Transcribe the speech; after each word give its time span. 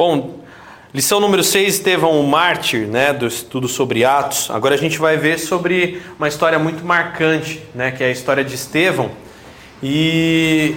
Bom, 0.00 0.40
lição 0.94 1.20
número 1.20 1.44
6, 1.44 1.74
Estevão, 1.74 2.18
o 2.18 2.26
mártir, 2.26 2.86
né, 2.86 3.12
do 3.12 3.26
estudo 3.26 3.68
sobre 3.68 4.02
Atos. 4.02 4.50
Agora 4.50 4.74
a 4.74 4.78
gente 4.78 4.98
vai 4.98 5.18
ver 5.18 5.38
sobre 5.38 6.00
uma 6.18 6.26
história 6.26 6.58
muito 6.58 6.82
marcante, 6.82 7.62
né, 7.74 7.90
que 7.90 8.02
é 8.02 8.06
a 8.06 8.10
história 8.10 8.42
de 8.42 8.54
Estevão 8.54 9.10
e 9.82 10.74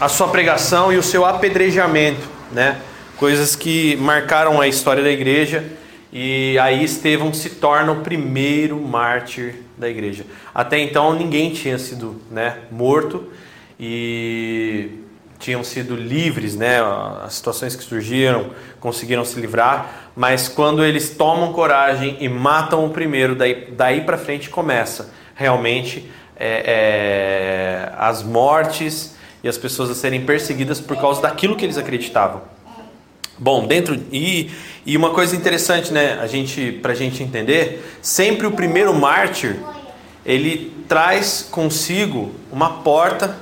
a 0.00 0.08
sua 0.08 0.26
pregação 0.26 0.92
e 0.92 0.96
o 0.96 1.04
seu 1.04 1.24
apedrejamento, 1.24 2.28
né? 2.50 2.80
Coisas 3.16 3.54
que 3.54 3.94
marcaram 3.98 4.60
a 4.60 4.66
história 4.66 5.04
da 5.04 5.10
igreja 5.12 5.64
e 6.12 6.58
aí 6.58 6.82
Estevão 6.82 7.32
se 7.32 7.50
torna 7.50 7.92
o 7.92 8.00
primeiro 8.00 8.76
mártir 8.80 9.54
da 9.76 9.88
igreja. 9.88 10.26
Até 10.52 10.80
então 10.80 11.14
ninguém 11.14 11.52
tinha 11.52 11.78
sido, 11.78 12.20
né, 12.28 12.56
morto 12.72 13.22
e 13.78 15.06
tinham 15.38 15.62
sido 15.62 15.94
livres, 15.94 16.56
né? 16.56 16.80
As 17.24 17.34
situações 17.34 17.76
que 17.76 17.82
surgiram 17.82 18.50
conseguiram 18.80 19.24
se 19.24 19.40
livrar, 19.40 20.10
mas 20.16 20.48
quando 20.48 20.84
eles 20.84 21.10
tomam 21.10 21.52
coragem 21.52 22.16
e 22.20 22.28
matam 22.28 22.84
o 22.84 22.90
primeiro, 22.90 23.34
daí, 23.34 23.68
daí 23.70 24.00
para 24.00 24.18
frente 24.18 24.50
começa 24.50 25.10
realmente 25.34 26.10
é, 26.36 26.64
é, 26.66 27.92
as 27.96 28.22
mortes 28.22 29.16
e 29.42 29.48
as 29.48 29.56
pessoas 29.56 29.90
a 29.90 29.94
serem 29.94 30.24
perseguidas 30.24 30.80
por 30.80 30.96
causa 30.96 31.22
daquilo 31.22 31.54
que 31.54 31.64
eles 31.64 31.78
acreditavam. 31.78 32.42
Bom, 33.38 33.66
dentro 33.66 33.96
e, 34.10 34.50
e 34.84 34.96
uma 34.96 35.10
coisa 35.10 35.36
interessante, 35.36 35.92
né? 35.92 36.18
A 36.20 36.26
gente, 36.26 36.72
para 36.82 36.92
a 36.92 36.96
gente 36.96 37.22
entender, 37.22 37.98
sempre 38.02 38.46
o 38.48 38.50
primeiro 38.50 38.92
mártir 38.92 39.56
ele 40.26 40.72
traz 40.88 41.46
consigo 41.50 42.34
uma 42.50 42.82
porta 42.82 43.36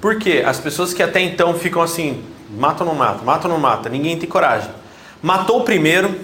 porque 0.00 0.42
as 0.46 0.58
pessoas 0.58 0.94
que 0.94 1.02
até 1.02 1.20
então 1.20 1.54
ficam 1.54 1.82
assim, 1.82 2.24
mata 2.50 2.82
ou 2.82 2.90
não 2.90 2.96
mata, 2.96 3.22
mata 3.24 3.46
ou 3.46 3.54
não 3.54 3.60
mata, 3.60 3.88
ninguém 3.88 4.18
tem 4.18 4.28
coragem. 4.28 4.70
Matou 5.22 5.60
o 5.60 5.64
primeiro, 5.64 6.18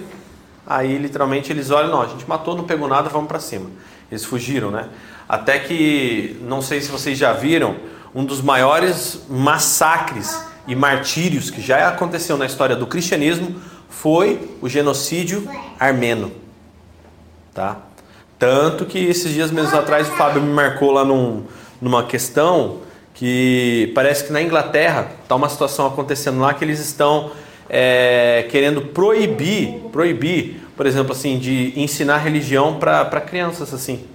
aí 0.65 0.97
literalmente 0.97 1.51
eles 1.51 1.69
olham, 1.69 1.91
não, 1.91 2.01
a 2.01 2.07
gente 2.07 2.27
matou, 2.27 2.55
não 2.55 2.63
pegou 2.63 2.87
nada, 2.87 3.09
vamos 3.09 3.27
para 3.27 3.39
cima. 3.39 3.69
Eles 4.11 4.25
fugiram, 4.25 4.71
né? 4.71 4.87
Até 5.29 5.59
que, 5.59 6.37
não 6.41 6.61
sei 6.61 6.81
se 6.81 6.89
vocês 6.89 7.17
já 7.17 7.33
viram, 7.33 7.75
um 8.15 8.25
dos 8.25 8.41
maiores 8.41 9.21
massacres 9.29 10.41
e 10.65 10.75
martírios 10.75 11.51
que 11.51 11.61
já 11.61 11.87
aconteceu 11.87 12.37
na 12.37 12.45
história 12.45 12.75
do 12.75 12.87
cristianismo 12.87 13.61
foi 13.89 14.57
o 14.61 14.67
genocídio 14.67 15.47
armeno. 15.79 16.31
Tá? 17.53 17.77
Tanto 18.39 18.85
que 18.85 18.99
esses 18.99 19.33
dias 19.33 19.51
meses 19.51 19.73
atrás 19.73 20.07
o 20.07 20.11
Fábio 20.11 20.41
me 20.41 20.53
marcou 20.53 20.91
lá 20.91 21.03
num, 21.03 21.43
numa 21.81 22.03
questão 22.03 22.79
que 23.17 23.91
parece 23.95 24.25
que 24.25 24.31
na 24.31 24.39
Inglaterra 24.39 25.09
está 25.23 25.35
uma 25.35 25.49
situação 25.49 25.87
acontecendo 25.87 26.39
lá 26.39 26.53
que 26.53 26.63
eles 26.63 26.79
estão 26.79 27.31
é, 27.67 28.45
querendo 28.51 28.79
proibir, 28.79 29.79
proibir, 29.91 30.61
por 30.75 30.85
exemplo, 30.85 31.13
assim, 31.13 31.39
de 31.39 31.73
ensinar 31.75 32.19
religião 32.19 32.77
para 32.77 33.19
crianças 33.19 33.73
assim. 33.73 34.05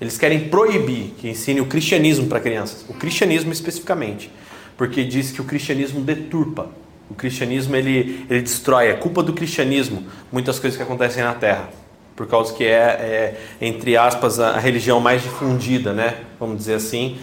Eles 0.00 0.16
querem 0.16 0.48
proibir 0.48 1.12
que 1.18 1.28
ensine 1.28 1.60
o 1.60 1.66
cristianismo 1.66 2.26
para 2.26 2.40
crianças, 2.40 2.86
o 2.88 2.94
cristianismo 2.94 3.52
especificamente, 3.52 4.30
porque 4.74 5.04
diz 5.04 5.30
que 5.30 5.42
o 5.42 5.44
cristianismo 5.44 6.00
deturpa, 6.00 6.68
o 7.10 7.14
cristianismo 7.14 7.76
ele, 7.76 8.24
ele 8.30 8.40
destrói, 8.40 8.88
é 8.88 8.94
culpa 8.94 9.22
do 9.22 9.34
cristianismo 9.34 10.02
muitas 10.32 10.58
coisas 10.58 10.78
que 10.78 10.82
acontecem 10.82 11.22
na 11.22 11.34
Terra, 11.34 11.68
por 12.16 12.26
causa 12.26 12.54
que 12.54 12.64
é, 12.64 12.70
é 12.70 13.40
entre 13.60 13.98
aspas 13.98 14.40
a 14.40 14.58
religião 14.58 14.98
mais 14.98 15.22
difundida, 15.22 15.92
né? 15.92 16.16
Vamos 16.40 16.56
dizer 16.56 16.74
assim, 16.74 17.18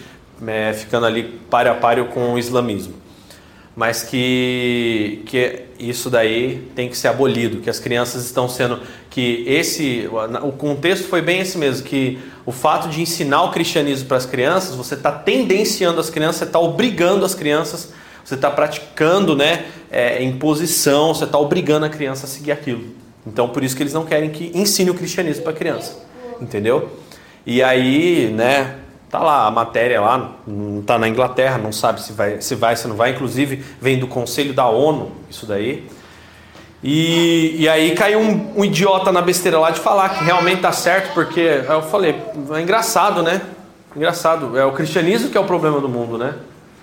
é, 0.46 0.72
ficando 0.72 1.06
ali 1.06 1.24
páreo 1.50 1.72
a 1.72 1.74
páreo 1.74 2.06
com 2.06 2.34
o 2.34 2.38
islamismo. 2.38 2.94
Mas 3.74 4.02
que, 4.02 5.22
que 5.24 5.62
isso 5.78 6.10
daí 6.10 6.68
tem 6.74 6.90
que 6.90 6.96
ser 6.96 7.08
abolido, 7.08 7.60
que 7.60 7.70
as 7.70 7.78
crianças 7.78 8.24
estão 8.24 8.46
sendo. 8.46 8.80
que 9.08 9.44
esse. 9.46 10.08
O 10.42 10.52
contexto 10.52 11.08
foi 11.08 11.22
bem 11.22 11.40
esse 11.40 11.56
mesmo, 11.56 11.86
que 11.86 12.18
o 12.44 12.52
fato 12.52 12.88
de 12.88 13.00
ensinar 13.00 13.44
o 13.44 13.50
cristianismo 13.50 14.08
para 14.08 14.18
as 14.18 14.26
crianças, 14.26 14.74
você 14.74 14.94
está 14.94 15.10
tendenciando 15.10 15.98
as 15.98 16.10
crianças, 16.10 16.36
você 16.36 16.44
está 16.44 16.58
obrigando 16.58 17.24
as 17.24 17.34
crianças, 17.34 17.92
você 18.22 18.34
está 18.34 18.50
praticando 18.50 19.34
né, 19.34 19.64
é, 19.90 20.22
imposição, 20.22 21.14
você 21.14 21.24
está 21.24 21.38
obrigando 21.38 21.86
a 21.86 21.88
criança 21.88 22.26
a 22.26 22.28
seguir 22.28 22.52
aquilo. 22.52 22.84
Então 23.26 23.48
por 23.48 23.64
isso 23.64 23.74
que 23.74 23.82
eles 23.82 23.94
não 23.94 24.04
querem 24.04 24.30
que 24.30 24.50
ensine 24.54 24.90
o 24.90 24.94
cristianismo 24.94 25.44
para 25.44 25.52
a 25.52 25.56
criança. 25.56 25.96
Entendeu? 26.40 26.90
E 27.46 27.62
aí, 27.62 28.32
né, 28.34 28.76
Tá 29.12 29.18
lá 29.18 29.46
a 29.46 29.50
matéria 29.50 30.00
lá, 30.00 30.36
não 30.46 30.80
tá 30.80 30.98
na 30.98 31.06
Inglaterra, 31.06 31.58
não 31.58 31.70
sabe 31.70 32.00
se 32.00 32.14
vai, 32.14 32.40
se 32.40 32.54
vai, 32.54 32.74
se 32.74 32.88
não 32.88 32.96
vai. 32.96 33.10
Inclusive 33.10 33.62
vem 33.78 33.98
do 33.98 34.06
Conselho 34.06 34.54
da 34.54 34.66
ONU 34.66 35.12
isso 35.28 35.44
daí. 35.44 35.86
E, 36.82 37.56
e 37.58 37.68
aí 37.68 37.94
caiu 37.94 38.20
um, 38.20 38.54
um, 38.56 38.64
idiota 38.64 39.12
na 39.12 39.20
besteira 39.20 39.58
lá 39.58 39.70
de 39.70 39.80
falar 39.80 40.08
que 40.08 40.24
realmente 40.24 40.62
tá 40.62 40.72
certo, 40.72 41.12
porque 41.12 41.40
eu 41.40 41.82
falei, 41.82 42.22
é 42.54 42.60
engraçado, 42.62 43.22
né? 43.22 43.42
Engraçado. 43.94 44.58
É 44.58 44.64
o 44.64 44.72
cristianismo 44.72 45.28
que 45.28 45.36
é 45.36 45.40
o 45.42 45.44
problema 45.44 45.78
do 45.78 45.90
mundo, 45.90 46.16
né? 46.16 46.36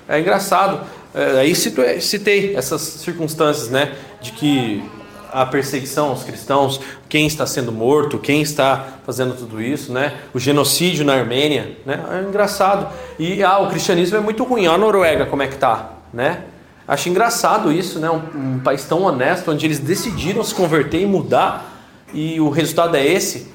É 0.08 0.20
engraçado. 0.20 0.82
É, 1.16 1.40
aí 1.40 1.56
citei 1.56 2.56
essas 2.56 2.80
circunstâncias, 2.80 3.72
né? 3.72 3.96
De 4.22 4.34
que 4.34 4.84
a 5.32 5.46
perseguição 5.46 6.10
aos 6.10 6.24
cristãos, 6.24 6.80
quem 7.08 7.28
está 7.28 7.46
sendo 7.46 7.72
morto, 7.72 8.18
quem 8.18 8.42
está 8.42 9.00
fazendo 9.06 9.36
tudo 9.36 9.62
isso, 9.62 9.92
né? 9.92 10.18
O 10.34 10.40
genocídio 10.40 11.06
na 11.06 11.14
Armênia, 11.14 11.78
né? 11.86 12.04
É 12.12 12.28
engraçado. 12.28 12.88
E 13.18 13.44
ah, 13.44 13.60
o 13.60 13.70
cristianismo 13.70 14.18
é 14.18 14.20
muito 14.20 14.44
ruim. 14.44 14.68
Olha 14.68 14.76
a 14.76 14.78
Noruega 14.78 15.26
como 15.26 15.42
é 15.44 15.48
que 15.48 15.58
tá, 15.58 15.92
né? 16.14 16.44
Acho 16.88 17.10
engraçado 17.10 17.72
isso, 17.72 18.00
né? 18.00 18.10
Um, 18.10 18.56
um 18.56 18.60
país 18.60 18.84
tão 18.86 19.04
honesto 19.04 19.52
onde 19.52 19.66
eles 19.66 19.80
decidiram 19.80 20.44
se 20.44 20.56
converter 20.56 21.02
e 21.02 21.06
mudar 21.06 21.80
e 22.14 22.40
o 22.40 22.50
resultado 22.50 22.96
é 22.96 23.06
esse. 23.06 23.54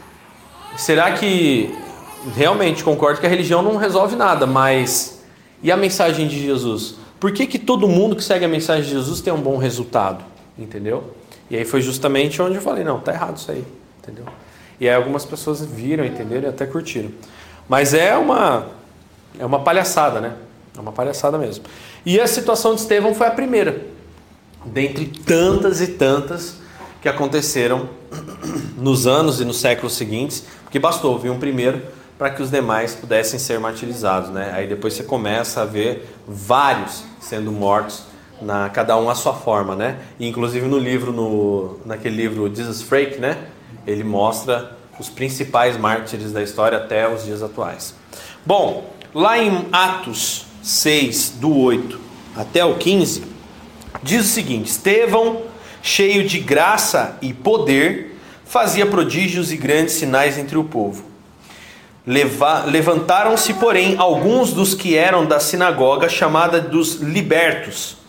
Será 0.76 1.12
que 1.12 1.74
realmente 2.34 2.82
concordo 2.82 3.20
que 3.20 3.26
a 3.26 3.28
religião 3.28 3.62
não 3.62 3.76
resolve 3.76 4.16
nada, 4.16 4.46
mas 4.46 5.22
e 5.62 5.70
a 5.70 5.76
mensagem 5.76 6.28
de 6.28 6.40
Jesus? 6.40 6.96
Por 7.18 7.32
que, 7.32 7.46
que 7.46 7.58
todo 7.58 7.88
mundo 7.88 8.14
que 8.14 8.22
segue 8.22 8.44
a 8.44 8.48
mensagem 8.48 8.84
de 8.84 8.90
Jesus 8.90 9.20
tem 9.20 9.32
um 9.32 9.40
bom 9.40 9.56
resultado? 9.56 10.24
Entendeu? 10.58 11.14
E 11.50 11.56
aí 11.56 11.64
foi 11.64 11.82
justamente 11.82 12.40
onde 12.40 12.56
eu 12.56 12.62
falei, 12.62 12.84
não, 12.84 13.00
tá 13.00 13.12
errado 13.12 13.36
isso 13.36 13.50
aí, 13.50 13.64
entendeu? 14.02 14.24
E 14.80 14.88
aí 14.88 14.94
algumas 14.94 15.24
pessoas 15.24 15.64
viram, 15.64 16.04
entenderam 16.04 16.44
e 16.44 16.48
até 16.48 16.66
curtiram. 16.66 17.10
Mas 17.68 17.94
é 17.94 18.16
uma 18.16 18.66
é 19.38 19.44
uma 19.44 19.60
palhaçada, 19.60 20.20
né? 20.20 20.34
É 20.76 20.80
uma 20.80 20.92
palhaçada 20.92 21.38
mesmo. 21.38 21.64
E 22.04 22.20
a 22.20 22.26
situação 22.26 22.74
de 22.74 22.80
Estevão 22.80 23.14
foi 23.14 23.26
a 23.26 23.30
primeira, 23.30 23.86
dentre 24.64 25.06
tantas 25.06 25.80
e 25.80 25.88
tantas 25.88 26.56
que 27.00 27.08
aconteceram 27.08 27.88
nos 28.76 29.06
anos 29.06 29.40
e 29.40 29.44
nos 29.44 29.60
séculos 29.60 29.94
seguintes, 29.94 30.44
porque 30.62 30.78
bastou 30.78 31.18
vir 31.18 31.30
um 31.30 31.38
primeiro 31.38 31.82
para 32.18 32.30
que 32.30 32.42
os 32.42 32.50
demais 32.50 32.94
pudessem 32.94 33.38
ser 33.38 33.58
martirizados, 33.58 34.30
né? 34.30 34.52
Aí 34.54 34.66
depois 34.66 34.94
você 34.94 35.02
começa 35.02 35.62
a 35.62 35.64
ver 35.64 36.08
vários 36.26 37.02
sendo 37.20 37.50
mortos 37.50 38.04
na 38.40 38.68
cada 38.68 38.96
um 38.96 39.08
a 39.08 39.14
sua 39.14 39.34
forma, 39.34 39.74
né? 39.74 39.98
E, 40.18 40.26
inclusive 40.28 40.66
no 40.66 40.78
livro, 40.78 41.12
no, 41.12 41.78
naquele 41.84 42.16
livro 42.16 42.52
Jesus 42.54 42.82
Freak, 42.82 43.18
né? 43.18 43.38
Ele 43.86 44.04
mostra 44.04 44.76
os 44.98 45.08
principais 45.08 45.76
mártires 45.76 46.32
da 46.32 46.42
história 46.42 46.78
até 46.78 47.08
os 47.08 47.24
dias 47.24 47.42
atuais. 47.42 47.94
Bom, 48.44 48.90
lá 49.14 49.38
em 49.38 49.66
Atos 49.72 50.46
6, 50.62 51.30
do 51.40 51.56
8 51.56 52.00
até 52.36 52.64
o 52.64 52.76
15, 52.76 53.24
diz 54.02 54.24
o 54.24 54.28
seguinte: 54.28 54.70
Estevão, 54.70 55.42
cheio 55.82 56.26
de 56.26 56.38
graça 56.38 57.16
e 57.22 57.32
poder, 57.32 58.18
fazia 58.44 58.86
prodígios 58.86 59.52
e 59.52 59.56
grandes 59.56 59.94
sinais 59.94 60.38
entre 60.38 60.58
o 60.58 60.64
povo. 60.64 61.04
Levantaram-se, 62.66 63.54
porém, 63.54 63.94
alguns 63.96 64.52
dos 64.52 64.74
que 64.74 64.94
eram 64.94 65.24
da 65.24 65.40
sinagoga 65.40 66.06
chamada 66.06 66.60
dos 66.60 66.96
libertos 66.96 68.03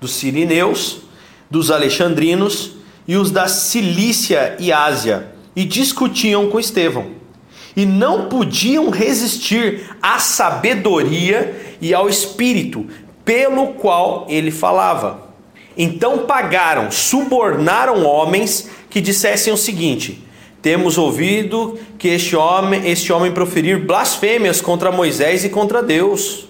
dos 0.00 0.12
sirineus, 0.12 1.02
dos 1.50 1.70
alexandrinos 1.70 2.72
e 3.06 3.16
os 3.16 3.30
da 3.30 3.48
Cilícia 3.48 4.56
e 4.58 4.72
Ásia, 4.72 5.34
e 5.54 5.64
discutiam 5.64 6.48
com 6.48 6.58
Estevão. 6.58 7.20
E 7.76 7.84
não 7.84 8.28
podiam 8.28 8.90
resistir 8.90 9.90
à 10.02 10.18
sabedoria 10.18 11.76
e 11.80 11.94
ao 11.94 12.08
espírito 12.08 12.86
pelo 13.24 13.74
qual 13.74 14.26
ele 14.28 14.50
falava. 14.50 15.28
Então 15.76 16.26
pagaram, 16.26 16.90
subornaram 16.90 18.04
homens 18.04 18.68
que 18.88 19.00
dissessem 19.00 19.52
o 19.52 19.56
seguinte: 19.56 20.24
Temos 20.60 20.98
ouvido 20.98 21.78
que 21.96 22.08
este 22.08 22.34
homem, 22.34 22.90
este 22.90 23.12
homem 23.12 23.32
proferir 23.32 23.78
blasfêmias 23.78 24.60
contra 24.60 24.90
Moisés 24.90 25.44
e 25.44 25.48
contra 25.48 25.82
Deus 25.82 26.49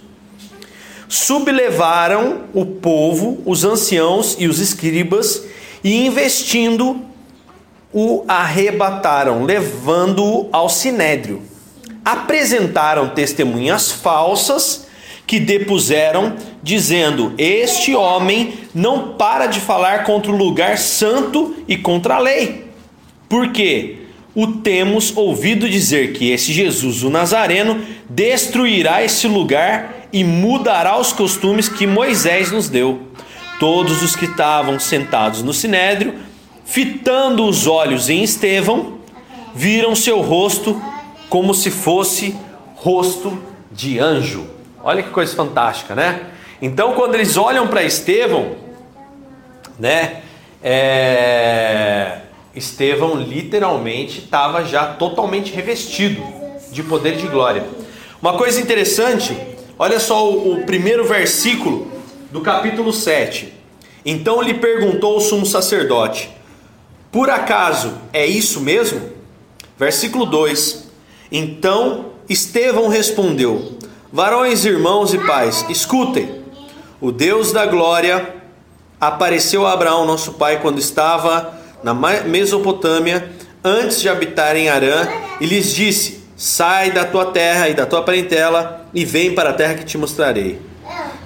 sublevaram 1.10 2.42
o 2.54 2.64
povo, 2.64 3.42
os 3.44 3.64
anciãos 3.64 4.36
e 4.38 4.46
os 4.46 4.60
escribas, 4.60 5.42
e 5.82 6.06
investindo 6.06 7.00
o 7.92 8.24
arrebataram, 8.28 9.42
levando-o 9.42 10.48
ao 10.52 10.68
sinédrio. 10.68 11.42
Apresentaram 12.04 13.08
testemunhas 13.08 13.90
falsas 13.90 14.86
que 15.26 15.40
depuseram, 15.40 16.36
dizendo: 16.62 17.34
Este 17.36 17.92
homem 17.92 18.54
não 18.72 19.14
para 19.14 19.46
de 19.46 19.58
falar 19.58 20.04
contra 20.04 20.30
o 20.30 20.36
lugar 20.36 20.78
santo 20.78 21.56
e 21.66 21.76
contra 21.76 22.14
a 22.14 22.20
lei. 22.20 22.66
Por 23.28 23.50
quê? 23.50 23.96
O 24.32 24.46
temos 24.46 25.16
ouvido 25.16 25.68
dizer 25.68 26.12
que 26.12 26.30
esse 26.30 26.52
Jesus, 26.52 27.02
o 27.02 27.10
Nazareno, 27.10 27.80
destruirá 28.08 29.02
esse 29.02 29.26
lugar 29.26 29.99
e 30.12 30.24
mudará 30.24 30.98
os 30.98 31.12
costumes 31.12 31.68
que 31.68 31.86
Moisés 31.86 32.50
nos 32.50 32.68
deu. 32.68 33.08
Todos 33.58 34.02
os 34.02 34.16
que 34.16 34.24
estavam 34.24 34.78
sentados 34.78 35.42
no 35.42 35.52
sinédrio, 35.52 36.14
fitando 36.64 37.44
os 37.44 37.66
olhos 37.66 38.08
em 38.08 38.22
Estevão, 38.22 38.98
viram 39.54 39.94
seu 39.94 40.20
rosto 40.20 40.80
como 41.28 41.54
se 41.54 41.70
fosse 41.70 42.36
rosto 42.76 43.38
de 43.70 43.98
anjo. 43.98 44.46
Olha 44.82 45.02
que 45.02 45.10
coisa 45.10 45.34
fantástica, 45.36 45.94
né? 45.94 46.20
Então, 46.62 46.94
quando 46.94 47.14
eles 47.14 47.36
olham 47.36 47.66
para 47.68 47.82
Estevão, 47.82 48.56
né? 49.78 50.22
É... 50.62 52.18
Estevão 52.54 53.14
literalmente 53.14 54.18
estava 54.18 54.64
já 54.64 54.86
totalmente 54.86 55.52
revestido 55.52 56.22
de 56.72 56.82
poder 56.82 57.14
e 57.14 57.16
de 57.18 57.28
glória. 57.28 57.64
Uma 58.20 58.34
coisa 58.34 58.60
interessante, 58.60 59.34
olha 59.80 59.98
só 59.98 60.30
o, 60.30 60.52
o 60.52 60.66
primeiro 60.66 61.06
versículo 61.06 61.90
do 62.30 62.42
capítulo 62.42 62.92
7. 62.92 63.50
Então 64.04 64.42
lhe 64.42 64.52
perguntou 64.52 65.16
o 65.16 65.20
sumo 65.20 65.46
sacerdote: 65.46 66.30
Por 67.10 67.30
acaso 67.30 67.94
é 68.12 68.26
isso 68.26 68.60
mesmo? 68.60 69.00
Versículo 69.78 70.26
2: 70.26 70.84
Então 71.32 72.10
Estevão 72.28 72.88
respondeu: 72.88 73.78
Varões, 74.12 74.66
irmãos 74.66 75.14
e 75.14 75.18
pais, 75.18 75.64
escutem. 75.70 76.40
O 77.00 77.10
Deus 77.10 77.50
da 77.50 77.64
glória 77.64 78.34
apareceu 79.00 79.66
a 79.66 79.72
Abraão, 79.72 80.04
nosso 80.04 80.34
pai, 80.34 80.60
quando 80.60 80.78
estava 80.78 81.58
na 81.82 81.94
Mesopotâmia, 81.94 83.32
antes 83.64 83.98
de 83.98 84.10
habitar 84.10 84.54
em 84.56 84.68
Arã, 84.68 85.08
e 85.40 85.46
lhes 85.46 85.72
disse: 85.72 86.19
Sai 86.40 86.90
da 86.90 87.04
tua 87.04 87.26
terra 87.32 87.68
e 87.68 87.74
da 87.74 87.84
tua 87.84 88.02
parentela 88.02 88.86
e 88.94 89.04
vem 89.04 89.34
para 89.34 89.50
a 89.50 89.52
terra 89.52 89.74
que 89.74 89.84
te 89.84 89.98
mostrarei. 89.98 90.58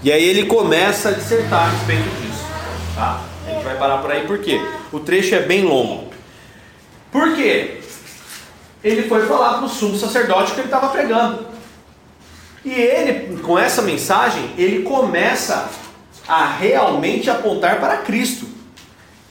E 0.02 0.10
aí 0.10 0.24
ele 0.24 0.46
começa 0.46 1.10
a 1.10 1.12
dissertar 1.12 1.68
a 1.68 1.70
respeito 1.70 2.02
disso. 2.20 2.44
Tá? 2.96 3.20
A 3.46 3.50
gente 3.50 3.62
vai 3.62 3.76
parar 3.76 3.98
por 3.98 4.10
aí 4.10 4.26
por 4.26 4.40
quê? 4.40 4.60
O 4.90 4.98
trecho 4.98 5.36
é 5.36 5.42
bem 5.42 5.62
longo. 5.62 6.12
Por 7.12 7.36
quê? 7.36 7.78
Ele 8.82 9.04
foi 9.04 9.24
falar 9.28 9.58
para 9.58 9.66
o 9.66 9.68
sumo 9.68 9.96
sacerdote 9.96 10.50
que 10.50 10.58
ele 10.58 10.66
estava 10.66 10.88
pregando. 10.88 11.46
E 12.64 12.72
ele, 12.72 13.40
com 13.40 13.56
essa 13.56 13.82
mensagem, 13.82 14.50
ele 14.58 14.82
começa 14.82 15.70
a 16.26 16.44
realmente 16.44 17.30
apontar 17.30 17.78
para 17.78 17.98
Cristo 17.98 18.48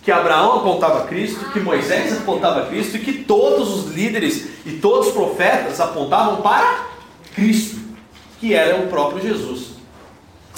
que 0.03 0.11
Abraão 0.11 0.57
apontava 0.57 1.07
Cristo, 1.07 1.51
que 1.51 1.59
Moisés 1.59 2.17
apontava 2.17 2.65
Cristo 2.65 2.97
e 2.97 2.99
que 2.99 3.13
todos 3.23 3.69
os 3.69 3.93
líderes 3.93 4.47
e 4.65 4.73
todos 4.73 5.07
os 5.07 5.13
profetas 5.13 5.79
apontavam 5.79 6.41
para 6.41 6.87
Cristo, 7.33 7.79
que 8.39 8.53
era 8.53 8.83
o 8.83 8.87
próprio 8.87 9.21
Jesus. 9.21 9.73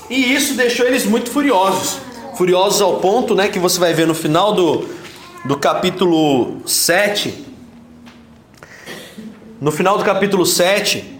E 0.09 0.33
isso 0.33 0.55
deixou 0.55 0.87
eles 0.87 1.05
muito 1.05 1.29
furiosos. 1.29 1.99
Furiosos 2.35 2.81
ao 2.81 2.97
ponto, 2.97 3.35
né, 3.35 3.47
que 3.47 3.59
você 3.59 3.79
vai 3.79 3.93
ver 3.93 4.07
no 4.07 4.15
final 4.15 4.53
do, 4.53 4.87
do 5.45 5.57
capítulo 5.57 6.57
7. 6.65 7.45
No 9.61 9.71
final 9.71 9.97
do 9.97 10.03
capítulo 10.03 10.45
7, 10.45 11.19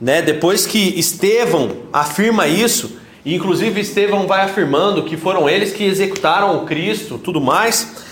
né, 0.00 0.20
depois 0.20 0.66
que 0.66 0.98
Estevão 0.98 1.76
afirma 1.92 2.46
isso, 2.46 2.98
e 3.26 3.34
inclusive 3.34 3.80
Estevão 3.80 4.24
vai 4.28 4.42
afirmando 4.42 5.02
que 5.02 5.16
foram 5.16 5.48
eles 5.48 5.72
que 5.72 5.82
executaram 5.82 6.58
o 6.58 6.64
Cristo, 6.64 7.18
tudo 7.18 7.40
mais. 7.40 8.04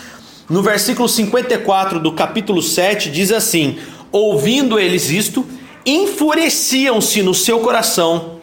No 0.50 0.60
versículo 0.60 1.08
54 1.08 2.00
do 2.00 2.10
capítulo 2.10 2.60
7 2.60 3.12
diz 3.12 3.30
assim: 3.30 3.78
Ouvindo 4.10 4.76
eles 4.76 5.10
isto, 5.10 5.46
enfureciam-se 5.86 7.22
no 7.22 7.32
seu 7.32 7.60
coração 7.60 8.40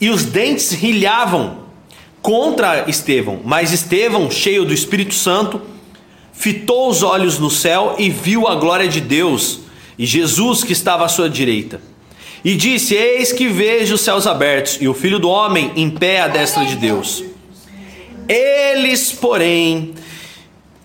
e 0.00 0.10
os 0.10 0.24
dentes 0.24 0.70
rilhavam 0.70 1.58
contra 2.22 2.88
Estevão. 2.88 3.40
Mas 3.44 3.72
Estevão, 3.72 4.30
cheio 4.30 4.64
do 4.64 4.72
Espírito 4.72 5.14
Santo, 5.14 5.60
fitou 6.32 6.88
os 6.88 7.02
olhos 7.02 7.40
no 7.40 7.50
céu 7.50 7.96
e 7.98 8.08
viu 8.08 8.46
a 8.46 8.54
glória 8.54 8.86
de 8.86 9.00
Deus 9.00 9.58
e 9.98 10.06
Jesus 10.06 10.62
que 10.62 10.72
estava 10.72 11.04
à 11.04 11.08
sua 11.08 11.28
direita. 11.28 11.80
E 12.44 12.56
disse: 12.56 12.94
Eis 12.94 13.32
que 13.32 13.48
vejo 13.48 13.94
os 13.94 14.00
céus 14.00 14.26
abertos 14.26 14.78
e 14.80 14.88
o 14.88 14.94
filho 14.94 15.18
do 15.18 15.28
homem 15.28 15.72
em 15.76 15.88
pé 15.88 16.20
à 16.20 16.28
destra 16.28 16.64
de 16.64 16.76
Deus. 16.76 17.22
Eles, 18.28 19.12
porém, 19.12 19.94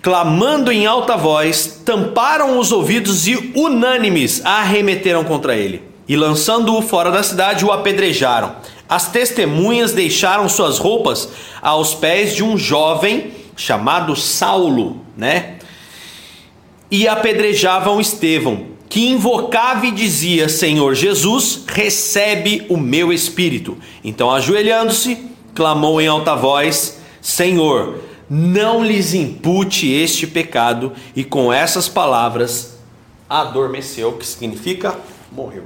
clamando 0.02 0.72
em 0.72 0.86
alta 0.86 1.18
voz, 1.18 1.82
tamparam 1.84 2.60
os 2.60 2.72
ouvidos 2.72 3.28
e 3.28 3.52
unânimes 3.56 4.46
arremeteram 4.46 5.24
contra 5.24 5.56
ele. 5.56 5.82
E 6.08 6.16
lançando-o 6.16 6.82
fora 6.82 7.12
da 7.12 7.24
cidade, 7.24 7.66
o 7.66 7.72
apedrejaram. 7.72 8.56
As 8.88 9.12
testemunhas 9.12 9.92
deixaram 9.92 10.48
suas 10.48 10.78
roupas 10.78 11.28
aos 11.62 11.94
pés 11.94 12.34
de 12.34 12.44
um 12.44 12.58
jovem 12.58 13.32
chamado 13.56 14.16
Saulo, 14.16 15.02
né? 15.18 15.56
E 16.90 17.08
apedrejavam 17.08 18.00
Estevão 18.00 18.77
que 18.90 19.10
invocava 19.10 19.86
e 19.86 19.92
dizia: 19.92 20.50
Senhor 20.50 20.96
Jesus, 20.96 21.64
recebe 21.68 22.66
o 22.70 22.78
meu 22.78 23.12
espírito. 23.12 23.78
Então, 24.04 24.32
ajoelhando-se, 24.32 25.18
clamou 25.54 26.00
em 26.02 26.08
alta 26.08 26.36
voz: 26.36 27.00
Senhor, 27.22 28.00
não 28.30 28.84
lhes 28.84 29.14
impute 29.14 29.92
este 29.92 30.26
pecado. 30.26 30.94
E 31.16 31.24
com 31.24 31.52
essas 31.52 31.88
palavras, 31.88 32.78
adormeceu, 33.30 34.14
que 34.14 34.26
significa 34.26 34.98
morreu. 35.32 35.64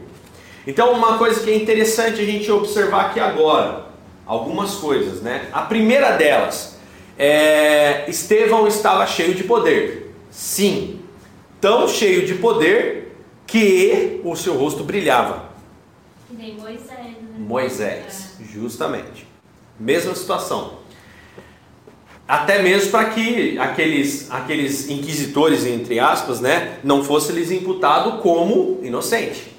Então, 0.65 0.91
uma 0.93 1.17
coisa 1.17 1.39
que 1.41 1.49
é 1.49 1.55
interessante 1.55 2.21
a 2.21 2.25
gente 2.25 2.51
observar 2.51 3.07
aqui 3.07 3.19
agora, 3.19 3.85
algumas 4.25 4.75
coisas, 4.75 5.21
né? 5.21 5.47
A 5.51 5.61
primeira 5.61 6.11
delas, 6.11 6.77
é, 7.17 8.05
Estevão 8.07 8.67
estava 8.67 9.05
cheio 9.07 9.33
de 9.33 9.43
poder. 9.43 10.15
Sim, 10.29 10.99
tão 11.59 11.87
cheio 11.87 12.25
de 12.25 12.35
poder 12.35 13.10
que 13.45 14.21
o 14.23 14.35
seu 14.35 14.57
rosto 14.57 14.83
brilhava. 14.83 15.49
Nem 16.29 16.55
Moisés. 16.55 16.97
Né? 16.97 17.15
Moisés, 17.37 18.37
é. 18.39 18.43
justamente. 18.43 19.27
Mesma 19.79 20.15
situação. 20.15 20.79
Até 22.27 22.61
mesmo 22.61 22.91
para 22.91 23.09
que 23.09 23.57
aqueles, 23.57 24.31
aqueles 24.31 24.89
inquisitores, 24.89 25.65
entre 25.65 25.99
aspas, 25.99 26.39
né, 26.39 26.77
não 26.83 27.03
fosse 27.03 27.33
lhes 27.33 27.51
imputado 27.51 28.21
como 28.21 28.79
inocente. 28.81 29.51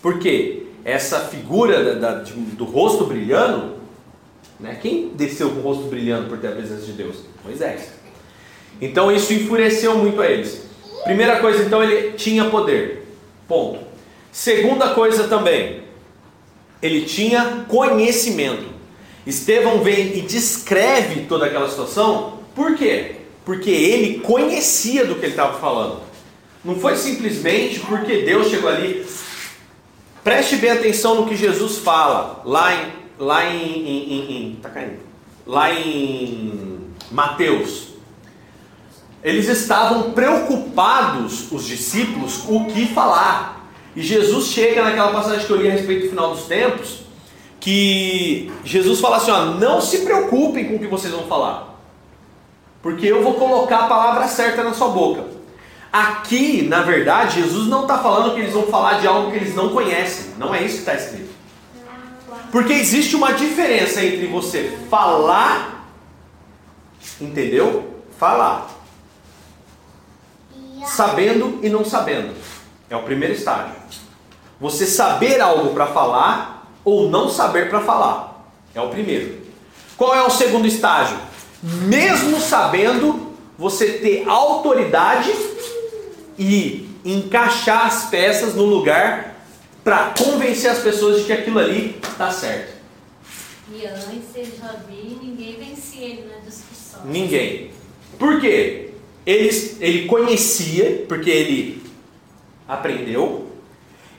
Por 0.00 0.18
quê? 0.18 0.62
Essa 0.84 1.20
figura 1.20 1.96
da, 1.96 2.12
da, 2.14 2.24
do 2.24 2.64
rosto 2.64 3.04
brilhando, 3.04 3.76
né, 4.58 4.78
quem 4.80 5.10
desceu 5.10 5.50
com 5.50 5.58
o 5.58 5.62
rosto 5.62 5.84
brilhando 5.88 6.28
por 6.28 6.38
ter 6.38 6.48
a 6.48 6.52
presença 6.52 6.86
de 6.86 6.92
Deus? 6.92 7.18
Moisés. 7.44 7.92
Então 8.80 9.12
isso 9.12 9.32
enfureceu 9.34 9.98
muito 9.98 10.22
a 10.22 10.26
eles. 10.26 10.67
Primeira 11.04 11.40
coisa, 11.40 11.62
então, 11.62 11.82
ele 11.82 12.12
tinha 12.12 12.44
poder. 12.46 13.06
Ponto. 13.46 13.78
Segunda 14.32 14.90
coisa 14.90 15.26
também, 15.26 15.82
ele 16.82 17.02
tinha 17.02 17.64
conhecimento. 17.68 18.66
Estevão 19.26 19.82
vem 19.82 20.18
e 20.18 20.20
descreve 20.22 21.22
toda 21.22 21.46
aquela 21.46 21.68
situação, 21.68 22.38
por 22.54 22.76
quê? 22.76 23.16
Porque 23.44 23.70
ele 23.70 24.20
conhecia 24.20 25.04
do 25.04 25.14
que 25.14 25.22
ele 25.22 25.32
estava 25.32 25.58
falando. 25.58 26.02
Não 26.64 26.76
foi 26.76 26.96
simplesmente 26.96 27.80
porque 27.80 28.22
Deus 28.22 28.48
chegou 28.48 28.70
ali. 28.70 29.06
Preste 30.22 30.56
bem 30.56 30.70
atenção 30.70 31.14
no 31.14 31.26
que 31.26 31.36
Jesus 31.36 31.78
fala 31.78 32.42
lá 32.44 32.74
em, 32.74 32.92
lá 33.18 33.46
em, 33.46 33.62
em, 33.62 34.12
em, 34.12 34.32
em 34.32 34.58
tá 34.60 34.68
caindo, 34.68 34.98
lá 35.46 35.72
em 35.72 36.80
Mateus 37.10 37.87
eles 39.22 39.48
estavam 39.48 40.12
preocupados, 40.12 41.50
os 41.50 41.66
discípulos, 41.66 42.44
o 42.48 42.66
que 42.66 42.86
falar. 42.86 43.68
E 43.96 44.02
Jesus 44.02 44.46
chega 44.46 44.84
naquela 44.84 45.12
passagem 45.12 45.44
que 45.44 45.52
eu 45.52 45.56
li 45.56 45.68
a 45.68 45.72
respeito 45.72 46.04
do 46.04 46.10
final 46.10 46.30
dos 46.34 46.44
tempos, 46.44 47.00
que 47.58 48.52
Jesus 48.64 49.00
fala 49.00 49.16
assim: 49.16 49.30
ó, 49.30 49.46
não 49.46 49.80
se 49.80 49.98
preocupem 49.98 50.66
com 50.66 50.76
o 50.76 50.78
que 50.78 50.86
vocês 50.86 51.12
vão 51.12 51.26
falar, 51.26 51.80
porque 52.80 53.06
eu 53.06 53.22
vou 53.22 53.34
colocar 53.34 53.80
a 53.80 53.88
palavra 53.88 54.28
certa 54.28 54.62
na 54.62 54.72
sua 54.72 54.88
boca. 54.88 55.24
Aqui, 55.92 56.62
na 56.62 56.82
verdade, 56.82 57.40
Jesus 57.40 57.66
não 57.66 57.82
está 57.82 57.98
falando 57.98 58.34
que 58.34 58.40
eles 58.40 58.52
vão 58.52 58.64
falar 58.64 59.00
de 59.00 59.06
algo 59.06 59.30
que 59.30 59.38
eles 59.38 59.54
não 59.54 59.70
conhecem, 59.70 60.34
não 60.38 60.54
é 60.54 60.62
isso 60.62 60.74
que 60.74 60.80
está 60.80 60.94
escrito. 60.94 61.30
Porque 62.52 62.72
existe 62.74 63.16
uma 63.16 63.32
diferença 63.32 64.04
entre 64.04 64.26
você 64.26 64.78
falar, 64.88 65.90
entendeu? 67.20 67.94
Falar 68.18 68.77
sabendo 70.86 71.58
e 71.62 71.68
não 71.68 71.84
sabendo. 71.84 72.34
É 72.90 72.96
o 72.96 73.02
primeiro 73.02 73.34
estágio. 73.34 73.74
Você 74.60 74.86
saber 74.86 75.40
algo 75.40 75.74
para 75.74 75.86
falar 75.86 76.72
ou 76.84 77.08
não 77.10 77.28
saber 77.28 77.68
para 77.68 77.80
falar. 77.80 78.50
É 78.74 78.80
o 78.80 78.88
primeiro. 78.88 79.40
Qual 79.96 80.14
é 80.14 80.22
o 80.22 80.30
segundo 80.30 80.66
estágio? 80.66 81.18
Mesmo 81.62 82.40
sabendo, 82.40 83.32
você 83.56 83.98
ter 83.98 84.28
autoridade 84.28 85.32
e 86.38 86.88
encaixar 87.04 87.86
as 87.86 88.04
peças 88.04 88.54
no 88.54 88.64
lugar 88.64 89.36
para 89.82 90.14
convencer 90.16 90.70
as 90.70 90.78
pessoas 90.78 91.18
de 91.18 91.24
que 91.24 91.32
aquilo 91.32 91.58
ali 91.58 91.98
está 92.02 92.30
certo. 92.30 92.76
E 93.72 93.86
antes 93.86 94.34
ele 94.34 94.54
já 94.60 94.72
viu 94.88 95.18
ninguém 95.22 95.56
vencia 95.56 96.04
ele 96.04 96.30
na 96.30 96.38
discussão. 96.38 97.00
Ninguém. 97.04 97.70
Por 98.18 98.40
quê? 98.40 98.87
Ele, 99.28 99.50
ele 99.80 100.06
conhecia, 100.06 101.04
porque 101.06 101.28
ele 101.28 101.82
aprendeu, 102.66 103.46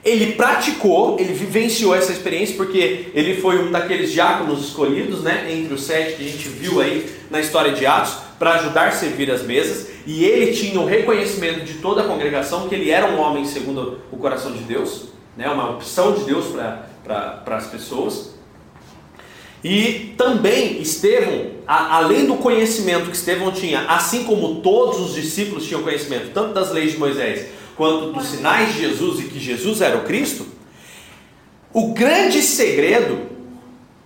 ele 0.04 0.34
praticou, 0.34 1.18
ele 1.18 1.32
vivenciou 1.32 1.96
essa 1.96 2.12
experiência, 2.12 2.54
porque 2.54 3.06
ele 3.12 3.40
foi 3.40 3.58
um 3.58 3.72
daqueles 3.72 4.12
diáconos 4.12 4.68
escolhidos, 4.68 5.24
né, 5.24 5.52
entre 5.52 5.74
os 5.74 5.82
sete 5.82 6.14
que 6.14 6.24
a 6.24 6.28
gente 6.28 6.48
viu 6.48 6.80
aí 6.80 7.10
na 7.28 7.40
história 7.40 7.72
de 7.72 7.84
Atos, 7.84 8.18
para 8.38 8.54
ajudar 8.54 8.86
a 8.86 8.92
servir 8.92 9.28
as 9.32 9.42
mesas, 9.42 9.88
e 10.06 10.24
ele 10.24 10.52
tinha 10.52 10.80
o 10.80 10.86
reconhecimento 10.86 11.64
de 11.64 11.74
toda 11.74 12.02
a 12.02 12.06
congregação 12.06 12.68
que 12.68 12.74
ele 12.76 12.92
era 12.92 13.06
um 13.06 13.18
homem 13.18 13.44
segundo 13.44 13.98
o 14.12 14.16
coração 14.16 14.52
de 14.52 14.62
Deus, 14.62 15.08
né, 15.36 15.50
uma 15.50 15.70
opção 15.70 16.12
de 16.12 16.22
Deus 16.22 16.46
para 17.02 17.42
as 17.56 17.66
pessoas. 17.66 18.30
E 19.62 20.14
também 20.16 20.80
Estevão, 20.80 21.50
a, 21.66 21.96
além 21.96 22.26
do 22.26 22.36
conhecimento 22.36 23.10
que 23.10 23.16
Estevão 23.16 23.52
tinha, 23.52 23.82
assim 23.82 24.24
como 24.24 24.56
todos 24.56 25.00
os 25.00 25.14
discípulos 25.14 25.66
tinham 25.66 25.82
conhecimento, 25.82 26.30
tanto 26.32 26.54
das 26.54 26.72
leis 26.72 26.92
de 26.92 26.98
Moisés 26.98 27.46
quanto 27.76 28.12
dos 28.12 28.26
sinais 28.26 28.72
de 28.72 28.80
Jesus 28.80 29.20
e 29.20 29.24
que 29.24 29.38
Jesus 29.38 29.80
era 29.80 29.98
o 29.98 30.04
Cristo, 30.04 30.46
o 31.72 31.92
grande 31.92 32.42
segredo, 32.42 33.28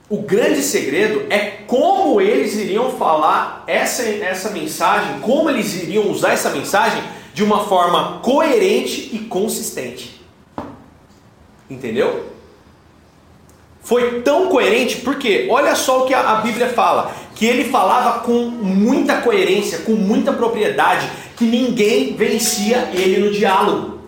o 0.09 0.19
grande 0.19 0.63
segredo 0.63 1.25
é 1.31 1.39
como 1.67 2.21
eles 2.21 2.55
iriam 2.57 2.93
falar 2.93 3.65
essa, 3.67 4.03
essa 4.03 4.51
mensagem, 4.51 5.21
como 5.21 5.49
eles 5.49 5.75
iriam 5.83 6.11
usar 6.11 6.33
essa 6.33 6.51
mensagem 6.51 7.03
de 7.33 7.43
uma 7.43 7.65
forma 7.65 8.19
coerente 8.21 9.11
e 9.13 9.19
consistente. 9.21 10.21
Entendeu? 11.71 12.34
Foi 13.85 14.23
tão 14.23 14.49
coerente 14.49 15.03
porque, 15.03 15.47
olha 15.51 15.75
só 15.77 16.03
o 16.03 16.07
que 16.07 16.15
a 16.15 16.37
Bíblia 16.37 16.71
fala: 16.71 17.15
que 17.35 17.45
ele 17.45 17.65
falava 17.65 18.21
com 18.21 18.33
muita 18.49 19.21
coerência, 19.21 19.81
com 19.81 19.93
muita 19.93 20.33
propriedade, 20.33 21.07
que 21.37 21.45
ninguém 21.45 22.17
vencia 22.17 22.91
ele 22.95 23.19
no 23.19 23.31
diálogo. 23.31 24.01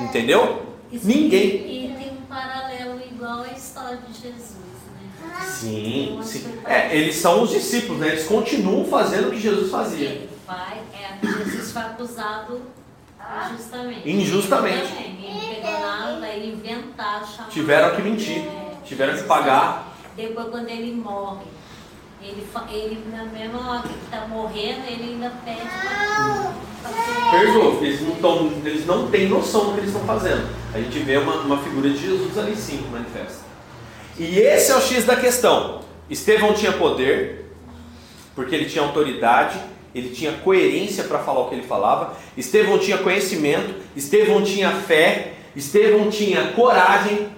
Entendeu? 0.00 0.62
Isso 0.90 1.06
Ninguém. 1.06 1.46
E 1.46 1.94
tem 1.98 2.12
um 2.12 2.26
paralelo 2.28 3.00
igual 3.00 3.42
à 3.42 3.48
história 3.48 3.98
de 4.08 4.12
Jesus, 4.12 4.56
né? 4.92 5.46
Sim, 5.46 6.18
sim. 6.22 6.44
É, 6.64 6.96
eles 6.96 7.16
são 7.16 7.42
os 7.42 7.50
discípulos, 7.50 8.00
né? 8.00 8.08
Eles 8.08 8.24
continuam 8.24 8.84
fazendo 8.84 9.28
o 9.28 9.30
que 9.30 9.40
Jesus 9.40 9.70
fazia. 9.70 10.08
Ele 10.08 10.30
vai, 10.46 10.78
é, 10.94 11.26
Jesus 11.44 11.72
foi 11.72 11.82
acusado 11.82 12.62
injustamente. 13.50 14.10
Injustamente. 14.10 15.16
Nada, 15.62 16.36
inventar, 16.36 17.26
chamar. 17.26 17.48
Tiveram 17.50 17.96
que 17.96 18.02
mentir, 18.02 18.44
tiveram 18.84 19.16
que 19.16 19.24
pagar. 19.24 19.96
Depois, 20.16 20.48
quando 20.48 20.68
ele 20.68 20.92
morre, 20.92 21.46
ele, 22.22 22.46
ele 22.70 23.04
na 23.10 23.24
mesma 23.24 23.70
hora 23.70 23.82
que 23.82 23.94
está 24.04 24.26
morrendo, 24.26 24.86
ele 24.86 25.12
ainda 25.12 25.30
pede 25.44 25.60
para 25.60 26.52
Perdoa, 27.30 27.84
eles 27.84 28.00
não, 28.00 28.14
tão, 28.16 28.52
eles 28.64 28.86
não 28.86 29.10
têm 29.10 29.28
noção 29.28 29.66
do 29.66 29.72
que 29.72 29.80
eles 29.80 29.90
estão 29.90 30.06
fazendo. 30.06 30.48
A 30.72 30.78
gente 30.78 30.98
vê 31.00 31.16
uma, 31.16 31.34
uma 31.40 31.58
figura 31.58 31.90
de 31.90 31.98
Jesus 31.98 32.38
ali 32.38 32.54
sim 32.54 32.78
que 32.78 32.88
manifesta. 32.88 33.44
E 34.18 34.38
esse 34.38 34.70
é 34.70 34.76
o 34.76 34.80
X 34.80 35.04
da 35.04 35.16
questão. 35.16 35.80
Estevão 36.08 36.54
tinha 36.54 36.72
poder, 36.72 37.52
porque 38.34 38.54
ele 38.54 38.66
tinha 38.66 38.84
autoridade, 38.84 39.58
ele 39.96 40.10
tinha 40.10 40.32
coerência 40.32 41.04
para 41.04 41.20
falar 41.20 41.40
o 41.40 41.48
que 41.48 41.54
ele 41.54 41.66
falava. 41.66 42.14
Estevão 42.36 42.78
tinha 42.78 42.98
conhecimento, 42.98 43.76
Estevão 43.96 44.42
tinha 44.42 44.70
fé, 44.70 45.32
Estevão 45.56 46.10
tinha 46.10 46.52
coragem, 46.52 47.28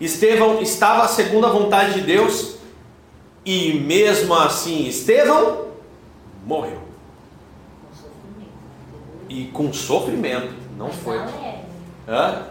Estevão 0.00 0.60
estava 0.60 1.06
segundo 1.06 1.46
a 1.46 1.50
vontade 1.50 1.94
de 1.94 2.00
Deus, 2.00 2.56
e 3.46 3.74
mesmo 3.74 4.34
assim, 4.34 4.88
Estevão 4.88 5.68
morreu. 6.44 6.82
E 9.28 9.44
com 9.46 9.72
sofrimento, 9.72 10.52
não 10.76 10.90
foi. 10.90 11.18
Hã? 12.08 12.46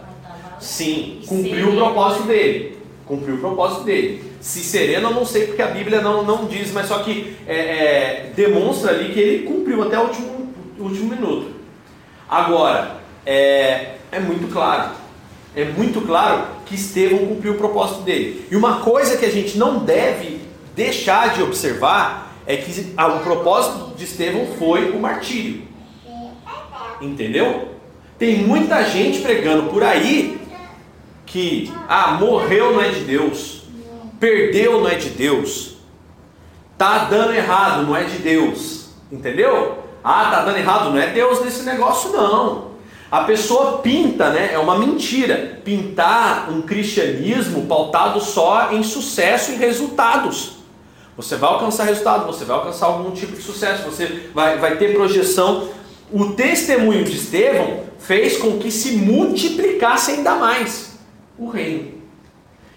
Sim, 0.61 1.21
cumpriu 1.27 1.71
o 1.71 1.75
propósito 1.75 2.23
dele. 2.23 2.80
Cumpriu 3.11 3.35
o 3.35 3.39
propósito 3.39 3.83
dele. 3.83 4.23
Se 4.39 4.61
sereno, 4.61 5.09
eu 5.09 5.13
não 5.13 5.25
sei 5.25 5.47
porque 5.47 5.61
a 5.61 5.67
Bíblia 5.67 5.99
não, 5.99 6.23
não 6.23 6.45
diz, 6.45 6.71
mas 6.71 6.87
só 6.87 6.99
que 6.99 7.35
é, 7.45 7.57
é, 7.57 8.31
demonstra 8.33 8.91
ali 8.91 9.11
que 9.11 9.19
ele 9.19 9.45
cumpriu 9.45 9.83
até 9.83 9.99
o 9.99 10.03
último, 10.03 10.53
último 10.79 11.09
minuto. 11.09 11.47
Agora, 12.29 13.01
é, 13.25 13.95
é 14.13 14.19
muito 14.21 14.49
claro. 14.49 14.91
É 15.53 15.65
muito 15.65 15.99
claro 16.07 16.43
que 16.65 16.75
Estevão 16.75 17.25
cumpriu 17.25 17.51
o 17.51 17.57
propósito 17.57 18.03
dele. 18.03 18.47
E 18.49 18.55
uma 18.55 18.79
coisa 18.79 19.17
que 19.17 19.25
a 19.25 19.29
gente 19.29 19.57
não 19.57 19.79
deve 19.79 20.39
deixar 20.73 21.33
de 21.33 21.43
observar 21.43 22.33
é 22.47 22.55
que 22.55 22.95
o 22.97 23.19
propósito 23.19 23.93
de 23.97 24.05
Estevão 24.05 24.47
foi 24.57 24.89
o 24.91 24.99
martírio. 25.01 25.63
Entendeu? 27.01 27.75
Tem 28.17 28.37
muita 28.37 28.85
gente 28.85 29.19
pregando 29.19 29.69
por 29.69 29.83
aí 29.83 30.39
que 31.31 31.71
ah, 31.87 32.17
morreu 32.19 32.73
não 32.73 32.81
é 32.81 32.89
de 32.89 33.01
Deus, 33.01 33.61
perdeu 34.19 34.81
não 34.81 34.87
é 34.87 34.95
de 34.95 35.09
Deus, 35.09 35.77
tá 36.77 37.05
dando 37.05 37.33
errado 37.33 37.83
não 37.83 37.95
é 37.95 38.03
de 38.03 38.17
Deus, 38.17 38.89
entendeu? 39.09 39.77
Ah, 40.03 40.29
tá 40.29 40.43
dando 40.43 40.57
errado 40.57 40.89
não 40.89 40.97
é 40.97 41.07
Deus 41.07 41.41
nesse 41.43 41.63
negócio 41.63 42.11
não. 42.11 42.71
A 43.09 43.23
pessoa 43.23 43.79
pinta, 43.79 44.29
né? 44.29 44.51
É 44.53 44.57
uma 44.57 44.77
mentira 44.77 45.59
pintar 45.63 46.49
um 46.49 46.61
cristianismo 46.61 47.65
pautado 47.65 48.19
só 48.21 48.69
em 48.71 48.83
sucesso 48.83 49.51
e 49.51 49.55
resultados. 49.55 50.53
Você 51.17 51.35
vai 51.35 51.49
alcançar 51.49 51.83
resultado, 51.83 52.25
você 52.25 52.45
vai 52.45 52.55
alcançar 52.57 52.85
algum 52.85 53.11
tipo 53.11 53.33
de 53.33 53.41
sucesso, 53.41 53.83
você 53.83 54.29
vai, 54.33 54.57
vai 54.57 54.77
ter 54.77 54.93
projeção. 54.93 55.67
O 56.11 56.31
testemunho 56.33 57.03
de 57.03 57.17
Estevão 57.17 57.83
fez 57.99 58.37
com 58.37 58.57
que 58.57 58.71
se 58.71 58.93
multiplicasse 58.93 60.11
ainda 60.11 60.35
mais 60.35 60.90
o 61.37 61.49
reino. 61.49 62.01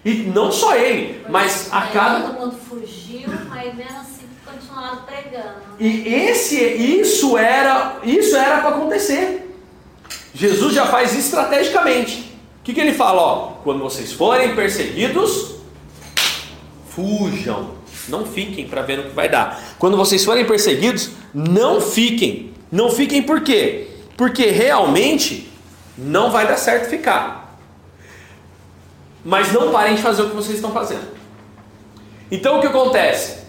E 0.03 0.13
não 0.13 0.51
só 0.51 0.75
ele, 0.75 1.25
mas 1.29 1.69
a 1.71 1.81
cada. 1.87 2.27
Todo 2.27 2.39
mundo 2.39 2.57
fugiu, 2.57 3.27
mas 3.49 3.75
mesmo 3.75 3.99
assim 3.99 4.25
continuaram 4.45 4.97
pregando. 4.97 5.55
E 5.79 6.07
esse, 6.07 6.55
isso 6.63 7.37
era, 7.37 7.97
isso 8.03 8.35
era 8.35 8.59
para 8.59 8.69
acontecer. 8.69 9.51
Jesus 10.33 10.75
já 10.75 10.85
faz 10.85 11.17
estrategicamente. 11.17 12.35
O 12.59 12.63
que, 12.63 12.73
que 12.73 12.81
ele 12.81 12.93
fala? 12.93 13.21
Ó, 13.21 13.47
quando 13.63 13.79
vocês 13.79 14.11
forem 14.11 14.55
perseguidos, 14.55 15.55
fujam. 16.89 17.75
Não 18.07 18.25
fiquem 18.25 18.67
para 18.67 18.81
ver 18.81 18.97
no 18.97 19.03
que 19.05 19.15
vai 19.15 19.27
dar. 19.27 19.75
Quando 19.79 19.97
vocês 19.97 20.23
forem 20.23 20.45
perseguidos, 20.45 21.09
não 21.33 21.81
fiquem. 21.81 22.53
Não 22.71 22.91
fiquem 22.91 23.23
por 23.23 23.41
quê? 23.41 23.87
Porque 24.15 24.47
realmente 24.47 25.51
não 25.97 26.29
vai 26.29 26.47
dar 26.47 26.57
certo 26.57 26.89
ficar. 26.89 27.44
Mas 29.25 29.51
não 29.51 29.71
parem 29.71 29.95
de 29.95 30.03
fazer 30.03 30.21
o 30.21 30.29
que 30.29 30.35
vocês 30.35 30.55
estão 30.55 30.71
fazendo. 30.71 31.07
Então 32.29 32.59
o 32.59 32.61
que 32.61 32.67
acontece? 32.67 33.43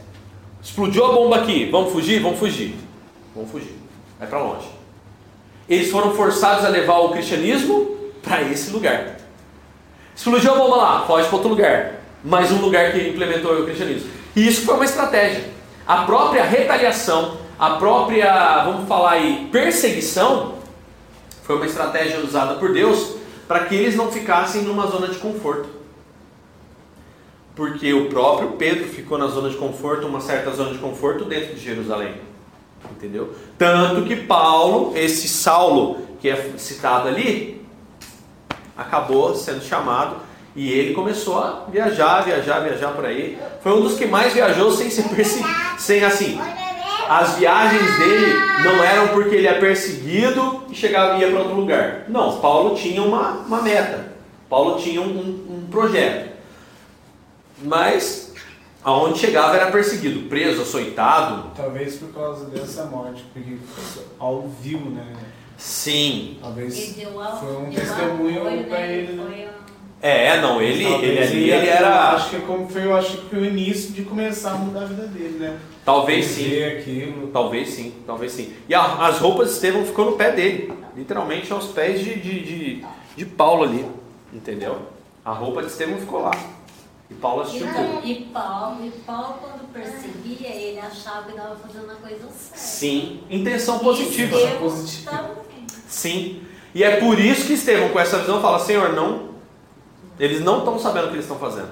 Explodiu 0.63 1.05
a 1.05 1.13
bomba 1.13 1.37
aqui. 1.37 1.69
Vamos 1.71 1.93
fugir? 1.93 2.21
Vamos 2.21 2.39
fugir. 2.39 2.75
Vamos 3.35 3.51
fugir. 3.51 3.77
Vai 4.19 4.27
para 4.27 4.39
longe. 4.39 4.67
Eles 5.69 5.91
foram 5.91 6.15
forçados 6.15 6.65
a 6.65 6.69
levar 6.69 6.99
o 7.01 7.11
cristianismo 7.11 7.95
para 8.23 8.41
esse 8.43 8.71
lugar. 8.71 9.17
Explodiu 10.15 10.55
a 10.55 10.57
bomba 10.57 10.77
lá, 10.77 11.05
foge 11.07 11.29
para 11.29 11.37
outro 11.37 11.51
lugar. 11.51 12.01
Mais 12.25 12.51
um 12.51 12.57
lugar 12.57 12.93
que 12.93 13.09
implementou 13.09 13.61
o 13.61 13.65
cristianismo. 13.65 14.09
E 14.35 14.49
isso 14.49 14.65
foi 14.65 14.75
uma 14.75 14.85
estratégia. 14.85 15.45
A 15.87 15.99
própria 16.05 16.43
retaliação, 16.43 17.37
a 17.59 17.71
própria, 17.71 18.65
vamos 18.65 18.89
falar 18.89 19.13
aí, 19.13 19.49
perseguição, 19.53 20.55
foi 21.43 21.57
uma 21.57 21.67
estratégia 21.67 22.19
usada 22.21 22.55
por 22.55 22.73
Deus 22.73 23.17
para 23.47 23.65
que 23.67 23.75
eles 23.75 23.97
não 23.97 24.11
ficassem 24.11 24.63
numa 24.63 24.87
zona 24.87 25.09
de 25.09 25.19
conforto. 25.19 25.69
Porque 27.55 27.93
o 27.95 28.09
próprio 28.09 28.53
Pedro 28.53 28.87
ficou 28.87 29.17
na 29.17 29.29
zona 29.29 29.49
de 29.49 29.57
conforto, 29.57 30.07
uma 30.07 30.21
certa 30.21 30.51
zona 30.51 30.73
de 30.73 30.79
conforto 30.79 31.25
dentro 31.25 31.55
de 31.55 31.61
Jerusalém. 31.61 32.15
Entendeu? 32.91 33.35
Tanto 33.57 34.03
que 34.03 34.17
Paulo, 34.17 34.93
esse 34.97 35.29
Saulo 35.29 36.07
que 36.21 36.29
é 36.29 36.53
citado 36.57 37.09
ali, 37.09 37.65
acabou 38.77 39.35
sendo 39.35 39.63
chamado 39.63 40.17
e 40.55 40.73
ele 40.73 40.95
começou 40.95 41.39
a 41.39 41.67
viajar, 41.71 42.23
viajar, 42.23 42.61
viajar 42.61 42.89
por 42.93 43.05
aí. 43.05 43.39
Foi 43.63 43.73
um 43.73 43.83
dos 43.83 43.97
que 43.97 44.07
mais 44.07 44.33
viajou 44.33 44.71
sem 44.73 44.91
ser 44.91 45.05
perseguido, 45.05 45.49
sem 45.79 46.03
assim. 46.03 46.41
As 47.09 47.37
viagens 47.37 47.99
dele 47.99 48.35
não 48.65 48.83
eram 48.83 48.96
porque 49.09 49.35
ele 49.35 49.47
é 49.47 49.59
perseguido 49.59 50.63
e 50.71 50.75
chegava 50.75 51.17
e 51.17 51.21
ia 51.21 51.31
para 51.31 51.41
outro 51.41 51.55
lugar. 51.57 52.05
Não, 52.09 52.39
Paulo 52.41 52.75
tinha 52.75 53.03
uma, 53.03 53.33
uma 53.47 53.63
meta. 53.63 54.13
Paulo 54.49 54.79
tinha 54.81 55.01
um, 55.01 55.05
um- 55.07 55.57
um 55.65 55.67
projeto. 55.71 56.31
Mas 57.63 58.33
aonde 58.85 59.19
chegava 59.19 59.57
era 59.57 59.71
perseguido, 59.71 60.29
preso, 60.29 60.63
açoitado. 60.63 61.51
Talvez 61.57 61.97
por 61.97 62.13
causa 62.13 62.47
dessa 62.47 62.85
morte, 62.85 63.25
porque 63.33 63.57
ao 64.19 64.49
viu, 64.61 64.79
né? 64.81 65.13
Sim. 65.57 66.37
Talvez 66.41 66.97
Ele 66.97 67.07
foi 67.41 67.57
um 67.57 67.71
testemunho 67.71 68.41
pra 68.69 68.79
né? 68.79 68.93
ele. 68.95 69.13
né? 69.13 69.49
É, 70.03 70.41
não, 70.43 70.61
ele, 70.61 70.85
Talvez 70.85 71.31
ele 71.31 71.51
ali 71.51 71.51
ele 71.51 71.67
eu 71.69 71.73
era. 71.73 72.11
Acho 72.11 72.31
que 72.31 72.41
como 72.43 72.69
foi, 72.69 72.85
eu 72.85 72.95
acho 72.95 73.17
que 73.17 73.31
foi 73.31 73.39
o 73.39 73.45
início 73.47 73.93
de 73.93 74.03
começar 74.03 74.51
a 74.53 74.55
mudar 74.57 74.83
a 74.83 74.85
vida 74.85 75.07
dele, 75.07 75.39
né? 75.39 75.57
Talvez 75.87 76.27
sim. 76.27 76.63
Aquilo. 76.65 77.29
Talvez 77.29 77.69
sim, 77.71 77.95
talvez 78.07 78.33
sim. 78.33 78.53
E 78.69 78.75
a- 78.75 79.07
as 79.07 79.19
roupas 79.19 79.49
de 79.49 79.55
Estevão 79.55 79.87
ficou 79.87 80.05
no 80.05 80.13
pé 80.17 80.33
dele, 80.33 80.73
literalmente 80.97 81.51
aos 81.53 81.67
pés 81.69 82.01
de, 82.01 82.17
de, 82.17 82.43
de, 82.45 82.85
de 83.17 83.25
Paulo 83.25 83.63
ali, 83.63 83.87
entendeu? 84.33 84.77
A 85.25 85.31
roupa 85.33 85.63
de 85.63 85.69
Estevão 85.69 85.97
ficou 85.99 86.21
lá. 86.23 86.33
E 87.09 87.15
Paulo 87.15 87.43
assistiu 87.43 87.69
tudo. 87.69 88.05
e 88.05 88.15
Paulo, 88.33 88.85
e 88.85 88.91
Paulo, 89.03 89.35
quando 89.41 89.73
percebia, 89.73 90.49
ele 90.49 90.81
achava 90.81 91.23
que 91.27 91.31
estava 91.37 91.55
fazendo 91.55 91.89
a 91.93 91.95
coisa 91.95 92.29
certa. 92.33 92.59
Sim, 92.59 93.21
intenção 93.31 93.79
positiva. 93.79 94.37
Positiva. 94.59 95.31
Sim. 95.87 96.43
E 96.75 96.83
é 96.83 96.97
por 96.99 97.19
isso 97.21 97.47
que 97.47 97.53
Estevão, 97.53 97.91
com 97.91 98.01
essa 98.01 98.19
visão, 98.19 98.43
fala: 98.43 98.59
Senhor, 98.59 98.93
não. 98.93 99.31
Eles 100.19 100.41
não 100.41 100.59
estão 100.59 100.79
sabendo 100.81 101.05
o 101.05 101.09
que 101.09 101.15
eles 101.15 101.25
estão 101.27 101.39
fazendo. 101.39 101.71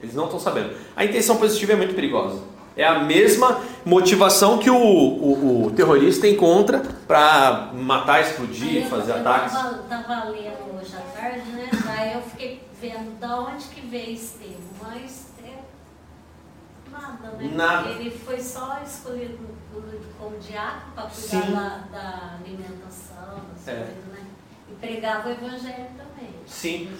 Eles 0.00 0.14
não 0.16 0.24
estão 0.24 0.40
sabendo. 0.40 0.74
A 0.96 1.04
intenção 1.04 1.36
positiva 1.36 1.74
é 1.74 1.76
muito 1.76 1.94
perigosa. 1.94 2.40
É 2.76 2.84
a 2.86 2.98
mesma 2.98 3.62
motivação 3.84 4.58
que 4.58 4.68
o, 4.70 4.76
o, 4.76 5.66
o 5.66 5.70
terrorista 5.70 6.28
encontra 6.28 6.80
para 7.06 7.70
matar, 7.72 8.20
explodir, 8.20 8.86
fazer 8.88 9.12
eu, 9.12 9.16
ataques. 9.16 9.52
Tava, 9.54 9.78
tava 9.88 10.24
lendo 10.28 10.78
hoje 10.78 10.94
à 10.94 11.18
tarde, 11.18 11.50
né? 11.52 11.70
Daí 11.86 12.12
eu 12.14 12.20
fiquei 12.22 12.62
vendo 12.80 13.18
da 13.18 13.40
onde 13.40 13.64
que 13.68 13.80
veio 13.80 14.12
Estevão. 14.12 14.56
Mas 14.82 15.26
é 15.42 16.90
nada, 16.90 17.28
né? 17.38 17.50
Nada. 17.54 17.88
Ele 17.90 18.10
foi 18.10 18.40
só 18.40 18.78
escolhido 18.86 19.38
como 20.18 20.36
diácono 20.38 20.92
para 20.94 21.04
cuidar 21.06 21.50
da, 21.90 21.98
da 21.98 22.34
alimentação, 22.44 23.40
das 23.54 23.68
É. 23.68 23.74
coisas, 23.74 24.04
né? 24.12 24.26
E 24.70 24.74
pregava 24.74 25.28
o 25.28 25.32
evangelho 25.32 25.86
também. 25.96 26.30
Sim. 26.46 26.92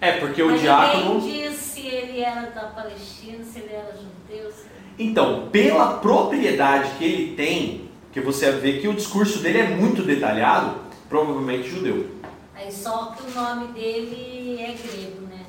É, 0.00 0.12
porque 0.12 0.42
o 0.42 0.50
Mas 0.50 0.60
diácono. 0.62 1.14
ninguém 1.20 1.50
disse 1.50 1.62
se 1.80 1.86
ele 1.86 2.20
era 2.20 2.50
da 2.50 2.62
Palestina, 2.68 3.44
se 3.44 3.58
ele 3.60 3.74
era 3.74 3.92
judeu, 3.92 4.50
se 4.50 4.66
Então, 5.00 5.48
pela 5.50 5.94
propriedade 5.94 6.90
que 6.98 7.04
ele 7.06 7.34
tem, 7.34 7.88
que 8.12 8.20
você 8.20 8.52
vê 8.52 8.80
que 8.80 8.86
o 8.86 8.92
discurso 8.92 9.38
dele 9.38 9.58
é 9.58 9.68
muito 9.68 10.02
detalhado, 10.02 10.76
provavelmente 11.08 11.70
judeu. 11.70 12.10
Aí 12.54 12.70
só 12.70 13.16
que 13.16 13.22
o 13.22 13.34
nome 13.34 13.68
dele 13.68 14.58
é 14.60 14.74
grego, 14.74 15.22
né? 15.22 15.46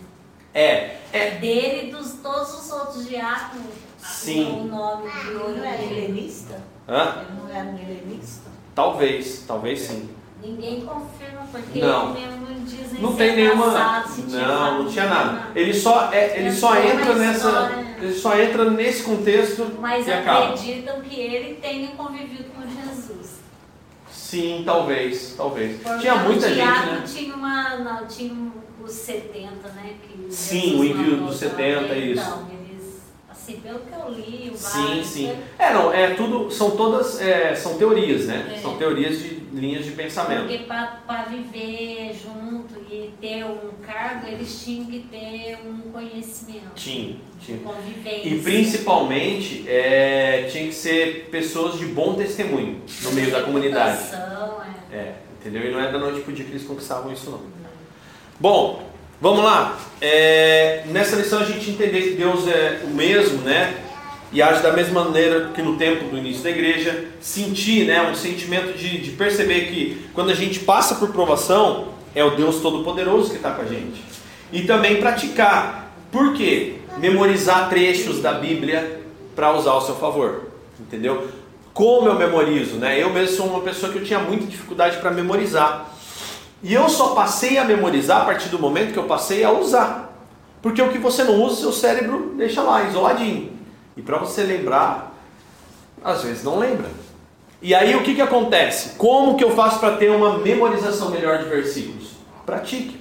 É, 0.54 0.96
é. 1.12 1.32
Dele 1.32 1.90
e 1.90 1.92
dos 1.92 2.14
todos 2.24 2.62
os 2.62 2.72
outros 2.72 3.10
diáconos. 3.10 3.74
Sim. 3.98 4.62
O 4.62 4.64
nome 4.64 5.12
de 5.12 5.36
ouro 5.36 5.58
não 5.58 5.66
era 5.66 5.78
dele. 5.80 6.06
helenista? 6.06 6.64
Hã? 6.88 7.26
Ele 7.28 7.42
não 7.42 7.50
era 7.54 7.68
um 7.68 7.78
helenista? 7.78 8.50
Talvez, 8.74 9.44
talvez 9.46 9.82
sim. 9.82 10.10
Ninguém 10.44 10.82
confirma, 10.82 11.42
porque 11.52 11.80
Não. 11.80 12.16
ele 12.18 12.26
mesmo 12.28 12.66
diz 12.66 13.00
Não 13.00 13.16
tem 13.16 13.36
nenhuma. 13.36 14.04
tinha 14.16 14.48
Não, 14.48 14.84
não 14.84 14.92
tinha 14.92 15.06
nada. 15.06 15.48
Ele 15.56 15.74
só, 15.74 16.10
é, 16.12 16.40
ele 16.40 16.52
só 16.52 16.76
entra 16.82 17.14
nessa. 17.16 17.48
história. 17.50 17.96
Ele 18.02 18.14
só 18.14 18.40
entra 18.40 18.70
nesse 18.72 19.04
contexto 19.04 19.72
Mas 19.80 20.08
e 20.08 20.12
acaba. 20.12 20.54
acreditam 20.54 21.02
que 21.02 21.20
ele 21.20 21.56
tenha 21.62 21.88
convivido 21.90 22.46
com 22.56 22.62
Jesus. 22.64 23.40
Sim, 24.12 24.64
talvez, 24.66 25.36
talvez. 25.38 25.80
Porque 25.82 26.00
Tinha 26.00 26.16
muita 26.16 26.48
gente, 26.50 26.58
né? 26.60 27.04
tinha 27.06 27.36
uma. 27.36 27.78
Não, 27.78 28.08
tinha 28.08 28.34
os 28.84 28.92
70, 28.92 29.50
né? 29.76 29.94
Que 30.02 30.34
Sim, 30.34 30.80
o 30.80 30.84
envio 30.84 31.18
dos 31.18 31.36
70, 31.38 31.82
também. 31.88 32.12
isso. 32.14 32.22
Então, 32.22 32.48
eles, 32.52 32.61
assim, 33.52 33.62
pelo 33.62 33.80
que 33.80 33.94
eu 33.94 34.10
li, 34.10 34.52
Sim, 34.56 34.86
vários, 34.86 35.08
sim. 35.08 35.28
né? 35.28 35.44
É, 35.60 35.74
não, 35.74 35.94
é 35.94 36.14
tudo. 36.14 36.50
São 36.52 36.72
todas. 36.72 37.20
é, 37.22 37.54
são 37.56 37.78
teorias, 37.78 38.28
né? 38.28 38.54
É. 38.56 38.58
São 38.60 38.78
teorias 38.78 39.20
de 39.20 39.42
linhas 39.54 39.86
de 39.86 39.92
pensamento. 39.92 40.48
Porque 40.48 40.60
para 40.60 41.26
viver 41.30 42.14
junto 42.14 42.80
e 42.90 43.14
ter 43.20 43.44
um 43.44 43.72
cargo, 43.86 44.28
eles 44.28 44.64
tinham 44.64 44.86
que 44.86 45.00
ter 45.12 45.60
um 45.66 45.92
conhecimento. 45.92 46.72
Tinha, 46.76 47.18
tinha. 47.40 47.58
Convivência. 47.60 48.28
E 48.28 48.42
principalmente 48.42 49.70
é, 49.70 50.48
tinha 50.52 50.68
que 50.68 50.74
ser 50.74 51.28
pessoas 51.30 51.78
de 51.78 51.86
bom 51.88 52.16
testemunho 52.16 52.82
no 53.04 53.12
meio 53.12 53.32
da 53.32 53.44
comunidade. 53.44 54.00
É. 54.92 54.96
É, 54.96 55.16
entendeu? 55.40 55.70
E 55.70 55.72
não 55.72 55.80
é 55.80 55.92
da 55.92 55.98
noite 55.98 56.22
pro 56.22 56.34
dia 56.34 56.46
que 56.46 56.52
eles 56.52 56.64
conquistavam 56.64 57.12
isso 57.12 57.30
não. 57.30 57.42
Bom, 58.40 58.91
vamos 59.22 59.44
lá. 59.44 59.78
É, 60.02 60.84
nessa 60.88 61.16
lição 61.16 61.40
a 61.40 61.46
gente 61.46 61.70
entender 61.70 62.02
que 62.02 62.16
Deus 62.16 62.48
é 62.48 62.82
o 62.84 62.90
mesmo, 62.90 63.42
né? 63.44 63.78
E 64.34 64.42
age 64.42 64.64
da 64.64 64.72
mesma 64.72 65.04
maneira 65.04 65.52
que 65.54 65.62
no 65.62 65.78
tempo 65.78 66.06
do 66.06 66.18
início 66.18 66.42
da 66.42 66.50
igreja. 66.50 67.06
Sentir, 67.22 67.86
né? 67.86 68.02
Um 68.10 68.16
sentimento 68.16 68.78
de, 68.78 68.98
de 69.00 69.12
perceber 69.12 69.68
que 69.68 70.10
quando 70.14 70.32
a 70.32 70.34
gente 70.34 70.60
passa 70.60 70.96
por 70.96 71.12
provação, 71.12 71.90
é 72.16 72.24
o 72.24 72.32
Deus 72.32 72.62
Todo-Poderoso 72.62 73.30
que 73.30 73.36
está 73.36 73.52
com 73.52 73.62
a 73.62 73.66
gente. 73.66 74.02
E 74.52 74.64
também 74.64 75.00
praticar. 75.00 75.94
Por 76.12 76.34
quê? 76.34 76.78
Memorizar 76.98 77.70
trechos 77.70 78.22
da 78.22 78.34
Bíblia 78.34 79.02
para 79.36 79.54
usar 79.54 79.72
ao 79.72 79.82
seu 79.82 79.96
favor. 79.96 80.52
Entendeu? 80.80 81.28
Como 81.74 82.08
eu 82.08 82.16
memorizo, 82.16 82.76
né? 82.76 83.02
Eu 83.02 83.12
mesmo 83.12 83.36
sou 83.36 83.48
uma 83.48 83.62
pessoa 83.62 83.92
que 83.92 83.98
eu 83.98 84.04
tinha 84.04 84.20
muita 84.20 84.46
dificuldade 84.46 84.98
para 84.98 85.12
memorizar. 85.12 85.91
E 86.64 86.74
eu 86.74 86.88
só 86.90 87.16
passei 87.16 87.58
a 87.58 87.66
memorizar 87.66 88.22
a 88.22 88.26
partir 88.26 88.50
do 88.50 88.60
momento 88.60 88.94
que 88.94 89.00
eu 89.00 89.06
passei 89.06 89.44
a 89.44 89.52
usar. 89.52 90.12
Porque 90.62 90.82
o 90.82 90.92
que 90.92 91.00
você 91.00 91.24
não 91.24 91.42
usa, 91.42 91.62
seu 91.62 91.74
cérebro 91.74 92.34
deixa 92.38 92.62
lá, 92.62 92.84
isoladinho. 92.84 93.52
E 93.98 94.02
para 94.02 94.18
você 94.18 94.44
lembrar, 94.44 95.16
às 96.04 96.24
vezes 96.24 96.44
não 96.44 96.60
lembra. 96.60 96.90
E 97.62 97.74
aí 97.76 97.96
o 97.96 98.04
que, 98.04 98.16
que 98.16 98.22
acontece? 98.22 98.96
Como 98.98 99.38
que 99.38 99.44
eu 99.44 99.52
faço 99.56 99.80
para 99.80 99.98
ter 99.98 100.10
uma 100.10 100.40
memorização 100.40 101.10
melhor 101.10 101.40
de 101.40 101.46
versículos? 101.46 102.12
Pratique. 102.46 103.00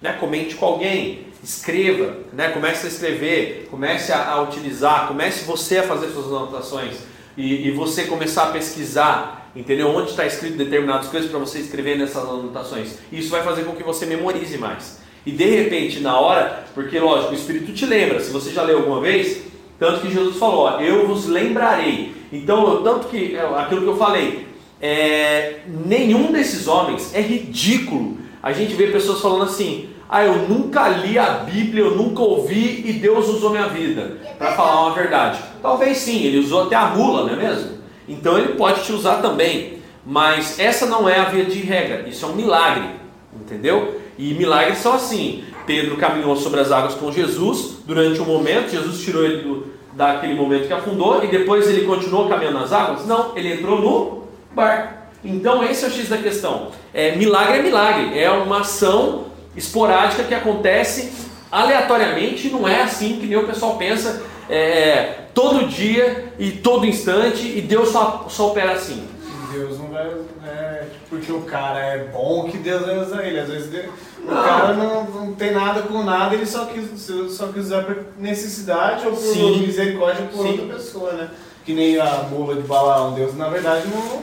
Né? 0.00 0.12
Comente 0.14 0.54
com 0.56 0.66
alguém, 0.66 1.26
escreva, 1.42 2.16
né? 2.32 2.50
comece 2.50 2.86
a 2.86 2.88
escrever, 2.88 3.68
comece 3.70 4.12
a, 4.12 4.30
a 4.30 4.42
utilizar, 4.42 5.08
comece 5.08 5.44
você 5.44 5.78
a 5.78 5.82
fazer 5.82 6.08
suas 6.08 6.26
anotações 6.26 6.96
e, 7.36 7.68
e 7.68 7.70
você 7.70 8.04
começar 8.04 8.44
a 8.44 8.50
pesquisar, 8.50 9.43
entendeu? 9.54 9.88
Onde 9.88 10.10
está 10.10 10.26
escrito 10.26 10.56
determinadas 10.56 11.08
coisas 11.08 11.30
para 11.30 11.38
você 11.38 11.58
escrever 11.58 11.96
nessas 11.98 12.22
anotações. 12.22 12.98
Isso 13.12 13.30
vai 13.30 13.42
fazer 13.42 13.64
com 13.64 13.72
que 13.72 13.82
você 13.82 14.06
memorize 14.06 14.58
mais. 14.58 15.00
E 15.26 15.30
de 15.30 15.44
repente, 15.44 16.00
na 16.00 16.18
hora, 16.18 16.64
porque 16.74 16.98
lógico, 16.98 17.32
o 17.32 17.34
Espírito 17.34 17.72
te 17.72 17.86
lembra, 17.86 18.20
se 18.20 18.30
você 18.30 18.50
já 18.50 18.62
leu 18.62 18.78
alguma 18.78 19.00
vez, 19.00 19.42
tanto 19.78 20.00
que 20.00 20.12
Jesus 20.12 20.36
falou, 20.36 20.66
ó, 20.66 20.80
eu 20.80 21.06
vos 21.06 21.26
lembrarei. 21.26 22.14
Então, 22.32 22.82
tanto 22.82 23.08
que, 23.08 23.34
é, 23.34 23.40
aquilo 23.40 23.82
que 23.82 23.88
eu 23.88 23.96
falei, 23.96 24.46
é, 24.80 25.60
nenhum 25.66 26.30
desses 26.30 26.68
homens 26.68 27.14
é 27.14 27.20
ridículo. 27.20 28.18
A 28.42 28.52
gente 28.52 28.74
vê 28.74 28.88
pessoas 28.88 29.20
falando 29.20 29.44
assim, 29.44 29.88
ah, 30.08 30.24
eu 30.24 30.48
nunca 30.48 30.88
li 30.88 31.18
a 31.18 31.30
Bíblia, 31.30 31.84
eu 31.84 31.96
nunca 31.96 32.22
ouvi 32.22 32.82
e 32.86 32.92
Deus 32.92 33.28
usou 33.28 33.50
minha 33.50 33.68
vida 33.68 34.18
para 34.36 34.52
falar 34.52 34.86
uma 34.86 34.94
verdade. 34.94 35.40
Talvez 35.62 35.98
sim, 35.98 36.24
ele 36.24 36.38
usou 36.38 36.64
até 36.64 36.76
a 36.76 36.88
mula, 36.88 37.24
não 37.24 37.32
é 37.32 37.36
mesmo? 37.36 37.73
Então 38.08 38.38
ele 38.38 38.54
pode 38.54 38.82
te 38.82 38.92
usar 38.92 39.16
também. 39.16 39.82
Mas 40.06 40.58
essa 40.58 40.86
não 40.86 41.08
é 41.08 41.18
a 41.18 41.24
via 41.24 41.44
de 41.44 41.60
regra, 41.60 42.06
isso 42.08 42.26
é 42.26 42.28
um 42.28 42.34
milagre, 42.34 42.90
entendeu? 43.34 44.00
E 44.18 44.34
milagres 44.34 44.78
são 44.78 44.92
assim. 44.92 45.44
Pedro 45.66 45.96
caminhou 45.96 46.36
sobre 46.36 46.60
as 46.60 46.70
águas 46.70 46.94
com 46.94 47.10
Jesus 47.10 47.78
durante 47.86 48.20
um 48.20 48.26
momento, 48.26 48.70
Jesus 48.70 49.00
tirou 49.00 49.24
ele 49.24 49.38
do, 49.38 49.66
daquele 49.94 50.34
momento 50.34 50.66
que 50.66 50.72
afundou 50.74 51.24
e 51.24 51.28
depois 51.28 51.66
ele 51.68 51.86
continuou 51.86 52.28
caminhando 52.28 52.60
nas 52.60 52.72
águas? 52.72 53.06
Não, 53.06 53.32
ele 53.34 53.54
entrou 53.54 53.80
no 53.80 54.24
barco. 54.54 54.92
Então 55.24 55.64
esse 55.64 55.84
é 55.84 55.88
o 55.88 55.90
X 55.90 56.08
da 56.10 56.18
questão. 56.18 56.68
É, 56.92 57.16
milagre 57.16 57.58
é 57.58 57.62
milagre, 57.62 58.18
é 58.18 58.30
uma 58.30 58.60
ação 58.60 59.26
esporádica 59.56 60.24
que 60.24 60.34
acontece 60.34 61.12
aleatoriamente, 61.50 62.50
não 62.50 62.68
é 62.68 62.82
assim 62.82 63.16
que 63.16 63.26
nem 63.26 63.38
o 63.38 63.46
pessoal 63.46 63.76
pensa, 63.76 64.22
é, 64.48 65.14
todo 65.34 65.66
dia 65.66 66.32
e 66.38 66.50
todo 66.52 66.86
instante, 66.86 67.46
e 67.56 67.60
Deus 67.60 67.90
só, 67.90 68.26
só 68.28 68.48
opera 68.48 68.72
assim. 68.72 69.06
Deus 69.52 69.78
não 69.78 69.88
vai. 69.88 70.10
É, 70.46 70.84
porque 71.08 71.30
o 71.30 71.42
cara 71.42 71.78
é 71.78 71.98
bom 72.12 72.44
que 72.50 72.58
Deus 72.58 72.84
vai 72.84 72.98
usar 72.98 73.24
ele. 73.24 73.38
Às 73.38 73.48
vezes 73.48 73.68
Deus- 73.70 73.86
o 74.26 74.30
Não. 74.34 74.42
cara 74.42 74.72
não, 74.72 75.04
não 75.04 75.34
tem 75.34 75.52
nada 75.52 75.82
com 75.82 76.02
nada, 76.02 76.34
ele 76.34 76.46
só 76.46 76.64
quis, 76.64 76.88
só 77.30 77.48
quis 77.48 77.66
usar 77.66 77.84
por 77.84 77.96
necessidade 78.18 79.06
ou 79.06 79.12
por 79.12 79.20
Sim. 79.20 79.60
misericórdia 79.60 80.26
por 80.32 80.42
Sim. 80.42 80.60
outra 80.60 80.74
pessoa, 80.76 81.12
né? 81.12 81.28
Que 81.64 81.72
nem 81.72 81.98
a 82.00 82.26
mula 82.30 82.54
de 82.56 82.62
Balaão. 82.62 83.12
Deus, 83.12 83.36
na 83.36 83.48
verdade, 83.48 83.84
não, 83.88 84.22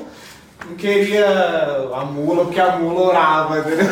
não 0.69 0.75
queria 0.75 1.25
a 1.93 2.03
mula 2.03 2.43
porque 2.45 2.59
a 2.59 2.77
mula 2.77 3.01
orava, 3.07 3.59
entendeu? 3.59 3.85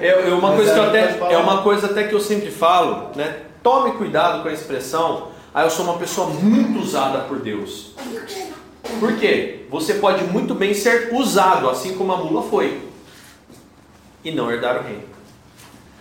É, 0.00 0.08
é 0.08 0.34
uma 0.34 0.48
Mas 0.48 0.56
coisa 0.56 0.72
que 0.74 0.78
eu 0.78 0.84
até, 0.84 1.18
é 1.34 1.36
uma 1.38 1.62
coisa 1.62 1.86
até 1.86 2.04
que 2.04 2.14
eu 2.14 2.20
sempre 2.20 2.50
falo, 2.50 3.10
né? 3.14 3.36
Tome 3.62 3.92
cuidado 3.92 4.42
com 4.42 4.48
a 4.48 4.52
expressão, 4.52 5.28
ah, 5.54 5.64
eu 5.64 5.70
sou 5.70 5.84
uma 5.84 5.98
pessoa 5.98 6.28
muito 6.28 6.80
usada 6.80 7.20
por 7.20 7.38
Deus. 7.38 7.92
Por 8.98 9.16
quê? 9.18 9.66
Você 9.70 9.94
pode 9.94 10.24
muito 10.24 10.54
bem 10.54 10.72
ser 10.72 11.10
usado, 11.12 11.68
assim 11.68 11.94
como 11.94 12.12
a 12.12 12.16
mula 12.16 12.42
foi, 12.42 12.80
e 14.24 14.30
não 14.30 14.50
herdar 14.50 14.80
o 14.80 14.84
reino. 14.84 15.02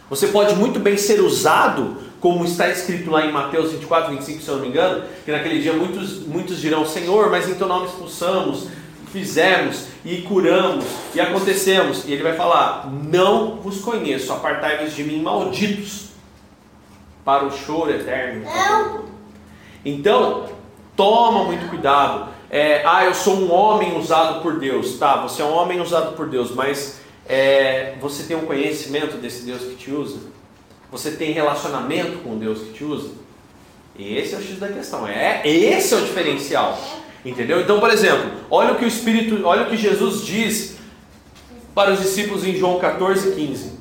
Você 0.10 0.28
pode 0.28 0.56
muito 0.56 0.80
bem 0.80 0.98
ser 0.98 1.22
usado 1.22 1.98
como 2.20 2.46
está 2.46 2.70
escrito 2.70 3.10
lá 3.10 3.26
em 3.26 3.32
Mateus 3.32 3.72
24, 3.72 4.16
25, 4.16 4.42
se 4.42 4.48
eu 4.48 4.56
não 4.56 4.62
me 4.62 4.68
engano, 4.70 5.04
que 5.26 5.32
naquele 5.32 5.62
dia 5.62 5.74
muitos, 5.74 6.20
muitos 6.20 6.62
dirão, 6.62 6.86
Senhor, 6.86 7.30
mas 7.30 7.50
em 7.50 7.56
teu 7.56 7.68
nome 7.68 7.88
expulsamos, 7.88 8.68
fizemos 9.12 9.88
e 10.06 10.22
curamos 10.22 10.86
e 11.16 11.20
acontecemos. 11.20 12.06
E 12.06 12.14
ele 12.14 12.24
vai 12.24 12.36
falar: 12.36 12.90
Não 12.90 13.56
vos 13.58 13.82
conheço, 13.82 14.32
apartai-vos 14.32 14.96
de 14.96 15.04
mim, 15.04 15.22
malditos, 15.22 16.10
para 17.26 17.46
o 17.46 17.52
choro 17.52 17.92
eterno. 17.92 18.46
Então, 19.84 20.46
toma 20.96 21.44
muito 21.44 21.70
cuidado. 21.70 22.30
É, 22.50 22.84
ah, 22.86 23.06
eu 23.06 23.14
sou 23.14 23.36
um 23.36 23.52
homem 23.52 23.98
usado 23.98 24.42
por 24.42 24.60
Deus. 24.60 24.98
Tá, 24.98 25.22
você 25.22 25.42
é 25.42 25.46
um 25.46 25.54
homem 25.54 25.80
usado 25.80 26.16
por 26.16 26.28
Deus, 26.30 26.52
mas 26.52 27.00
é, 27.28 27.96
você 28.02 28.24
tem 28.24 28.36
um 28.36 28.46
conhecimento 28.46 29.18
desse 29.18 29.44
Deus 29.44 29.62
que 29.62 29.76
te 29.76 29.92
usa? 29.92 30.20
Você 30.92 31.12
tem 31.12 31.32
relacionamento 31.32 32.20
com 32.20 32.36
o 32.36 32.36
Deus 32.36 32.60
que 32.60 32.74
te 32.74 32.84
usa? 32.84 33.12
Esse 33.98 34.36
é 34.36 34.38
o 34.38 34.42
X 34.42 34.60
da 34.60 34.68
questão. 34.68 35.08
É, 35.08 35.42
esse 35.48 35.94
é 35.94 35.98
o 35.98 36.02
diferencial. 36.02 36.78
Entendeu? 37.24 37.62
Então, 37.62 37.80
por 37.80 37.90
exemplo, 37.90 38.32
olha 38.50 38.74
o 38.74 38.76
que 38.76 38.86
o 38.86 38.88
Espírito, 38.88 39.46
olha 39.46 39.64
o 39.64 39.70
que 39.70 39.78
Jesus 39.78 40.26
diz 40.26 40.78
para 41.74 41.94
os 41.94 42.00
discípulos 42.00 42.44
em 42.44 42.56
João 42.56 42.80
14, 42.80 43.36
15. 43.36 43.80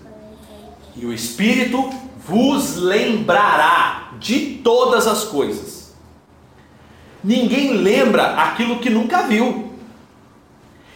E 0.97 1.07
o 1.07 1.13
Espírito 1.13 1.91
vos 2.27 2.77
lembrará 2.77 4.13
de 4.19 4.61
todas 4.63 5.07
as 5.07 5.25
coisas. 5.25 5.80
Ninguém 7.23 7.75
lembra 7.75 8.35
aquilo 8.35 8.79
que 8.79 8.91
nunca 8.91 9.23
viu. 9.23 9.73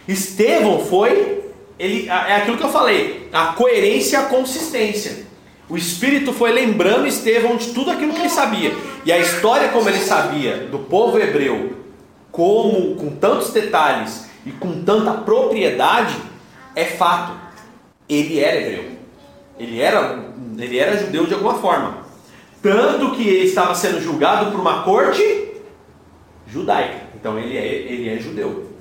Estevão 0.07 0.85
foi, 0.85 1.43
ele, 1.77 2.07
é 2.07 2.37
aquilo 2.37 2.57
que 2.57 2.63
eu 2.63 2.71
falei, 2.71 3.29
a 3.33 3.47
coerência 3.47 4.17
e 4.17 4.19
a 4.19 4.25
consistência. 4.25 5.25
O 5.67 5.75
Espírito 5.75 6.31
foi 6.31 6.51
lembrando 6.51 7.07
Estevão 7.07 7.55
de 7.55 7.67
tudo 7.73 7.91
aquilo 7.91 8.13
que 8.13 8.19
ele 8.19 8.29
sabia. 8.29 8.73
E 9.03 9.11
a 9.11 9.17
história 9.17 9.69
como 9.69 9.89
ele 9.89 9.99
sabia 9.99 10.67
do 10.67 10.79
povo 10.79 11.19
hebreu 11.19 11.85
como 12.35 12.95
com 12.95 13.11
tantos 13.11 13.51
detalhes 13.51 14.29
e 14.45 14.51
com 14.51 14.83
tanta 14.83 15.11
propriedade, 15.11 16.17
é 16.75 16.83
fato. 16.83 17.31
Ele 18.09 18.39
era 18.39 18.59
hebreu. 18.59 18.91
Ele 19.57 19.79
era, 19.79 20.25
ele 20.57 20.77
era 20.77 20.97
judeu 20.97 21.25
de 21.25 21.33
alguma 21.33 21.55
forma. 21.55 21.99
Tanto 22.61 23.11
que 23.11 23.25
ele 23.25 23.45
estava 23.45 23.73
sendo 23.73 24.01
julgado 24.01 24.51
por 24.51 24.59
uma 24.59 24.83
corte 24.83 25.23
judaica. 26.55 27.07
Então 27.15 27.37
ele 27.37 27.57
é, 27.57 27.65
ele 27.65 28.09
é 28.09 28.17
judeu. 28.17 28.71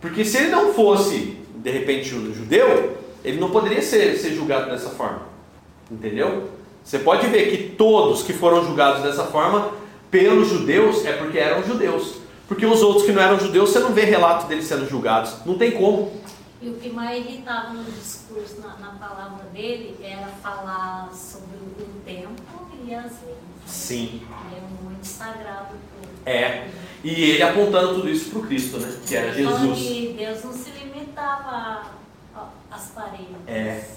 Porque 0.00 0.24
se 0.24 0.38
ele 0.38 0.48
não 0.48 0.72
fosse, 0.72 1.36
de 1.54 1.70
repente, 1.70 2.08
judeu, 2.08 2.96
ele 3.22 3.38
não 3.38 3.50
poderia 3.50 3.82
ser, 3.82 4.16
ser 4.16 4.32
julgado 4.32 4.70
dessa 4.70 4.90
forma. 4.90 5.22
Entendeu? 5.90 6.48
Você 6.82 6.98
pode 6.98 7.26
ver 7.26 7.50
que 7.50 7.74
todos 7.74 8.22
que 8.22 8.32
foram 8.32 8.64
julgados 8.64 9.02
dessa 9.02 9.24
forma 9.24 9.72
pelos 10.10 10.48
judeus 10.48 11.04
é 11.04 11.12
porque 11.12 11.38
eram 11.38 11.62
judeus. 11.62 12.14
Porque 12.46 12.64
os 12.64 12.80
outros 12.82 13.04
que 13.04 13.12
não 13.12 13.20
eram 13.20 13.38
judeus, 13.38 13.70
você 13.70 13.78
não 13.78 13.92
vê 13.92 14.04
relato 14.04 14.46
deles 14.46 14.64
sendo 14.64 14.88
julgados. 14.88 15.44
Não 15.44 15.58
tem 15.58 15.72
como. 15.72 16.10
E 16.62 16.70
o 16.70 16.74
que 16.74 16.88
mais 16.88 17.24
irritava 17.24 17.74
no 17.74 17.84
discurso, 17.84 18.60
na, 18.60 18.76
na 18.78 18.92
palavra 18.98 19.44
dele, 19.52 19.96
era 20.02 20.28
falar 20.42 21.10
sobre 21.12 21.56
o 21.56 22.00
tempo 22.06 22.42
e 22.86 22.94
as 22.94 23.12
leis. 23.22 23.36
Sim. 23.66 24.22
Ele 24.46 24.56
é 24.56 24.82
muito 24.82 25.04
sagrado. 25.04 25.74
É. 26.26 26.68
E 27.02 27.10
ele 27.10 27.42
apontando 27.42 27.94
tudo 27.94 28.08
isso 28.08 28.30
para 28.30 28.38
o 28.40 28.46
Cristo, 28.46 28.78
né? 28.78 28.98
Que 29.06 29.16
era 29.16 29.32
Jesus. 29.32 29.78
E 29.80 30.14
Deus 30.18 30.44
não 30.44 30.52
se 30.52 30.70
limitava 30.70 31.82
às 32.70 32.86
paredes. 32.90 33.26
É. 33.46 33.88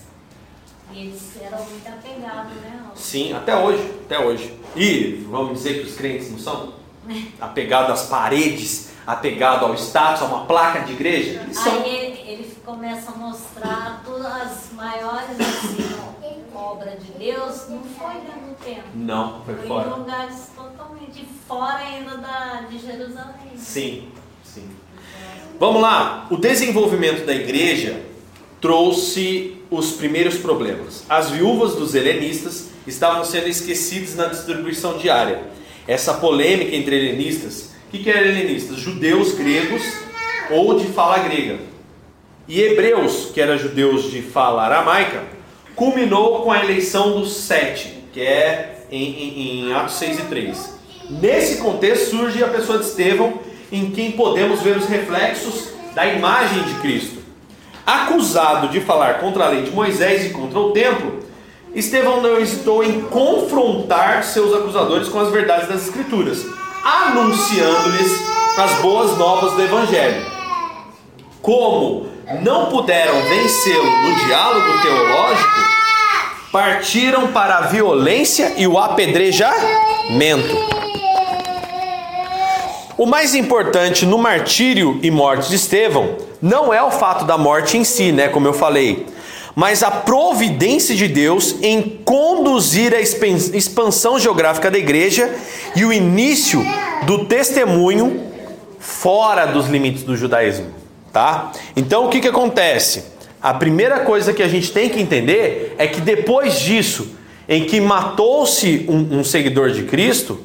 E 0.94 1.08
eles 1.08 1.42
eram 1.42 1.64
muito 1.66 1.88
apegados, 1.88 2.54
né? 2.62 2.84
Sim, 2.96 3.34
até 3.34 3.56
hoje. 3.56 4.00
Até 4.06 4.20
hoje. 4.20 4.60
E 4.76 5.26
vamos 5.30 5.54
dizer 5.54 5.82
que 5.82 5.88
os 5.88 5.96
crentes 5.96 6.30
não 6.32 6.38
são? 6.40 6.82
apegado 7.40 7.92
às 7.92 8.08
paredes, 8.08 8.92
apegado 9.06 9.66
ao 9.66 9.74
status, 9.76 10.22
a 10.22 10.26
uma 10.26 10.46
placa 10.46 10.82
de 10.82 10.94
igreja. 10.94 11.42
Eles 11.42 11.58
são... 11.58 11.74
Aí 11.74 11.90
ele, 11.90 12.32
ele, 12.32 12.52
começa 12.66 13.12
a 13.12 13.16
mostrar 13.16 14.02
todas 14.06 14.26
as 14.26 14.72
maiores 14.74 15.40
assim, 15.40 15.78
obras 16.54 17.04
de 17.04 17.12
Deus, 17.14 17.70
não 17.70 17.84
foi 17.84 18.14
dentro 18.14 18.50
do 18.50 18.56
templo. 18.64 18.92
Não, 18.94 19.42
foi, 19.44 19.56
foi 19.56 19.68
fora. 19.68 19.88
em 19.88 19.94
lugares 19.94 20.50
totalmente 21.12 21.28
fora 21.48 21.78
ainda 21.80 22.18
da, 22.18 22.66
de 22.70 22.80
Jerusalém. 22.80 23.52
Sim, 23.58 24.08
sim. 24.44 24.70
Vamos 25.60 25.82
lá, 25.82 26.28
o 26.32 26.38
desenvolvimento 26.38 27.26
da 27.26 27.36
igreja 27.36 28.02
trouxe 28.60 29.58
os 29.70 29.92
primeiros 29.92 30.38
problemas. 30.38 31.04
As 31.10 31.30
viúvas 31.30 31.76
dos 31.76 31.94
helenistas 31.94 32.70
estavam 32.88 33.24
sendo 33.24 33.48
esquecidas 33.48 34.16
na 34.16 34.26
distribuição 34.26 34.98
diária 34.98 35.44
essa 35.88 36.16
polêmica 36.16 36.76
entre 36.76 36.96
helenistas. 36.96 37.72
O 37.88 37.92
que, 37.92 38.00
que 38.04 38.10
é 38.10 38.28
helenistas? 38.28 38.78
Judeus 38.78 39.34
gregos 39.34 39.84
ou 40.50 40.80
de 40.80 40.88
fala 40.88 41.20
grega. 41.20 41.60
E 42.48 42.60
hebreus, 42.60 43.32
que 43.34 43.40
eram 43.40 43.58
judeus 43.58 44.12
de 44.12 44.22
fala 44.22 44.64
aramaica, 44.64 45.24
culminou 45.76 46.44
com 46.44 46.52
a 46.52 46.64
eleição 46.64 47.20
dos 47.20 47.34
sete, 47.34 48.04
que 48.14 48.22
é 48.22 48.86
em, 48.92 49.04
em, 49.04 49.70
em 49.70 49.74
Atos 49.74 49.96
6 49.96 50.20
e 50.20 50.22
3. 50.24 50.81
Nesse 51.20 51.58
contexto 51.58 52.12
surge 52.12 52.42
a 52.42 52.48
pessoa 52.48 52.78
de 52.78 52.86
Estevão, 52.86 53.34
em 53.70 53.92
quem 53.92 54.14
podemos 54.14 54.62
ver 54.62 54.78
os 54.78 54.86
reflexos 54.86 55.68
da 55.94 56.06
imagem 56.06 56.64
de 56.64 56.76
Cristo. 56.76 57.20
Acusado 57.86 58.70
de 58.70 58.80
falar 58.80 59.16
contra 59.16 59.46
a 59.46 59.50
lei 59.50 59.64
de 59.64 59.72
Moisés 59.72 60.26
e 60.26 60.30
contra 60.30 60.58
o 60.58 60.72
templo, 60.72 61.20
Estevão 61.76 62.22
não 62.22 62.38
hesitou 62.38 62.82
em 62.82 63.02
confrontar 63.02 64.24
seus 64.24 64.56
acusadores 64.56 65.10
com 65.10 65.20
as 65.20 65.30
verdades 65.30 65.68
das 65.68 65.88
Escrituras, 65.88 66.46
anunciando-lhes 66.82 68.12
as 68.58 68.72
boas 68.82 69.18
novas 69.18 69.52
do 69.54 69.64
Evangelho. 69.64 70.26
Como 71.42 72.08
não 72.42 72.68
puderam 72.68 73.22
vencê-lo 73.24 74.02
no 74.02 74.16
diálogo 74.26 74.82
teológico, 74.82 75.60
partiram 76.54 77.28
para 77.34 77.58
a 77.58 77.62
violência 77.62 78.54
e 78.56 78.66
o 78.66 78.78
apedrejamento. 78.78 80.81
O 83.02 83.08
mais 83.08 83.34
importante 83.34 84.06
no 84.06 84.20
martírio 84.20 85.00
e 85.02 85.10
morte 85.10 85.50
de 85.50 85.56
Estevão 85.56 86.18
não 86.40 86.72
é 86.72 86.84
o 86.84 86.92
fato 86.92 87.26
da 87.26 87.36
morte 87.36 87.76
em 87.76 87.84
si, 87.84 88.12
né, 88.12 88.28
como 88.28 88.48
eu 88.48 88.54
falei, 88.54 89.08
mas 89.56 89.82
a 89.82 89.90
providência 89.90 90.94
de 90.94 91.08
Deus 91.08 91.56
em 91.64 91.82
conduzir 92.06 92.94
a 92.94 93.02
expansão 93.02 94.20
geográfica 94.20 94.70
da 94.70 94.78
igreja 94.78 95.34
e 95.76 95.84
o 95.84 95.92
início 95.92 96.64
do 97.08 97.26
testemunho 97.26 98.22
fora 98.78 99.48
dos 99.48 99.66
limites 99.66 100.04
do 100.04 100.16
judaísmo, 100.16 100.68
tá? 101.12 101.54
Então 101.76 102.06
o 102.06 102.10
que 102.10 102.20
que 102.20 102.28
acontece? 102.28 103.06
A 103.42 103.52
primeira 103.52 104.02
coisa 104.02 104.32
que 104.32 104.44
a 104.44 104.48
gente 104.48 104.72
tem 104.72 104.90
que 104.90 105.02
entender 105.02 105.74
é 105.80 105.88
que 105.88 106.02
depois 106.02 106.60
disso, 106.60 107.16
em 107.50 107.66
que 107.66 107.82
matou-se 107.82 108.86
um, 108.88 109.22
um 109.22 109.24
seguidor 109.24 109.72
de 109.72 109.86
Cristo, 109.86 110.40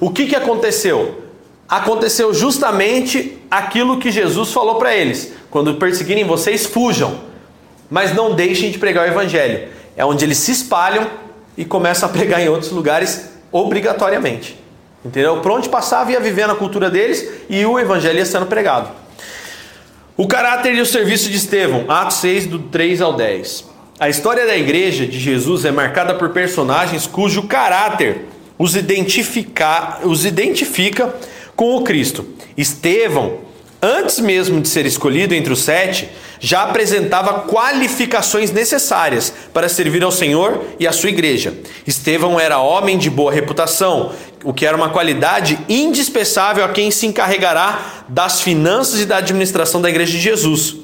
o 0.00 0.08
que 0.08 0.24
que 0.24 0.34
aconteceu? 0.34 1.27
Aconteceu 1.68 2.32
justamente 2.32 3.38
aquilo 3.50 3.98
que 3.98 4.10
Jesus 4.10 4.52
falou 4.52 4.76
para 4.76 4.94
eles: 4.94 5.32
quando 5.50 5.74
perseguirem 5.74 6.24
vocês, 6.24 6.66
fujam 6.66 7.28
mas 7.90 8.14
não 8.14 8.34
deixem 8.34 8.70
de 8.70 8.78
pregar 8.78 9.06
o 9.06 9.10
evangelho. 9.10 9.68
É 9.96 10.04
onde 10.04 10.24
eles 10.24 10.38
se 10.38 10.52
espalham 10.52 11.08
e 11.56 11.64
começam 11.64 12.08
a 12.08 12.12
pregar 12.12 12.40
em 12.40 12.48
outros 12.48 12.70
lugares 12.70 13.30
obrigatoriamente. 13.50 14.58
Entendeu? 15.04 15.40
Por 15.40 15.52
onde 15.52 15.68
passava 15.68 16.12
ia 16.12 16.20
vivendo 16.20 16.50
a 16.50 16.56
cultura 16.56 16.90
deles 16.90 17.26
e 17.48 17.64
o 17.64 17.78
evangelho 17.78 18.18
ia 18.18 18.26
sendo 18.26 18.46
pregado. 18.46 18.90
O 20.16 20.26
caráter 20.26 20.74
e 20.74 20.80
o 20.80 20.86
serviço 20.86 21.30
de 21.30 21.36
Estevão, 21.36 21.84
Atos 21.88 22.16
6, 22.16 22.46
do 22.46 22.58
3 22.58 23.00
ao 23.00 23.12
10. 23.14 23.64
A 24.00 24.08
história 24.08 24.46
da 24.46 24.56
igreja 24.56 25.06
de 25.06 25.18
Jesus 25.18 25.64
é 25.64 25.70
marcada 25.70 26.14
por 26.14 26.30
personagens 26.30 27.06
cujo 27.06 27.44
caráter 27.44 28.26
os 28.58 28.74
identifica, 28.74 29.98
os 30.02 30.24
identifica 30.24 31.14
com 31.58 31.74
o 31.74 31.82
Cristo. 31.82 32.24
Estevão 32.56 33.48
antes 33.82 34.20
mesmo 34.20 34.60
de 34.60 34.68
ser 34.68 34.86
escolhido 34.86 35.34
entre 35.34 35.52
os 35.52 35.62
sete, 35.62 36.08
já 36.40 36.62
apresentava 36.62 37.40
qualificações 37.42 38.52
necessárias 38.52 39.32
para 39.52 39.68
servir 39.68 40.02
ao 40.04 40.12
Senhor 40.12 40.64
e 40.78 40.86
à 40.86 40.92
sua 40.92 41.10
igreja. 41.10 41.54
Estevão 41.84 42.38
era 42.38 42.60
homem 42.60 42.96
de 42.96 43.10
boa 43.10 43.32
reputação, 43.32 44.12
o 44.44 44.52
que 44.52 44.66
era 44.66 44.76
uma 44.76 44.90
qualidade 44.90 45.58
indispensável 45.68 46.64
a 46.64 46.68
quem 46.68 46.92
se 46.92 47.06
encarregará 47.06 48.04
das 48.08 48.40
finanças 48.40 49.00
e 49.00 49.06
da 49.06 49.16
administração 49.16 49.80
da 49.80 49.88
igreja 49.88 50.12
de 50.12 50.20
Jesus. 50.20 50.76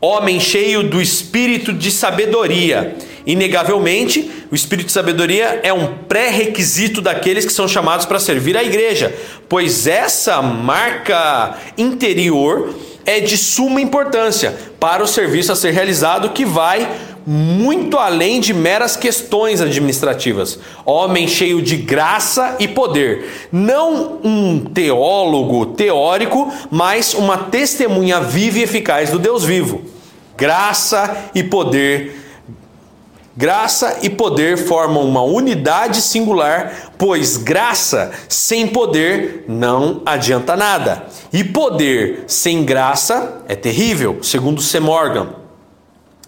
Homem 0.00 0.38
cheio 0.38 0.84
do 0.84 1.00
espírito 1.00 1.72
de 1.72 1.90
sabedoria 1.90 2.96
Inegavelmente, 3.26 4.30
o 4.50 4.54
espírito 4.54 4.86
de 4.86 4.92
sabedoria 4.92 5.60
é 5.62 5.72
um 5.72 5.94
pré-requisito 6.06 7.00
daqueles 7.00 7.44
que 7.44 7.52
são 7.52 7.66
chamados 7.66 8.04
para 8.04 8.18
servir 8.18 8.56
a 8.56 8.62
igreja, 8.62 9.14
pois 9.48 9.86
essa 9.86 10.42
marca 10.42 11.56
interior 11.78 12.74
é 13.06 13.20
de 13.20 13.38
suma 13.38 13.80
importância 13.80 14.54
para 14.78 15.02
o 15.02 15.06
serviço 15.06 15.52
a 15.52 15.56
ser 15.56 15.72
realizado, 15.72 16.30
que 16.30 16.44
vai 16.44 16.88
muito 17.26 17.96
além 17.96 18.38
de 18.40 18.52
meras 18.52 18.96
questões 18.96 19.62
administrativas. 19.62 20.58
Homem 20.84 21.26
cheio 21.26 21.62
de 21.62 21.76
graça 21.76 22.56
e 22.58 22.68
poder. 22.68 23.48
Não 23.50 24.18
um 24.22 24.60
teólogo 24.60 25.66
teórico, 25.66 26.52
mas 26.70 27.14
uma 27.14 27.38
testemunha 27.38 28.20
viva 28.20 28.58
e 28.58 28.62
eficaz 28.62 29.08
do 29.08 29.18
Deus 29.18 29.42
vivo. 29.42 29.82
Graça 30.36 31.30
e 31.34 31.42
poder 31.42 32.23
Graça 33.36 33.98
e 34.02 34.10
poder 34.10 34.56
formam 34.56 35.02
uma 35.02 35.22
unidade 35.22 36.00
singular, 36.00 36.92
pois 36.96 37.36
graça 37.36 38.12
sem 38.28 38.68
poder 38.68 39.44
não 39.48 40.02
adianta 40.06 40.56
nada. 40.56 41.06
E 41.32 41.42
poder 41.42 42.24
sem 42.28 42.64
graça 42.64 43.42
é 43.48 43.56
terrível, 43.56 44.18
segundo 44.22 44.62
C. 44.62 44.78
Morgan. 44.78 45.30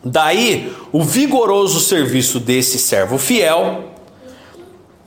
Daí 0.04 0.74
o 0.90 1.02
vigoroso 1.02 1.78
serviço 1.78 2.40
desse 2.40 2.76
servo 2.76 3.18
fiel, 3.18 3.84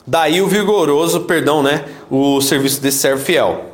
daí 0.06 0.40
o 0.40 0.48
vigoroso, 0.48 1.20
perdão, 1.20 1.62
né, 1.62 1.84
o 2.10 2.40
serviço 2.40 2.80
desse 2.80 2.98
servo 2.98 3.22
fiel. 3.22 3.66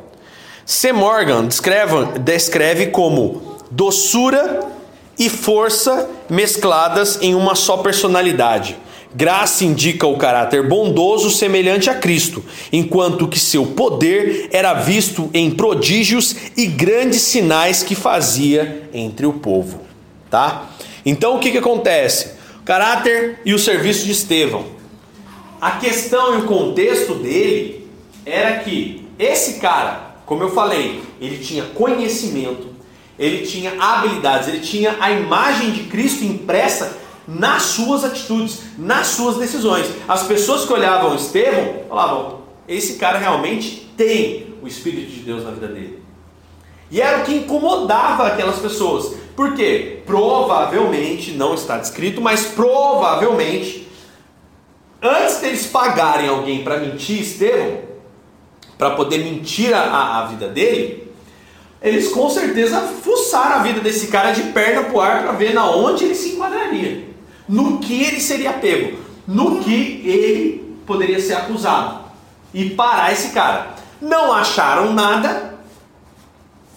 C. 0.65 0.91
Morgan 0.91 1.45
descreve, 1.45 2.19
descreve 2.19 2.87
como 2.87 3.57
doçura 3.71 4.76
e 5.17 5.29
força 5.29 6.09
mescladas 6.29 7.19
em 7.21 7.33
uma 7.33 7.55
só 7.55 7.77
personalidade. 7.77 8.77
Graça 9.15 9.63
indica 9.63 10.05
o 10.05 10.17
caráter 10.17 10.67
bondoso 10.67 11.31
semelhante 11.31 11.89
a 11.89 11.95
Cristo, 11.95 12.43
enquanto 12.71 13.27
que 13.27 13.39
seu 13.39 13.65
poder 13.65 14.49
era 14.51 14.73
visto 14.73 15.29
em 15.33 15.49
prodígios 15.49 16.35
e 16.55 16.67
grandes 16.67 17.21
sinais 17.21 17.81
que 17.81 17.95
fazia 17.95 18.89
entre 18.93 19.25
o 19.25 19.33
povo, 19.33 19.81
tá? 20.29 20.69
Então 21.05 21.35
o 21.35 21.39
que 21.39 21.51
que 21.51 21.57
acontece? 21.57 22.33
O 22.59 22.63
caráter 22.63 23.39
e 23.45 23.53
o 23.53 23.59
serviço 23.59 24.05
de 24.05 24.11
Estevão. 24.11 24.65
A 25.59 25.71
questão 25.71 26.35
e 26.35 26.41
o 26.41 26.45
contexto 26.45 27.15
dele 27.15 27.87
era 28.25 28.59
que 28.59 29.07
esse 29.17 29.53
cara, 29.53 30.17
como 30.25 30.43
eu 30.43 30.51
falei, 30.51 31.01
ele 31.19 31.37
tinha 31.39 31.63
conhecimento, 31.63 32.67
ele 33.17 33.45
tinha 33.45 33.81
habilidades, 33.81 34.47
ele 34.47 34.59
tinha 34.59 34.95
a 34.99 35.11
imagem 35.11 35.71
de 35.71 35.83
Cristo 35.83 36.23
impressa 36.23 36.97
nas 37.27 37.63
suas 37.63 38.05
atitudes, 38.05 38.61
nas 38.77 39.07
suas 39.07 39.37
decisões. 39.37 39.87
As 40.07 40.23
pessoas 40.23 40.65
que 40.65 40.73
olhavam 40.73 41.15
Estevão 41.15 41.83
falavam: 41.89 42.39
esse 42.67 42.93
cara 42.93 43.17
realmente 43.17 43.91
tem 43.97 44.55
o 44.61 44.67
Espírito 44.67 45.11
de 45.11 45.19
Deus 45.19 45.43
na 45.43 45.51
vida 45.51 45.67
dele. 45.67 46.03
E 46.89 47.01
era 47.01 47.19
o 47.19 47.25
que 47.25 47.35
incomodava 47.35 48.27
aquelas 48.27 48.59
pessoas. 48.59 49.17
Por 49.35 49.55
quê? 49.55 50.01
Provavelmente, 50.05 51.31
não 51.31 51.53
está 51.53 51.77
descrito, 51.77 52.21
mas 52.21 52.45
provavelmente, 52.45 53.87
antes 55.01 55.37
deles 55.39 55.67
pagarem 55.67 56.29
alguém 56.29 56.63
para 56.63 56.79
mentir 56.79 57.21
Estevão, 57.21 57.79
para 58.77 58.91
poder 58.91 59.19
mentir 59.19 59.73
a, 59.73 60.19
a 60.19 60.25
vida 60.27 60.47
dele, 60.47 61.06
eles 61.81 62.09
com 62.09 62.29
certeza 62.29 62.81
fuçaram 62.81 63.57
a 63.57 63.63
vida 63.63 63.79
desse 63.79 64.07
cara 64.07 64.31
de 64.31 64.43
perna 64.51 64.83
pro 64.83 64.99
ar 64.99 65.23
para 65.23 65.31
ver 65.33 65.53
na 65.53 65.69
onde 65.69 66.05
ele 66.05 66.15
se 66.15 66.29
enquadraria, 66.29 67.05
no 67.47 67.79
que 67.79 68.03
ele 68.03 68.19
seria 68.19 68.53
pego, 68.53 68.97
no 69.27 69.59
que 69.59 70.01
ele 70.03 70.77
poderia 70.85 71.19
ser 71.19 71.35
acusado 71.35 71.99
e 72.53 72.71
parar 72.71 73.11
esse 73.11 73.29
cara. 73.29 73.75
Não 74.01 74.31
acharam 74.31 74.93
nada, 74.93 75.55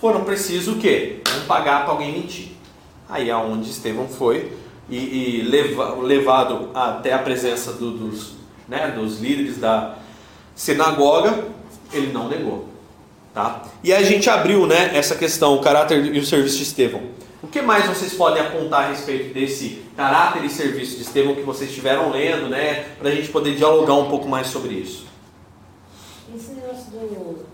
foram 0.00 0.24
preciso 0.24 0.72
o 0.72 0.78
quê? 0.78 1.20
Vamos 1.28 1.46
pagar 1.46 1.84
para 1.84 1.92
alguém 1.92 2.12
mentir. 2.12 2.48
Aí 3.08 3.28
é 3.28 3.36
onde 3.36 3.70
Estevão 3.70 4.08
foi 4.08 4.52
e, 4.88 4.96
e 4.96 5.42
leva, 5.42 5.96
levado 6.00 6.70
até 6.74 7.12
a 7.12 7.18
presença 7.18 7.72
do, 7.72 7.90
dos, 7.90 8.34
né, 8.68 8.88
dos 8.88 9.20
líderes 9.20 9.58
da 9.58 9.96
sinagoga, 10.54 11.44
ele 11.92 12.12
não 12.12 12.28
negou. 12.28 12.69
Tá? 13.32 13.62
E 13.82 13.92
a 13.92 14.02
gente 14.02 14.28
abriu 14.28 14.66
né, 14.66 14.96
essa 14.96 15.14
questão, 15.14 15.54
o 15.54 15.60
caráter 15.60 16.04
e 16.04 16.18
o 16.18 16.26
serviço 16.26 16.56
de 16.56 16.64
Estevão. 16.64 17.02
O 17.42 17.46
que 17.46 17.62
mais 17.62 17.86
vocês 17.86 18.12
podem 18.12 18.42
apontar 18.42 18.84
a 18.84 18.88
respeito 18.88 19.32
desse 19.32 19.82
caráter 19.96 20.44
e 20.44 20.50
serviço 20.50 20.96
de 20.96 21.02
Estevão 21.02 21.34
que 21.34 21.42
vocês 21.42 21.70
estiveram 21.70 22.10
lendo, 22.10 22.48
né? 22.48 22.86
Para 22.98 23.08
a 23.08 23.14
gente 23.14 23.28
poder 23.30 23.56
dialogar 23.56 23.94
um 23.94 24.10
pouco 24.10 24.28
mais 24.28 24.48
sobre 24.48 24.74
isso. 24.74 25.06
Esse 26.34 26.50
negócio 26.52 26.90
do 26.90 27.46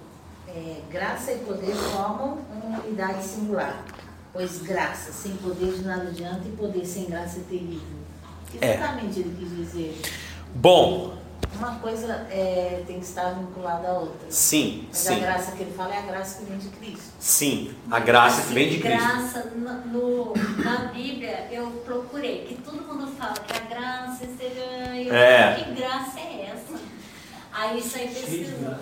é, 0.49 0.81
graça 0.91 1.33
e 1.33 1.39
poder 1.39 1.75
formam 1.75 2.39
uma 2.51 2.81
unidade 2.81 3.23
singular. 3.23 3.85
Pois 4.33 4.61
graça 4.63 5.13
sem 5.13 5.33
poder 5.37 5.73
de 5.73 5.85
nada 5.85 6.09
adianta 6.09 6.43
e 6.47 6.57
poder 6.57 6.85
sem 6.85 7.05
graça 7.05 7.39
é 7.39 7.43
terrível. 7.49 7.81
O 8.49 8.51
que 8.59 8.65
É. 8.65 8.75
exatamente 8.75 9.21
ele 9.21 9.37
quis 9.39 9.57
dizer? 9.57 10.01
Bom, 10.55 11.16
Uma 11.59 11.77
coisa 11.79 12.27
é, 12.31 12.83
tem 12.87 12.99
que 13.01 13.07
estar 13.07 13.31
vinculada 13.35 13.89
à 13.89 13.93
outra. 13.93 14.27
sim, 14.31 14.85
Mas 14.89 14.99
sim, 14.99 15.15
a 15.17 15.19
graça 15.19 15.53
que 15.53 15.63
ele 15.63 15.73
fala 15.75 15.95
é 15.95 15.99
a 15.99 16.03
graça 16.03 16.39
que 16.39 16.45
vem 16.51 16.59
de 16.59 16.69
Cristo. 16.69 17.13
sim. 17.19 17.75
A 17.91 17.99
graça 17.99 18.43
que 18.47 18.53
vem 18.55 18.69
de 18.69 18.79
Cristo. 18.79 18.99
Graça, 18.99 19.53
no, 19.55 19.75
no- 19.87 20.33
na 20.63 20.77
Bíblia, 20.93 21.49
eu 21.51 21.71
procurei, 21.85 22.45
que 22.47 22.57
todo 22.63 22.83
mundo 22.83 23.07
fala 23.19 23.35
que 23.35 23.53
a 23.57 23.61
graça 23.61 24.25
esteja. 24.25 24.61
Eu 24.97 25.15
É. 25.15 25.55
Que 25.55 25.73
graça 25.75 26.19
é 26.21 26.53
essa? 26.55 26.81
Aí 27.53 27.81
saí 27.83 28.09
pesquisando. 28.09 28.77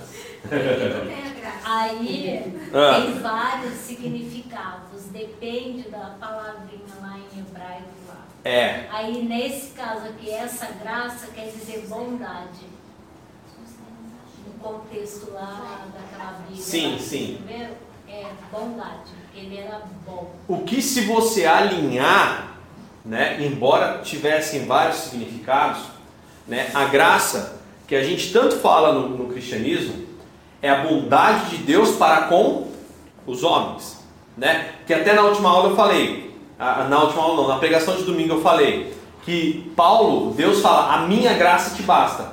Aí 1.64 2.52
Ah. 2.74 3.00
tem 3.00 3.14
vários 3.20 3.74
significados, 3.74 5.04
depende 5.12 5.88
da 5.90 6.16
palavrinha 6.20 6.82
lá 7.00 7.16
em 7.18 7.38
hebraico. 7.38 7.88
É, 8.44 8.84
Aí 8.90 9.22
nesse 9.24 9.70
caso 9.70 10.06
aqui, 10.06 10.30
essa 10.30 10.66
graça 10.82 11.28
quer 11.34 11.46
dizer 11.46 11.86
bondade. 11.88 12.74
No 14.46 14.52
contexto 14.60 15.32
lá 15.32 15.86
daquela 15.94 16.32
Bíblia. 16.40 16.62
Sim, 16.62 16.92
lá, 16.92 16.98
sim. 16.98 17.38
entendeu? 17.40 17.76
É 18.06 18.26
bondade, 18.52 19.10
ele 19.34 19.56
era 19.56 19.82
bom. 20.06 20.30
o 20.46 20.58
que 20.58 20.80
se 20.82 21.00
você 21.00 21.46
alinhar, 21.46 22.58
né, 23.04 23.42
embora 23.42 24.02
tivessem 24.02 24.66
vários 24.66 24.98
significados, 24.98 25.82
né, 26.46 26.70
a 26.74 26.84
graça 26.84 27.60
que 27.88 27.96
a 27.96 28.04
gente 28.04 28.32
tanto 28.32 28.56
fala 28.56 28.92
no, 28.92 29.08
no 29.08 29.32
cristianismo 29.32 30.06
é 30.62 30.70
a 30.70 30.84
bondade 30.84 31.50
de 31.50 31.56
Deus 31.64 31.96
para 31.96 32.22
com 32.28 32.68
os 33.26 33.42
homens, 33.42 34.00
né? 34.36 34.74
Que 34.86 34.94
até 34.94 35.12
na 35.12 35.22
última 35.22 35.50
aula 35.50 35.70
eu 35.70 35.76
falei, 35.76 36.23
na 36.58 37.02
última 37.02 37.22
aula 37.22 37.42
não, 37.42 37.48
na 37.48 37.58
pregação 37.58 37.96
de 37.96 38.04
domingo 38.04 38.34
eu 38.34 38.40
falei 38.40 38.94
que 39.24 39.72
Paulo, 39.74 40.32
Deus 40.32 40.60
fala, 40.60 40.94
a 40.94 41.06
minha 41.06 41.32
graça 41.32 41.74
te 41.74 41.82
basta, 41.82 42.32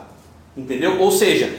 entendeu? 0.55 0.99
Ou 0.99 1.11
seja, 1.11 1.55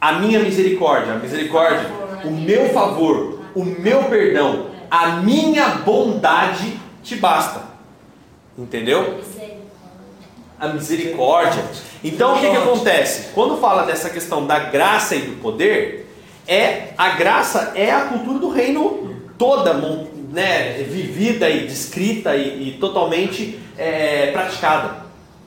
a 0.00 0.12
minha 0.12 0.38
misericórdia, 0.40 1.14
a 1.14 1.16
misericórdia, 1.16 1.90
o 2.24 2.30
meu 2.30 2.68
favor, 2.68 3.40
o 3.54 3.64
meu 3.64 4.04
perdão, 4.04 4.66
a 4.90 5.16
minha 5.16 5.68
bondade 5.76 6.78
te 7.02 7.16
basta, 7.16 7.62
entendeu? 8.56 9.20
A 10.60 10.68
misericórdia. 10.68 11.64
Então 12.02 12.34
o 12.34 12.40
que, 12.40 12.50
que 12.50 12.56
acontece? 12.56 13.30
Quando 13.34 13.56
fala 13.56 13.84
dessa 13.84 14.10
questão 14.10 14.46
da 14.46 14.58
graça 14.58 15.16
e 15.16 15.22
do 15.22 15.40
poder, 15.40 16.06
é 16.46 16.90
a 16.98 17.10
graça 17.10 17.72
é 17.74 17.90
a 17.90 18.02
cultura 18.02 18.38
do 18.38 18.50
reino 18.50 19.16
toda, 19.38 19.72
né, 20.34 20.82
vivida 20.82 21.48
e 21.48 21.66
descrita 21.66 22.36
e, 22.36 22.68
e 22.68 22.72
totalmente 22.72 23.58
é, 23.78 24.32
praticada. 24.32 25.04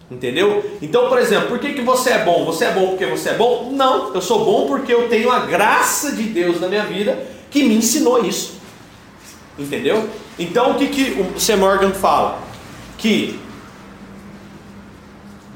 Entendeu? 0.09 0.77
Então, 0.81 1.09
por 1.09 1.19
exemplo, 1.19 1.49
por 1.49 1.59
que, 1.59 1.73
que 1.73 1.81
você 1.81 2.11
é 2.11 2.23
bom? 2.23 2.45
Você 2.45 2.63
é 2.63 2.71
bom 2.71 2.91
porque 2.91 3.05
você 3.05 3.31
é 3.31 3.33
bom? 3.33 3.71
Não, 3.73 4.13
eu 4.15 4.21
sou 4.21 4.45
bom 4.45 4.65
porque 4.65 4.93
eu 4.93 5.09
tenho 5.09 5.29
a 5.29 5.39
graça 5.39 6.13
de 6.13 6.23
Deus 6.23 6.61
na 6.61 6.69
minha 6.69 6.85
vida 6.85 7.27
que 7.51 7.63
me 7.63 7.75
ensinou 7.75 8.25
isso. 8.25 8.55
Entendeu? 9.59 10.09
Então, 10.39 10.71
o 10.71 10.75
que, 10.75 10.87
que 10.87 11.19
o 11.19 11.37
C. 11.37 11.57
Morgan 11.57 11.91
fala? 11.91 12.41
Que 12.97 13.37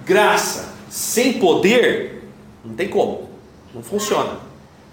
graça 0.06 0.74
sem 0.90 1.34
poder 1.34 2.24
não 2.66 2.76
tem 2.76 2.90
como, 2.90 3.30
não 3.74 3.82
funciona, 3.82 4.40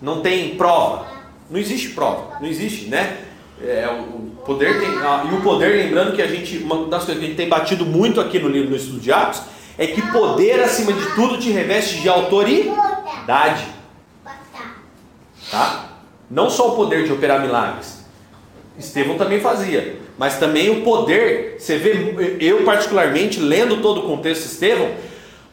não 0.00 0.20
tem 0.20 0.54
prova, 0.54 1.06
não 1.50 1.58
existe 1.58 1.90
prova, 1.90 2.38
não 2.40 2.48
existe, 2.48 2.86
né? 2.86 3.24
É, 3.60 3.88
o 3.88 4.17
poder 4.48 4.80
tem, 4.80 4.88
ah, 5.00 5.28
e 5.30 5.34
o 5.34 5.42
poder, 5.42 5.76
lembrando 5.76 6.16
que 6.16 6.22
a 6.22 6.26
gente, 6.26 6.56
uma 6.56 6.86
das 6.86 7.04
coisas 7.04 7.18
que 7.18 7.26
a 7.26 7.28
gente 7.28 7.36
tem 7.36 7.50
batido 7.50 7.84
muito 7.84 8.18
aqui 8.18 8.38
no 8.38 8.48
livro 8.48 8.70
no 8.70 8.76
estudo 8.76 8.98
de 8.98 9.12
Atos, 9.12 9.42
é 9.76 9.86
que 9.86 10.00
poder 10.10 10.60
acima 10.60 10.90
de 10.90 11.14
tudo 11.14 11.36
te 11.36 11.50
reveste 11.50 12.00
de 12.00 12.08
autoridade, 12.08 13.66
tá? 15.50 15.90
Não 16.30 16.48
só 16.48 16.72
o 16.72 16.76
poder 16.76 17.04
de 17.04 17.12
operar 17.12 17.42
milagres, 17.42 18.02
Estevão 18.78 19.18
também 19.18 19.38
fazia, 19.38 19.98
mas 20.16 20.38
também 20.38 20.70
o 20.70 20.82
poder, 20.82 21.56
você 21.58 21.76
vê, 21.76 22.38
eu 22.40 22.64
particularmente, 22.64 23.38
lendo 23.40 23.82
todo 23.82 24.00
o 24.00 24.02
contexto 24.04 24.42
de 24.42 24.48
Estevão, 24.48 24.90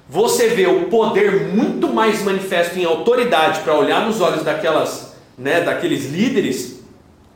você 0.07 0.47
vê 0.49 0.67
o 0.67 0.85
poder 0.85 1.49
muito 1.49 1.89
mais 1.89 2.23
manifesto 2.23 2.79
em 2.79 2.85
autoridade 2.85 3.59
para 3.59 3.75
olhar 3.75 4.05
nos 4.05 4.21
olhos 4.21 4.43
daquelas, 4.43 5.15
né, 5.37 5.61
daqueles 5.61 6.09
líderes 6.09 6.79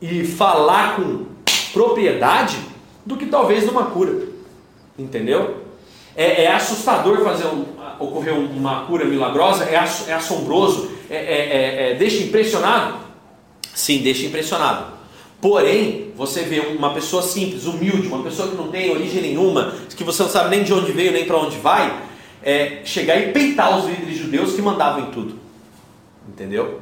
e 0.01 0.23
falar 0.23 0.95
com 0.95 1.28
propriedade 1.73 2.57
do 3.05 3.17
que 3.17 3.25
talvez 3.25 3.65
numa 3.65 3.85
cura. 3.85 4.27
Entendeu? 4.97 5.63
É, 6.15 6.43
é 6.43 6.51
assustador 6.51 7.23
fazer 7.23 7.45
um, 7.47 7.65
ocorrer 7.99 8.33
uma 8.33 8.85
cura 8.85 9.05
milagrosa? 9.05 9.65
É, 9.65 9.75
é 9.75 10.13
assombroso? 10.13 10.91
É, 11.09 11.15
é, 11.15 11.91
é, 11.91 11.95
deixa 11.95 12.23
impressionado? 12.23 12.97
Sim, 13.73 13.99
deixa 13.99 14.25
impressionado. 14.25 14.99
Porém, 15.41 16.11
você 16.17 16.41
vê 16.41 16.59
uma 16.59 16.93
pessoa 16.93 17.21
simples, 17.21 17.65
humilde, 17.65 18.07
uma 18.07 18.21
pessoa 18.21 18.49
que 18.49 18.55
não 18.55 18.67
tem 18.67 18.91
origem 18.91 19.21
nenhuma, 19.21 19.73
que 19.95 20.03
você 20.03 20.23
não 20.23 20.29
sabe 20.29 20.49
nem 20.49 20.63
de 20.63 20.73
onde 20.73 20.91
veio 20.91 21.13
nem 21.13 21.25
para 21.25 21.37
onde 21.37 21.57
vai, 21.57 21.97
é, 22.43 22.81
chegar 22.83 23.17
e 23.17 23.31
peitar 23.31 23.77
os 23.77 23.85
líderes 23.85 24.17
judeus 24.17 24.53
que 24.53 24.61
mandavam 24.61 25.07
em 25.07 25.11
tudo. 25.11 25.39
Entendeu? 26.27 26.81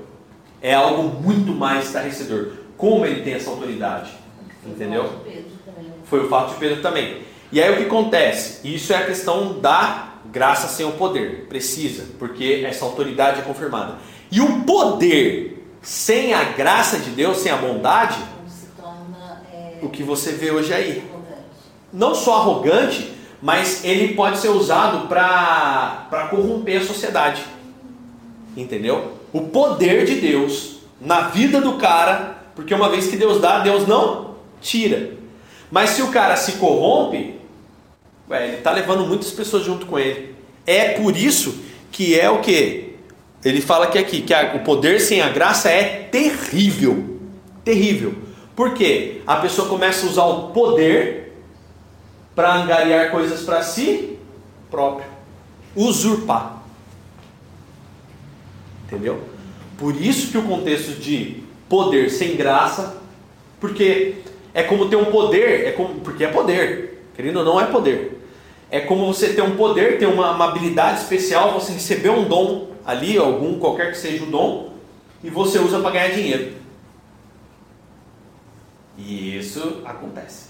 É 0.61 0.73
algo 0.73 1.03
muito 1.21 1.51
mais 1.51 1.85
estarrecedor. 1.85 2.53
Como 2.75 3.05
ele 3.05 3.21
tem 3.21 3.33
essa 3.33 3.51
autoridade? 3.51 4.11
Entendeu? 4.67 5.09
Foi 6.05 6.25
o 6.25 6.29
fato 6.29 6.53
de 6.53 6.59
Pedro 6.59 6.81
também. 6.81 7.21
E 7.51 7.61
aí 7.61 7.73
o 7.73 7.77
que 7.77 7.83
acontece? 7.83 8.67
Isso 8.67 8.91
é 8.91 8.97
a 8.97 9.05
questão 9.05 9.59
da 9.59 10.13
graça 10.25 10.67
sem 10.67 10.85
o 10.85 10.91
poder. 10.91 11.45
Precisa, 11.47 12.05
porque 12.19 12.63
essa 12.65 12.85
autoridade 12.85 13.39
é 13.39 13.43
confirmada. 13.43 13.95
E 14.31 14.41
o 14.41 14.63
poder 14.63 15.65
sem 15.81 16.33
a 16.33 16.43
graça 16.43 16.99
de 16.99 17.11
Deus, 17.11 17.37
sem 17.37 17.51
a 17.51 17.55
bondade, 17.55 18.17
torna, 18.77 19.41
é, 19.53 19.77
o 19.81 19.89
que 19.89 20.03
você 20.03 20.33
vê 20.33 20.51
hoje 20.51 20.73
aí. 20.73 21.09
Não 21.93 22.13
só 22.13 22.37
arrogante, 22.37 23.13
mas 23.41 23.85
ele 23.85 24.13
pode 24.13 24.39
ser 24.39 24.49
usado 24.49 25.07
para 25.07 26.27
corromper 26.29 26.81
a 26.81 26.85
sociedade. 26.85 27.45
Entendeu? 28.55 29.13
O 29.31 29.41
poder 29.41 30.05
de 30.05 30.15
Deus 30.15 30.79
na 30.99 31.29
vida 31.29 31.61
do 31.61 31.73
cara, 31.73 32.37
porque 32.55 32.73
uma 32.73 32.89
vez 32.89 33.07
que 33.07 33.15
Deus 33.15 33.39
dá, 33.39 33.59
Deus 33.59 33.87
não 33.87 34.26
tira. 34.67 35.11
Mas 35.71 35.91
se 35.91 36.01
o 36.01 36.11
cara 36.11 36.35
se 36.35 36.53
corrompe, 36.53 37.35
ué, 38.29 38.47
ele 38.47 38.57
está 38.57 38.71
levando 38.71 39.07
muitas 39.07 39.31
pessoas 39.31 39.63
junto 39.63 39.85
com 39.85 39.97
ele. 39.97 40.35
É 40.65 40.89
por 40.89 41.15
isso 41.15 41.63
que 41.91 42.19
é 42.19 42.29
o 42.29 42.41
que? 42.41 42.95
Ele 43.43 43.61
fala 43.61 43.87
que 43.87 43.97
aqui, 43.97 44.21
que 44.21 44.33
a, 44.33 44.55
o 44.55 44.59
poder 44.59 44.99
sem 44.99 45.21
a 45.21 45.29
graça 45.29 45.69
é 45.69 46.09
terrível. 46.11 47.17
Terrível. 47.63 48.15
Por 48.55 48.73
quê? 48.73 49.21
A 49.25 49.37
pessoa 49.37 49.69
começa 49.69 50.05
a 50.05 50.09
usar 50.09 50.25
o 50.25 50.49
poder 50.49 51.33
para 52.35 52.55
angariar 52.55 53.11
coisas 53.11 53.41
para 53.41 53.61
si 53.61 54.17
próprio. 54.69 55.07
Usurpar. 55.75 56.61
Entendeu? 58.85 59.21
Por 59.77 59.95
isso 59.95 60.31
que 60.31 60.37
o 60.37 60.43
contexto 60.43 60.99
de 60.99 61.43
poder 61.69 62.09
sem 62.09 62.35
graça, 62.35 62.97
porque 63.59 64.15
é 64.57 64.63
como 64.63 64.89
ter 64.89 64.95
um 64.95 65.05
poder, 65.05 65.67
é 65.67 65.71
como, 65.71 65.99
porque 65.99 66.23
é 66.23 66.29
poder, 66.29 67.07
querendo 67.15 67.37
ou 67.37 67.45
não 67.45 67.61
é 67.61 67.67
poder. 67.67 68.27
É 68.71 68.79
como 68.79 69.05
você 69.05 69.31
ter 69.31 69.43
um 69.43 69.55
poder, 69.55 69.99
ter 69.99 70.07
uma, 70.07 70.31
uma 70.31 70.45
habilidade 70.45 71.01
especial, 71.01 71.53
você 71.53 71.73
receber 71.73 72.09
um 72.09 72.27
dom 72.27 72.71
ali, 72.83 73.19
algum, 73.19 73.59
qualquer 73.59 73.91
que 73.91 73.97
seja 73.99 74.23
o 74.23 74.31
dom, 74.31 74.73
e 75.23 75.29
você 75.29 75.59
usa 75.59 75.79
para 75.79 75.91
ganhar 75.91 76.09
dinheiro. 76.09 76.53
E 78.97 79.37
isso 79.37 79.83
acontece. 79.85 80.47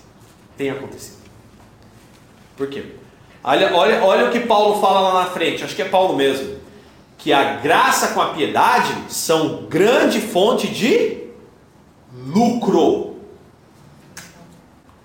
Tem 0.55 0.69
acontecido. 0.69 1.17
Por 2.55 2.67
quê? 2.67 2.85
Olha, 3.43 3.75
olha, 3.75 4.01
olha 4.05 4.27
o 4.27 4.31
que 4.31 4.39
Paulo 4.39 4.79
fala 4.79 5.01
lá 5.01 5.25
na 5.25 5.29
frente, 5.31 5.65
acho 5.65 5.75
que 5.75 5.81
é 5.81 5.89
Paulo 5.89 6.15
mesmo. 6.15 6.55
Que 7.17 7.33
a 7.33 7.57
graça 7.57 8.13
com 8.13 8.21
a 8.21 8.29
piedade 8.29 8.95
são 9.09 9.65
grande 9.65 10.21
fonte 10.21 10.69
de 10.69 11.25
lucro. 12.33 13.16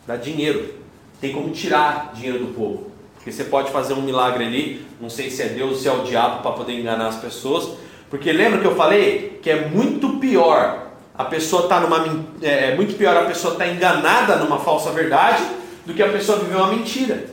Dá 0.06 0.16
dinheiro. 0.16 0.74
Tem 1.20 1.32
como 1.32 1.50
tirar 1.50 2.12
dinheiro 2.14 2.38
do 2.40 2.54
povo. 2.54 2.90
Porque 3.14 3.30
você 3.30 3.44
pode 3.44 3.70
fazer 3.70 3.94
um 3.94 4.02
milagre 4.02 4.44
ali, 4.44 4.86
não 5.00 5.08
sei 5.08 5.30
se 5.30 5.42
é 5.42 5.46
Deus 5.46 5.70
ou 5.70 5.76
se 5.78 5.88
é 5.88 5.92
o 5.92 6.02
diabo 6.02 6.42
para 6.42 6.52
poder 6.52 6.72
enganar 6.72 7.06
as 7.06 7.16
pessoas. 7.16 7.78
Porque 8.10 8.32
lembra 8.32 8.60
que 8.60 8.66
eu 8.66 8.74
falei 8.74 9.38
que 9.42 9.48
é 9.48 9.68
muito 9.68 10.18
pior 10.18 10.82
a 11.14 11.24
pessoa 11.24 11.68
tá 11.68 11.78
numa 11.78 12.24
é, 12.40 12.70
é 12.70 12.74
muito 12.74 12.96
pior 12.96 13.16
a 13.16 13.26
pessoa 13.26 13.52
estar 13.52 13.66
tá 13.66 13.70
enganada 13.70 14.36
numa 14.36 14.58
falsa 14.58 14.90
verdade 14.90 15.42
do 15.84 15.92
que 15.92 16.02
a 16.02 16.08
pessoa 16.08 16.38
viver 16.38 16.56
uma 16.56 16.68
mentira. 16.68 17.26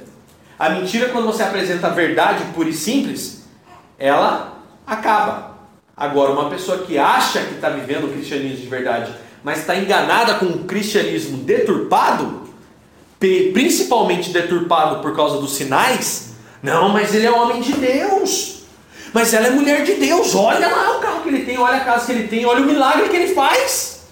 A 0.58 0.69
mentira 0.69 1.10
quando 1.10 1.25
você 1.25 1.43
apresenta 1.43 1.88
a 1.88 1.91
verdade 1.91 2.43
pura 2.53 2.69
e 2.69 2.73
simples, 2.73 3.45
ela 3.97 4.60
acaba. 4.86 5.58
Agora 5.95 6.32
uma 6.32 6.49
pessoa 6.49 6.79
que 6.79 6.97
acha 6.97 7.41
que 7.41 7.55
está 7.55 7.69
vivendo 7.69 8.05
o 8.05 8.10
cristianismo 8.10 8.58
de 8.58 8.67
verdade 8.67 9.12
mas 9.43 9.60
está 9.60 9.75
enganada 9.75 10.36
com 10.36 10.45
um 10.45 10.63
cristianismo 10.63 11.38
deturpado, 11.38 12.38
principalmente 13.19 14.29
deturpado 14.29 15.01
por 15.01 15.15
causa 15.15 15.39
dos 15.39 15.53
sinais, 15.53 16.29
não, 16.62 16.89
mas 16.89 17.13
ele 17.13 17.25
é 17.25 17.32
homem 17.32 17.62
de 17.62 17.73
Deus. 17.73 18.60
Mas 19.13 19.34
ela 19.34 19.47
é 19.47 19.49
mulher 19.49 19.84
de 19.84 19.95
Deus. 19.95 20.36
Olha 20.36 20.67
lá 20.67 20.97
o 20.97 20.99
carro 20.99 21.21
que 21.23 21.29
ele 21.29 21.45
tem, 21.45 21.58
olha 21.58 21.77
a 21.77 21.86
casa 21.86 22.05
que 22.05 22.12
ele 22.12 22.27
tem, 22.27 22.45
olha 22.45 22.62
o 22.62 22.65
milagre 22.65 23.10
que 23.10 23.15
ele 23.15 23.34
faz. 23.34 24.08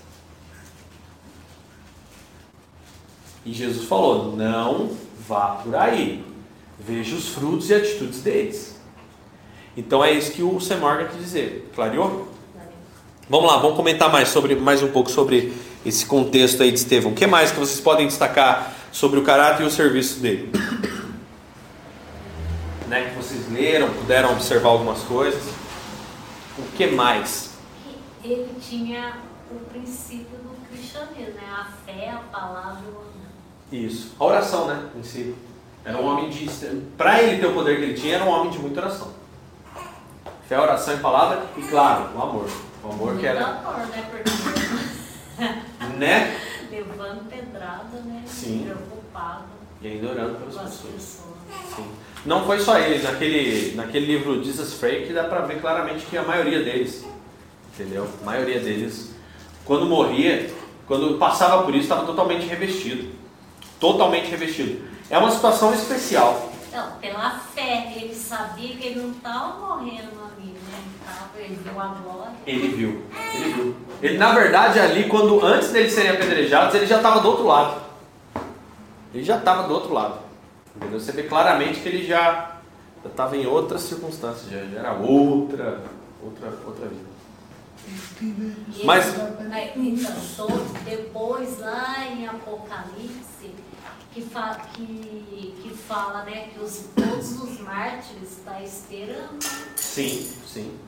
E 3.45 3.53
Jesus 3.53 3.87
falou: 3.87 4.35
não 4.35 4.91
vá 5.27 5.59
por 5.63 5.75
aí. 5.75 6.25
Veja 6.79 7.15
os 7.15 7.29
frutos 7.29 7.69
e 7.69 7.75
atitudes 7.75 8.21
deles. 8.21 8.79
Então 9.75 10.03
é 10.03 10.11
isso 10.11 10.31
que 10.31 10.41
o 10.41 10.59
Semorga 10.59 11.05
quer 11.05 11.17
dizer. 11.17 11.71
Clareou? 11.75 12.27
Vamos 13.29 13.51
lá, 13.51 13.57
vamos 13.57 13.75
comentar 13.75 14.11
mais 14.11 14.29
sobre 14.29 14.55
mais 14.55 14.81
um 14.81 14.87
pouco 14.87 15.11
sobre 15.11 15.53
esse 15.85 16.05
contexto 16.05 16.63
aí 16.63 16.71
de 16.71 16.79
Estevão. 16.79 17.11
O 17.11 17.15
que 17.15 17.27
mais 17.27 17.51
que 17.51 17.59
vocês 17.59 17.79
podem 17.79 18.07
destacar 18.07 18.73
sobre 18.97 19.19
o 19.19 19.23
caráter 19.23 19.61
e 19.61 19.65
o 19.67 19.69
serviço 19.69 20.19
dele? 20.19 20.51
né, 22.89 23.11
que 23.11 23.15
vocês 23.15 23.47
leram, 23.51 23.93
puderam 23.93 24.31
observar 24.31 24.69
algumas 24.69 25.03
coisas. 25.03 25.43
O 26.57 26.63
que 26.75 26.87
mais? 26.87 27.51
Ele 28.23 28.49
tinha 28.59 29.17
o 29.51 29.59
princípio 29.69 30.39
do 30.39 30.67
cristianismo, 30.67 31.35
né? 31.35 31.47
A 31.47 31.65
fé, 31.85 32.09
a 32.09 32.17
palavra 32.35 32.79
e 32.87 32.91
o 32.91 32.97
amor. 32.97 33.05
Isso. 33.71 34.15
A 34.19 34.25
oração, 34.25 34.65
né, 34.65 34.89
em 34.97 35.03
si. 35.03 35.35
Era 35.85 35.99
um 35.99 36.05
homem 36.07 36.31
de. 36.31 36.47
Para 36.97 37.21
ele 37.21 37.39
ter 37.39 37.45
o 37.45 37.53
poder 37.53 37.77
que 37.77 37.83
ele 37.83 37.93
tinha, 37.93 38.15
era 38.15 38.25
um 38.25 38.29
homem 38.29 38.49
de 38.49 38.57
muita 38.57 38.81
oração. 38.81 39.13
Fé, 40.49 40.59
oração 40.59 40.95
e 40.95 40.97
palavra, 40.97 41.45
e 41.55 41.61
claro, 41.61 42.17
o 42.17 42.21
amor. 42.21 42.49
O 42.83 42.91
amor 42.91 43.15
que 43.19 43.27
era. 43.27 43.45
Amor, 43.45 43.75
né? 45.99 46.35
Levando 46.69 47.29
pedrada, 47.29 47.99
né? 48.05 48.23
Sim. 48.27 48.63
Preocupado. 48.65 49.45
E 49.81 49.87
ainda 49.87 50.09
orando 50.09 50.35
pelas 50.35 50.55
pessoas. 50.55 50.93
pessoas. 50.93 51.75
Sim. 51.75 51.87
Não 52.25 52.45
foi 52.45 52.59
só 52.59 52.77
eles, 52.77 53.03
naquele, 53.03 53.75
naquele 53.75 54.05
livro 54.05 54.43
Jesus 54.43 54.73
Freak 54.73 55.13
dá 55.13 55.25
pra 55.25 55.41
ver 55.41 55.61
claramente 55.61 56.05
que 56.07 56.17
a 56.17 56.23
maioria 56.23 56.63
deles, 56.63 57.05
entendeu? 57.73 58.07
A 58.21 58.25
maioria 58.25 58.59
deles, 58.59 59.11
quando 59.63 59.85
morria, 59.85 60.49
quando 60.85 61.17
passava 61.17 61.63
por 61.63 61.73
isso, 61.73 61.83
estava 61.83 62.05
totalmente 62.05 62.45
revestido. 62.47 63.13
Totalmente 63.79 64.29
revestido. 64.29 64.87
É 65.09 65.17
uma 65.17 65.31
situação 65.31 65.73
especial. 65.73 66.51
Não, 66.73 66.91
pela 66.97 67.39
fé, 67.39 67.93
ele 67.95 68.13
sabia 68.13 68.75
que 68.75 68.87
ele 68.87 69.01
não 69.01 69.11
estava 69.11 69.59
morrendo 69.59 70.26
ele 71.35 71.55
viu 71.55 71.79
a 71.79 71.87
glória. 71.87 72.33
Ele 72.45 72.67
viu. 72.69 73.03
Ele 73.33 73.53
viu. 73.53 73.75
Ele, 74.01 74.17
na 74.17 74.33
verdade, 74.33 74.79
ali, 74.79 75.07
quando 75.07 75.43
antes 75.43 75.71
deles 75.71 75.93
serem 75.93 76.11
apedrejados, 76.11 76.75
ele 76.75 76.85
já 76.85 76.97
estava 76.97 77.19
do 77.19 77.27
outro 77.27 77.45
lado. 77.45 77.81
Ele 79.13 79.23
já 79.23 79.37
estava 79.37 79.67
do 79.67 79.73
outro 79.73 79.93
lado. 79.93 80.19
Entendeu? 80.75 80.99
Você 80.99 81.11
vê 81.11 81.23
claramente 81.23 81.79
que 81.79 81.89
ele 81.89 82.05
já 82.05 82.57
estava 83.05 83.37
em 83.37 83.45
outras 83.45 83.81
circunstâncias, 83.81 84.51
já, 84.51 84.63
já, 84.65 84.79
era 84.79 84.93
outra, 84.93 85.83
outra, 86.21 86.53
outra 86.65 86.87
vida. 86.87 87.07
Mas. 88.83 89.15
Depois 90.83 91.59
lá 91.59 92.05
em 92.05 92.27
Apocalipse, 92.27 93.55
que, 94.13 94.21
fa, 94.21 94.59
que, 94.73 95.55
que 95.61 95.69
fala 95.87 96.23
né, 96.23 96.49
que 96.53 96.59
os, 96.59 96.85
todos 96.95 97.41
os 97.41 97.59
mártires 97.61 98.37
estão 98.37 98.53
tá 98.53 98.61
esperando. 98.61 99.41
Sim, 99.75 100.29
sim 100.45 100.86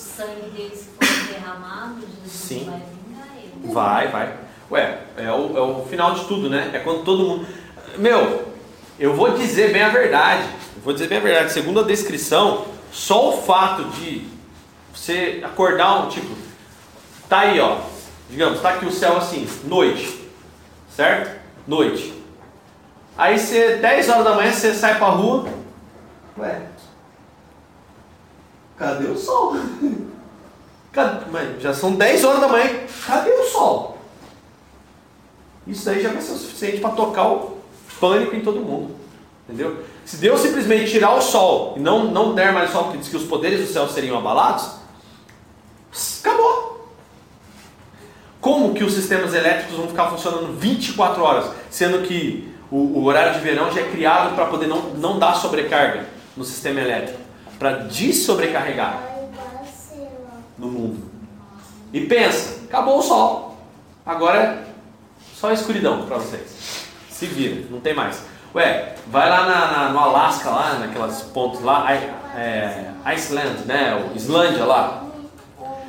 o 0.00 0.16
sangue 0.16 0.50
deles 0.50 0.88
foi 0.98 1.34
derramado, 1.34 2.00
Jesus 2.00 2.32
Sim. 2.32 2.64
vai 2.64 2.80
vingar 2.80 3.28
ele. 3.36 3.72
Vai, 3.72 4.08
vai. 4.08 4.34
Ué, 4.70 5.00
é 5.16 5.30
o, 5.30 5.56
é 5.56 5.60
o 5.60 5.84
final 5.84 6.14
de 6.14 6.24
tudo, 6.24 6.48
né? 6.48 6.70
É 6.72 6.78
quando 6.78 7.04
todo 7.04 7.22
mundo. 7.22 7.46
Meu, 7.98 8.50
eu 8.98 9.14
vou 9.14 9.36
dizer 9.36 9.72
bem 9.72 9.82
a 9.82 9.90
verdade. 9.90 10.44
Eu 10.76 10.82
vou 10.82 10.94
dizer 10.94 11.08
bem 11.08 11.18
a 11.18 11.20
verdade. 11.20 11.52
Segundo 11.52 11.80
a 11.80 11.82
descrição, 11.82 12.66
só 12.90 13.30
o 13.30 13.42
fato 13.42 13.84
de 13.90 14.26
você 14.94 15.42
acordar 15.44 16.06
um 16.06 16.08
tipo. 16.08 16.34
Tá 17.28 17.40
aí, 17.40 17.60
ó. 17.60 17.78
Digamos, 18.30 18.60
tá 18.60 18.70
aqui 18.70 18.86
o 18.86 18.92
céu 18.92 19.18
assim, 19.18 19.46
noite. 19.64 20.20
Certo? 20.88 21.38
Noite. 21.66 22.14
Aí 23.18 23.38
você, 23.38 23.76
10 23.76 24.08
horas 24.08 24.24
da 24.24 24.34
manhã, 24.34 24.50
você 24.50 24.72
sai 24.72 24.96
pra 24.96 25.08
rua. 25.08 25.46
Ué, 26.38 26.62
Cadê 28.80 29.08
o 29.08 29.16
sol? 29.16 29.56
Cadê? 30.90 31.26
Mas 31.30 31.60
já 31.60 31.74
são 31.74 31.92
10 31.92 32.24
horas 32.24 32.40
da 32.40 32.48
manhã. 32.48 32.80
Cadê 33.06 33.30
o 33.30 33.44
sol? 33.44 33.98
Isso 35.66 35.88
aí 35.90 36.02
já 36.02 36.10
vai 36.10 36.22
ser 36.22 36.32
o 36.32 36.38
suficiente 36.38 36.80
para 36.80 36.90
tocar 36.92 37.28
o 37.28 37.58
pânico 38.00 38.34
em 38.34 38.40
todo 38.40 38.60
mundo. 38.60 38.96
Entendeu? 39.46 39.84
Se 40.06 40.16
Deus 40.16 40.40
simplesmente 40.40 40.90
tirar 40.90 41.14
o 41.14 41.20
sol 41.20 41.74
e 41.76 41.80
não, 41.80 42.04
não 42.06 42.34
der 42.34 42.54
mais 42.54 42.70
sol, 42.70 42.84
porque 42.84 42.98
diz 42.98 43.08
que 43.08 43.16
os 43.18 43.24
poderes 43.24 43.60
do 43.60 43.70
céu 43.70 43.86
seriam 43.86 44.16
abalados, 44.16 44.70
acabou. 46.20 46.88
Como 48.40 48.72
que 48.72 48.82
os 48.82 48.94
sistemas 48.94 49.34
elétricos 49.34 49.76
vão 49.76 49.88
ficar 49.88 50.08
funcionando 50.08 50.58
24 50.58 51.22
horas, 51.22 51.50
sendo 51.68 52.00
que 52.06 52.50
o, 52.70 52.78
o 52.78 53.04
horário 53.04 53.34
de 53.34 53.40
verão 53.40 53.70
já 53.70 53.82
é 53.82 53.90
criado 53.90 54.34
para 54.34 54.46
poder 54.46 54.68
não, 54.68 54.94
não 54.94 55.18
dar 55.18 55.34
sobrecarga 55.34 56.06
no 56.34 56.44
sistema 56.44 56.80
elétrico, 56.80 57.20
para 57.60 57.72
desobrecarregar 57.80 58.98
no 60.56 60.68
mundo. 60.68 61.10
E 61.92 62.00
pensa, 62.00 62.64
acabou 62.64 62.98
o 62.98 63.02
sol. 63.02 63.58
Agora 64.04 64.38
é 64.38 64.64
só 65.36 65.52
escuridão 65.52 66.06
para 66.06 66.16
vocês. 66.16 66.86
Se 67.10 67.26
vira, 67.26 67.66
não 67.70 67.78
tem 67.78 67.92
mais. 67.92 68.22
Ué, 68.54 68.94
vai 69.08 69.28
lá 69.28 69.46
na, 69.46 69.70
na, 69.70 69.88
no 69.90 69.98
Alasca, 69.98 70.48
lá, 70.48 70.78
naquelas 70.78 71.20
pontos 71.22 71.60
lá, 71.60 71.92
é, 71.92 72.92
Iceland, 73.04 73.66
né? 73.66 74.10
Islândia 74.16 74.64
lá. 74.64 75.04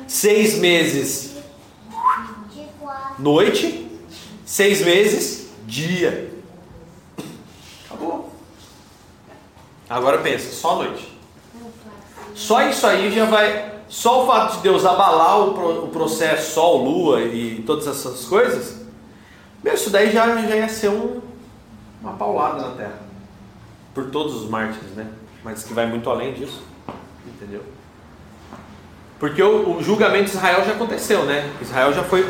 Seis 0.06 0.58
meses 0.58 1.32
noite, 3.18 3.90
seis 4.44 4.82
meses 4.82 5.48
dia. 5.66 6.30
Acabou. 7.86 8.30
Agora 9.88 10.18
pensa, 10.18 10.52
só 10.52 10.76
noite. 10.76 11.11
Só 12.34 12.62
isso 12.68 12.86
aí 12.86 13.10
já 13.12 13.24
vai. 13.24 13.72
Só 13.88 14.24
o 14.24 14.26
fato 14.26 14.56
de 14.56 14.62
Deus 14.62 14.84
abalar 14.84 15.40
o, 15.40 15.52
pro, 15.52 15.84
o 15.84 15.88
processo 15.88 16.54
Sol, 16.54 16.82
Lua 16.82 17.20
e 17.20 17.62
todas 17.66 17.86
essas 17.86 18.24
coisas, 18.24 18.80
meu, 19.62 19.74
isso 19.74 19.90
daí 19.90 20.10
já, 20.10 20.34
já 20.36 20.56
ia 20.56 20.68
ser 20.68 20.88
um, 20.88 21.20
uma 22.00 22.14
paulada 22.14 22.62
na 22.62 22.74
Terra. 22.74 23.00
Por 23.94 24.06
todos 24.06 24.34
os 24.34 24.48
mártires, 24.48 24.92
né? 24.92 25.06
Mas 25.44 25.62
que 25.62 25.74
vai 25.74 25.86
muito 25.86 26.08
além 26.08 26.32
disso. 26.32 26.62
Entendeu? 27.26 27.62
Porque 29.20 29.42
o, 29.42 29.76
o 29.76 29.82
julgamento 29.82 30.24
de 30.24 30.30
Israel 30.30 30.64
já 30.64 30.72
aconteceu, 30.72 31.24
né? 31.24 31.48
Israel 31.60 31.92
já 31.92 32.02
foi 32.02 32.24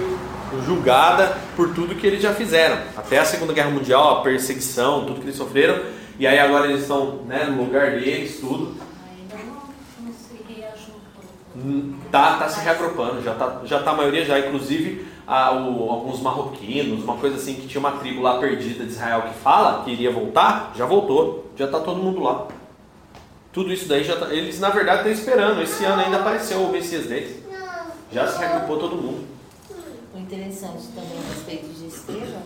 julgada 0.67 1.39
por 1.57 1.73
tudo 1.75 1.95
que 1.95 2.07
eles 2.07 2.21
já 2.21 2.35
fizeram. 2.35 2.79
Até 2.97 3.19
a 3.19 3.25
Segunda 3.25 3.53
Guerra 3.53 3.71
Mundial, 3.71 4.19
a 4.19 4.23
perseguição, 4.23 5.07
tudo 5.07 5.21
que 5.21 5.27
eles 5.27 5.37
sofreram. 5.37 5.83
E 6.19 6.27
aí 6.27 6.39
agora 6.39 6.67
eles 6.67 6.83
estão 6.83 7.23
né, 7.27 7.45
no 7.45 7.65
lugar 7.65 7.93
deles, 7.93 8.39
tudo. 8.39 8.77
Ainda 9.09 9.43
não, 9.45 9.63
não 10.05 10.13
se 10.13 10.45
reajustou. 10.47 11.01
Hum, 11.19 11.42
Tá, 12.11 12.39
tá 12.39 12.49
se 12.49 12.61
reagrupando, 12.61 13.23
já 13.23 13.35
tá, 13.35 13.61
já 13.65 13.83
tá 13.83 13.91
a 13.91 13.95
maioria 13.97 14.25
já, 14.25 14.39
inclusive 14.39 15.07
a, 15.27 15.53
o- 15.53 15.91
alguns 15.91 16.21
marroquinos, 16.21 17.05
uma 17.05 17.17
coisa 17.17 17.37
assim 17.37 17.55
que 17.55 17.67
tinha 17.69 17.79
uma 17.79 17.93
tribo 17.93 18.23
lá 18.23 18.39
perdida 18.39 18.85
de 18.85 18.91
Israel 18.91 19.23
que 19.23 19.35
fala 19.35 19.85
que 19.85 19.91
iria 19.91 20.11
voltar, 20.11 20.73
já 20.75 20.87
voltou, 20.87 21.51
já 21.57 21.67
tá 21.67 21.79
todo 21.81 22.03
mundo 22.03 22.21
lá. 22.23 22.47
Tudo 23.53 23.71
isso 23.71 23.87
daí 23.87 24.03
já 24.03 24.17
tá, 24.17 24.33
eles 24.33 24.59
na 24.61 24.71
verdade 24.71 24.99
estão 25.01 25.13
esperando, 25.13 25.61
esse 25.63 25.85
ano 25.85 26.03
ainda 26.03 26.19
apareceu 26.21 26.59
o 26.63 26.73
Messias 26.73 27.07
deles. 27.07 27.43
Já 28.11 28.27
se 28.27 28.39
reagrupou 28.39 28.79
todo 28.79 28.97
mundo. 28.97 29.27
O 30.15 30.19
interessante 30.19 30.85
também 30.95 31.19
a 31.19 31.35
respeito 31.35 31.69
de 31.69 31.87
Estevão 31.87 32.43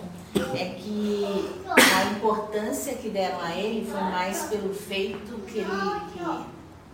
é 0.55 0.65
que 0.77 1.49
a 1.95 2.11
importância 2.11 2.95
que 2.95 3.09
deram 3.09 3.41
a 3.41 3.55
ele 3.55 3.87
foi 3.89 4.01
mais 4.01 4.43
pelo 4.45 4.73
feito 4.75 5.33
que 5.47 5.59
ele, 5.59 5.67
que, 6.13 6.19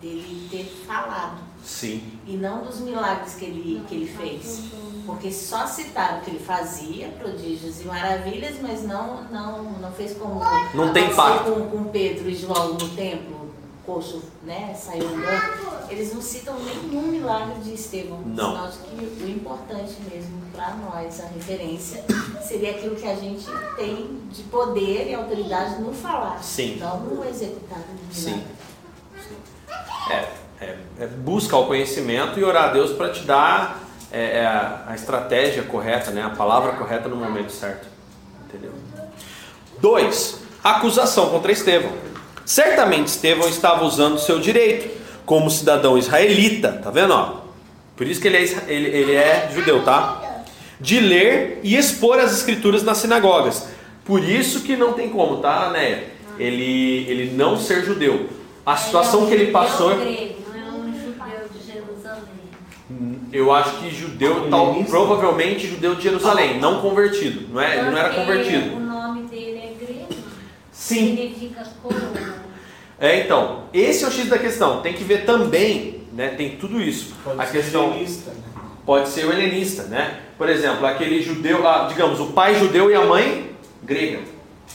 dele 0.03 0.49
ter 0.51 0.65
falado 0.87 1.39
Sim. 1.65 2.03
e 2.27 2.37
não 2.37 2.65
dos 2.65 2.81
milagres 2.81 3.35
que 3.35 3.45
ele, 3.45 3.83
que 3.89 3.95
ele 3.95 4.07
fez. 4.07 4.65
Porque 5.07 5.33
só 5.33 5.67
citaram 5.67 6.21
que 6.21 6.31
ele 6.31 6.39
fazia 6.39 7.09
prodígios 7.09 7.81
e 7.81 7.85
maravilhas, 7.85 8.57
mas 8.61 8.85
não, 8.85 9.25
não, 9.25 9.65
não 9.81 9.93
fez 9.93 10.17
como 10.17 10.41
Não 10.75 10.93
tem 10.93 11.11
impacto. 11.11 11.51
Com, 11.51 11.71
com 11.71 11.85
Pedro 11.85 12.29
e 12.29 12.35
João 12.37 12.75
no 12.75 12.89
templo, 12.91 13.51
coxo 13.85 14.23
né, 14.45 14.75
saiu 14.75 15.09
andando. 15.09 15.91
Eles 15.91 16.15
não 16.15 16.23
citam 16.23 16.55
nenhum 16.61 17.03
milagre 17.03 17.61
de 17.63 17.75
Estevão. 17.75 18.21
Não. 18.25 18.53
Sinal 18.53 18.69
de 18.69 18.79
que 18.79 19.25
o 19.25 19.29
importante 19.29 19.97
mesmo 20.09 20.41
para 20.53 20.75
nós, 20.77 21.21
a 21.21 21.27
referência, 21.27 22.05
seria 22.41 22.71
aquilo 22.71 22.95
que 22.95 23.07
a 23.07 23.17
gente 23.17 23.47
tem 23.77 24.21
de 24.31 24.43
poder 24.45 25.11
e 25.11 25.15
autoridade 25.15 25.81
no 25.81 25.93
falar, 25.93 26.41
Sim. 26.43 26.77
não 26.77 27.01
no 27.01 27.25
executar 27.25 27.83
Sim. 28.13 28.45
É, 30.11 30.25
é, 30.61 30.77
é 31.01 31.07
busca 31.07 31.57
o 31.57 31.67
conhecimento 31.67 32.39
e 32.39 32.45
orar 32.45 32.71
a 32.71 32.73
Deus 32.73 32.93
para 32.93 33.11
te 33.11 33.23
dar 33.23 33.81
é, 34.11 34.39
é, 34.39 34.47
a 34.47 34.83
a 34.93 34.95
estratégia 34.95 35.63
correta, 35.63 36.11
né? 36.11 36.23
a 36.23 36.31
palavra 36.31 36.73
correta 36.73 37.09
no 37.09 37.17
momento 37.17 37.51
certo. 37.51 37.89
Entendeu? 38.47 38.73
Dois, 39.79 40.41
acusação 40.63 41.31
contra 41.31 41.51
Estevão. 41.51 41.93
Certamente 42.45 43.09
Estevão 43.09 43.49
estava 43.49 43.85
usando 43.85 44.19
seu 44.19 44.39
direito 44.39 45.01
como 45.25 45.51
cidadão 45.51 45.97
israelita, 45.97 46.73
tá 46.73 46.91
vendo? 46.91 47.15
Ó? 47.15 47.41
Por 47.97 48.07
isso 48.07 48.21
que 48.21 48.29
ele 48.29 48.37
é, 48.37 48.43
ele, 48.69 48.89
ele 48.89 49.15
é 49.15 49.51
judeu, 49.55 49.83
tá? 49.83 50.45
De 50.79 51.01
ler 51.01 51.61
e 51.63 51.77
expor 51.77 52.19
as 52.19 52.33
escrituras 52.33 52.83
nas 52.83 52.99
sinagogas. 52.99 53.69
Por 54.05 54.23
isso 54.23 54.61
que 54.61 54.77
não 54.77 54.93
tem 54.93 55.09
como, 55.09 55.39
tá, 55.39 55.71
Néia? 55.71 56.05
Ele, 56.39 57.07
ele 57.09 57.33
não 57.35 57.57
ser 57.57 57.85
judeu. 57.85 58.29
A 58.65 58.77
situação 58.77 59.27
que 59.27 59.35
ele 59.35 59.51
passou. 59.51 59.93
É 59.93 59.95
um 59.95 59.99
grego, 59.99 60.35
não 60.49 60.57
é 60.57 60.71
um 60.71 60.93
judeu 60.93 61.49
de 61.53 61.73
Jerusalém. 61.73 62.23
Eu 63.33 63.53
acho 63.53 63.79
que 63.79 63.91
judeu, 63.91 64.49
tal, 64.51 64.75
provavelmente 64.85 65.67
judeu 65.67 65.95
de 65.95 66.03
Jerusalém, 66.03 66.61
não 66.61 66.81
convertido. 66.81 67.49
Não 67.53 67.61
é, 67.61 67.79
ele 67.79 67.91
não 67.91 67.99
era 67.99 68.11
convertido. 68.15 68.77
O 68.77 68.81
nome 68.81 69.23
dele 69.23 69.59
é 69.59 69.85
grego. 69.85 70.15
Sim. 70.71 71.17
Significa 71.17 71.65
coroa. 71.83 72.43
É, 73.01 73.25
então, 73.25 73.65
esse 73.73 74.05
é 74.05 74.07
o 74.09 74.11
X 74.13 74.29
da 74.29 74.39
questão. 74.39 74.81
Tem 74.81 74.93
que 74.95 75.03
ver 75.03 75.25
também, 75.25 76.05
né? 76.13 76.29
Tem 76.29 76.57
tudo 76.57 76.81
isso. 76.81 77.15
Pode 77.25 77.41
a 77.41 77.47
ser 77.47 77.53
questão 77.53 77.91
helenista, 77.95 78.31
né? 78.31 78.43
pode 78.85 79.09
ser 79.09 79.25
o 79.27 79.33
helenista, 79.33 79.85
né? 79.85 80.21
Por 80.37 80.49
exemplo, 80.49 80.87
aquele 80.87 81.23
judeu, 81.23 81.67
ah, 81.67 81.87
digamos, 81.89 82.21
o 82.21 82.27
pai 82.33 82.55
judeu 82.55 82.91
e 82.91 82.95
a 82.95 83.05
mãe 83.05 83.57
grega, 83.83 84.21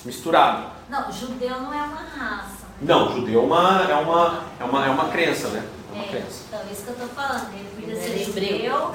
misturado. 0.04 0.72
Não, 0.90 1.12
judeu 1.12 1.62
não 1.62 1.74
é 1.74 1.84
uma 1.84 2.04
raça. 2.18 2.57
Não, 2.82 3.14
judeu 3.16 3.42
é 3.42 3.46
uma, 3.46 3.82
é 3.90 3.96
uma, 3.96 4.44
é 4.60 4.64
uma, 4.64 4.86
é 4.86 4.90
uma 4.90 5.06
crença, 5.10 5.48
né? 5.50 5.64
É 5.92 5.96
uma 5.96 6.04
É, 6.04 6.08
crença. 6.08 6.44
então, 6.48 6.60
isso 6.72 6.84
que 6.84 6.90
eu 6.90 6.96
tô 6.96 7.08
falando. 7.08 7.48
Ele 7.54 7.68
podia 7.76 7.96
ser 7.96 8.22
hebreu. 8.30 8.54
judeu, 8.58 8.92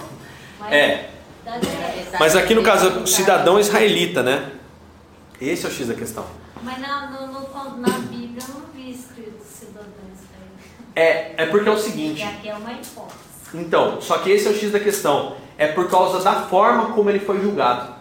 mas 0.60 0.72
É. 0.72 1.10
Mas 2.20 2.36
aqui 2.36 2.54
no 2.54 2.62
caso, 2.62 3.04
cidadão 3.06 3.58
israelita, 3.58 4.22
né? 4.22 4.52
Esse 5.40 5.66
é 5.66 5.68
o 5.68 5.72
X 5.72 5.88
da 5.88 5.94
questão. 5.94 6.24
Mas 6.62 6.78
na, 6.80 7.10
no- 7.10 7.26
no- 7.26 7.76
na 7.78 7.88
Bíblia 7.98 8.40
eu 8.48 8.54
não 8.54 8.62
vi 8.72 8.92
escrito 8.92 9.42
cidadão 9.44 9.82
israelita. 10.14 10.92
É, 10.94 11.34
é 11.42 11.46
porque 11.46 11.68
é 11.68 11.72
o 11.72 11.76
E 11.76 11.80
seguinte. 11.80 12.22
aqui 12.22 12.48
é 12.48 12.54
uma 12.54 12.72
hipótese. 12.72 13.18
Então, 13.54 14.00
só 14.00 14.18
que 14.18 14.30
esse 14.30 14.46
é 14.46 14.50
o 14.50 14.54
X 14.56 14.70
da 14.70 14.78
questão. 14.78 15.34
É 15.58 15.66
por 15.66 15.90
causa 15.90 16.20
da 16.22 16.42
forma 16.42 16.92
como 16.94 17.10
ele 17.10 17.18
foi 17.18 17.40
julgado. 17.40 17.92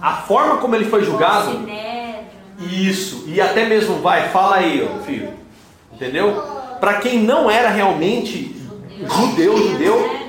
A 0.00 0.16
forma 0.18 0.58
como 0.58 0.76
ele 0.76 0.84
foi 0.86 1.04
julgado. 1.04 1.58
Né? 1.58 1.89
Isso. 2.60 3.24
E 3.26 3.40
até 3.40 3.64
mesmo 3.64 3.96
vai, 3.96 4.28
fala 4.28 4.56
aí, 4.56 4.86
ó, 4.86 5.02
filho. 5.04 5.32
Entendeu? 5.92 6.42
Para 6.80 6.94
quem 6.94 7.18
não 7.18 7.50
era 7.50 7.70
realmente 7.70 8.54
judeu, 8.98 9.56
judeu? 9.56 10.20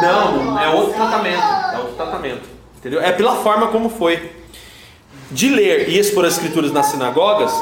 Não, 0.00 0.58
é 0.58 0.68
outro 0.68 0.94
tratamento. 0.94 1.42
É 1.42 1.78
outro 1.78 1.94
tratamento. 1.94 2.42
Entendeu? 2.78 3.00
É 3.00 3.12
pela 3.12 3.36
forma 3.36 3.68
como 3.68 3.88
foi. 3.88 4.30
De 5.30 5.48
ler 5.48 5.88
e 5.88 5.98
expor 5.98 6.24
as 6.24 6.34
escrituras 6.34 6.72
nas 6.72 6.86
sinagogas, 6.86 7.52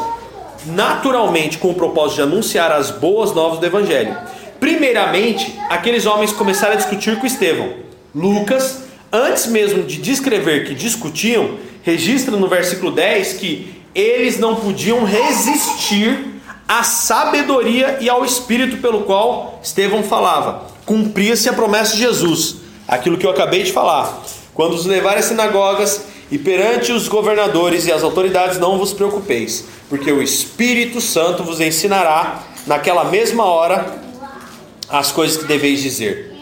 naturalmente 0.66 1.58
com 1.58 1.70
o 1.70 1.74
propósito 1.74 2.16
de 2.16 2.22
anunciar 2.22 2.72
as 2.72 2.90
boas 2.90 3.34
novas 3.34 3.58
do 3.58 3.66
Evangelho. 3.66 4.16
Primeiramente, 4.58 5.58
aqueles 5.68 6.06
homens 6.06 6.32
começaram 6.32 6.74
a 6.74 6.76
discutir 6.76 7.18
com 7.18 7.26
Estevão. 7.26 7.74
Lucas, 8.14 8.84
antes 9.12 9.46
mesmo 9.46 9.82
de 9.82 9.98
descrever 9.98 10.66
que 10.66 10.74
discutiam, 10.74 11.58
registra 11.82 12.36
no 12.36 12.48
versículo 12.48 12.90
10 12.90 13.34
que 13.34 13.77
eles 13.94 14.38
não 14.38 14.56
podiam 14.56 15.04
resistir 15.04 16.40
à 16.66 16.82
sabedoria 16.82 17.98
e 18.00 18.08
ao 18.08 18.24
espírito 18.24 18.76
pelo 18.78 19.02
qual 19.02 19.58
Estevão 19.62 20.02
falava. 20.02 20.66
Cumpria-se 20.84 21.48
a 21.48 21.52
promessa 21.52 21.94
de 21.94 22.00
Jesus, 22.00 22.56
aquilo 22.86 23.16
que 23.16 23.26
eu 23.26 23.30
acabei 23.30 23.62
de 23.62 23.72
falar. 23.72 24.22
Quando 24.54 24.74
os 24.74 24.86
levarem 24.86 25.20
às 25.20 25.26
sinagogas 25.26 26.02
e 26.30 26.38
perante 26.38 26.92
os 26.92 27.08
governadores 27.08 27.86
e 27.86 27.92
as 27.92 28.02
autoridades, 28.02 28.58
não 28.58 28.78
vos 28.78 28.92
preocupeis, 28.92 29.64
porque 29.88 30.12
o 30.12 30.22
Espírito 30.22 31.00
Santo 31.00 31.42
vos 31.42 31.60
ensinará 31.60 32.42
naquela 32.66 33.04
mesma 33.04 33.44
hora 33.44 34.02
as 34.88 35.10
coisas 35.12 35.36
que 35.36 35.44
deveis 35.44 35.82
dizer. 35.82 36.34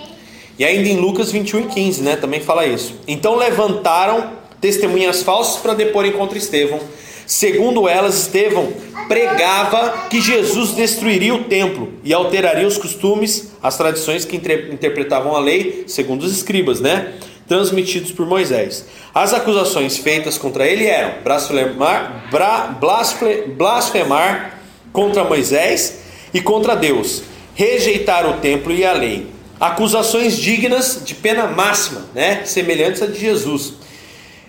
E 0.58 0.64
ainda 0.64 0.88
em 0.88 0.96
Lucas 0.96 1.30
21 1.30 1.60
e 1.60 1.66
15, 1.66 2.02
né, 2.02 2.16
também 2.16 2.40
fala 2.40 2.66
isso. 2.66 2.94
Então 3.06 3.36
levantaram 3.36 4.32
testemunhas 4.60 5.22
falsas 5.22 5.60
para 5.60 5.74
deporem 5.74 6.12
contra 6.12 6.38
Estevão. 6.38 6.80
Segundo 7.26 7.88
elas, 7.88 8.22
Estevão 8.22 8.72
pregava 9.08 10.06
que 10.08 10.20
Jesus 10.20 10.72
destruiria 10.72 11.34
o 11.34 11.44
templo 11.44 11.92
e 12.04 12.12
alteraria 12.12 12.66
os 12.66 12.78
costumes, 12.78 13.52
as 13.62 13.76
tradições 13.76 14.24
que 14.24 14.36
inter- 14.36 14.70
interpretavam 14.72 15.34
a 15.34 15.40
lei, 15.40 15.84
segundo 15.86 16.22
os 16.22 16.32
escribas, 16.32 16.80
né? 16.80 17.14
transmitidos 17.48 18.10
por 18.10 18.26
Moisés. 18.26 18.86
As 19.14 19.32
acusações 19.32 19.96
feitas 19.96 20.36
contra 20.36 20.66
ele 20.66 20.86
eram 20.86 21.22
blasfemar, 21.22 22.26
bra, 22.30 22.66
blasfe, 22.80 23.42
blasfemar 23.56 24.60
contra 24.92 25.24
Moisés 25.24 26.00
e 26.34 26.40
contra 26.40 26.74
Deus, 26.74 27.22
rejeitar 27.54 28.28
o 28.28 28.40
templo 28.40 28.72
e 28.72 28.84
a 28.84 28.92
lei. 28.92 29.26
Acusações 29.60 30.36
dignas 30.36 31.02
de 31.04 31.14
pena 31.14 31.46
máxima, 31.46 32.06
né? 32.14 32.42
semelhantes 32.44 33.00
a 33.02 33.06
de 33.06 33.18
Jesus. 33.18 33.74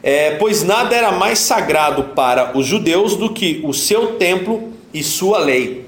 É, 0.10 0.32
pois 0.32 0.64
nada 0.64 0.96
era 0.96 1.12
mais 1.12 1.38
sagrado 1.40 2.16
para 2.16 2.58
os 2.58 2.66
judeus 2.66 3.18
do 3.18 3.34
que 3.34 3.60
o 3.66 3.74
seu 3.74 4.14
templo 4.14 4.72
e 4.94 5.04
sua 5.04 5.38
lei. 5.38 5.84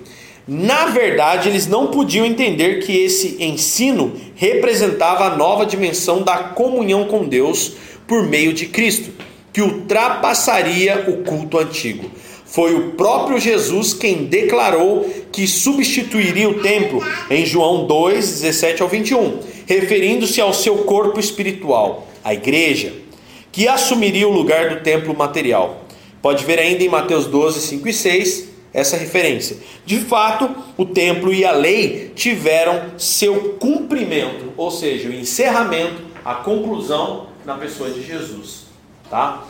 Na 0.45 0.88
verdade, 0.88 1.47
eles 1.47 1.67
não 1.67 1.88
podiam 1.88 2.26
entender 2.26 2.84
que 2.84 2.91
esse 2.91 3.41
ensino 3.41 4.11
representava 4.36 5.24
a 5.24 5.38
nova 5.38 5.65
dimensão 5.65 6.22
da 6.22 6.38
comunhão 6.38 7.05
com 7.05 7.26
Deus 7.26 7.72
por 8.05 8.28
meio 8.28 8.51
de 8.51 8.65
Cristo, 8.65 9.09
que 9.53 9.61
ultrapassaria 9.61 11.05
o 11.07 11.24
culto 11.24 11.57
antigo. 11.57 12.11
Foi 12.43 12.76
o 12.76 12.89
próprio 12.97 13.39
Jesus 13.39 13.93
quem 13.93 14.26
declarou 14.26 15.09
que 15.32 15.47
substituiria 15.47 16.49
o 16.49 16.59
templo 16.59 17.01
em 17.32 17.45
João 17.45 17.88
2, 17.88 18.41
17 18.41 18.82
ao 18.82 18.89
21, 18.89 19.39
referindo-se 19.65 20.41
ao 20.41 20.53
seu 20.53 20.80
corpo 20.80 21.22
espiritual, 21.22 22.05
a 22.22 22.34
igreja, 22.34 23.07
que 23.52 23.68
assumiria 23.68 24.28
o 24.28 24.32
lugar 24.32 24.70
do 24.70 24.82
templo 24.82 25.16
material. 25.16 25.84
Pode 26.22 26.43
ver 26.45 26.60
ainda 26.60 26.84
em 26.84 26.89
Mateus 26.89 27.26
12, 27.26 27.62
5 27.62 27.88
e 27.88 27.93
6 27.93 28.50
essa 28.74 28.97
referência. 28.97 29.58
De 29.86 30.00
fato, 30.00 30.50
o 30.78 30.86
templo 30.86 31.34
e 31.34 31.45
a 31.45 31.52
lei 31.52 32.12
tiveram 32.16 32.97
seu 32.97 33.56
cumprimento, 33.60 34.54
ou 34.56 34.70
seja, 34.70 35.10
o 35.10 35.14
encerramento, 35.14 36.02
a 36.24 36.36
conclusão 36.36 37.28
na 37.45 37.56
pessoa 37.56 37.89
de 37.89 38.06
Jesus, 38.06 38.66
tá? 39.10 39.43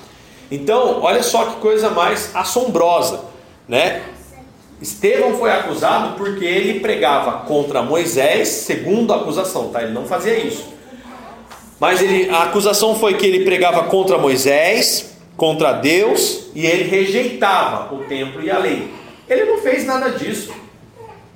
Então, 0.50 1.02
olha 1.02 1.22
só 1.22 1.46
que 1.46 1.60
coisa 1.60 1.90
mais 1.90 2.36
assombrosa, 2.36 3.26
né? 3.68 4.02
Estevão 4.82 5.38
foi 5.38 5.52
acusado 5.52 6.16
porque 6.16 6.46
ele 6.46 6.80
pregava 6.80 7.46
contra 7.46 7.82
Moisés, 7.82 8.48
segundo 8.48 9.12
a 9.12 9.18
acusação, 9.18 9.70
tá? 9.70 9.84
Ele 9.84 9.92
não 9.92 10.06
fazia 10.06 10.38
isso. 10.38 10.74
Mas 11.80 12.02
ele, 12.02 12.30
a 12.30 12.44
acusação 12.44 12.96
foi 12.96 13.14
que 13.14 13.26
ele 13.26 13.46
pregava 13.46 13.84
contra 13.84 14.18
Moisés, 14.18 15.16
contra 15.38 15.72
Deus, 15.72 16.48
e 16.54 16.66
ele 16.66 16.84
rejeitava 16.84 17.96
o 17.96 18.00
templo 18.00 18.44
e 18.44 18.52
a 18.52 18.58
lei. 18.58 18.92
Ele 19.30 19.46
não 19.46 19.60
fez 19.60 19.86
nada 19.86 20.10
disso. 20.10 20.54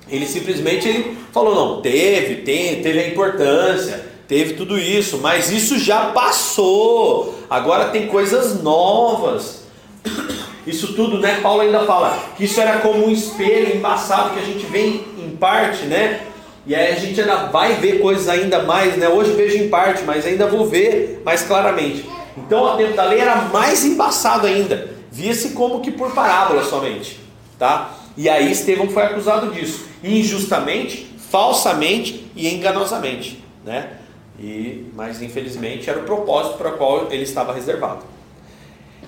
Ele 0.08 0.26
simplesmente 0.26 0.86
ele 0.86 1.16
falou: 1.32 1.54
não, 1.54 1.80
teve, 1.80 2.42
tem, 2.42 2.82
teve 2.82 2.98
a 2.98 3.08
importância, 3.08 4.04
teve 4.28 4.54
tudo 4.54 4.78
isso, 4.78 5.18
mas 5.18 5.50
isso 5.50 5.78
já 5.78 6.06
passou. 6.06 7.38
Agora 7.48 7.86
tem 7.86 8.06
coisas 8.06 8.62
novas. 8.62 9.64
Isso 10.66 10.94
tudo, 10.94 11.18
né? 11.18 11.40
Paulo 11.42 11.60
ainda 11.60 11.84
fala 11.84 12.18
que 12.38 12.44
isso 12.44 12.58
era 12.58 12.78
como 12.78 13.06
um 13.06 13.10
espelho 13.10 13.76
embaçado 13.76 14.30
que 14.30 14.40
a 14.40 14.42
gente 14.42 14.64
vê 14.64 15.02
em 15.18 15.36
parte, 15.38 15.84
né? 15.84 16.22
E 16.66 16.74
aí 16.74 16.92
a 16.92 16.98
gente 16.98 17.20
ainda 17.20 17.46
vai 17.46 17.74
ver 17.74 18.00
coisas 18.00 18.28
ainda 18.28 18.62
mais, 18.62 18.96
né? 18.96 19.08
Hoje 19.08 19.32
vejo 19.32 19.56
em 19.56 19.68
parte, 19.68 20.02
mas 20.04 20.24
ainda 20.24 20.46
vou 20.46 20.66
ver 20.66 21.22
mais 21.24 21.42
claramente. 21.42 22.08
Então, 22.36 22.62
o 22.62 22.76
tempo 22.76 22.94
da 22.94 23.04
lei 23.04 23.20
era 23.20 23.36
mais 23.42 23.84
embaçado 23.84 24.46
ainda. 24.46 24.90
Via-se 25.12 25.50
como 25.50 25.80
que 25.80 25.90
por 25.90 26.12
parábola 26.12 26.64
somente 26.64 27.24
tá? 27.58 27.94
E 28.16 28.28
aí 28.28 28.50
Estevão 28.50 28.88
foi 28.88 29.02
acusado 29.02 29.50
disso, 29.52 29.86
injustamente, 30.02 31.10
falsamente 31.30 32.30
e 32.36 32.48
enganosamente, 32.52 33.42
né? 33.64 33.90
E, 34.38 34.86
mas 34.94 35.22
infelizmente 35.22 35.88
era 35.88 36.00
o 36.00 36.02
propósito 36.02 36.58
para 36.58 36.70
o 36.70 36.76
qual 36.76 37.08
ele 37.10 37.22
estava 37.22 37.52
reservado. 37.52 38.04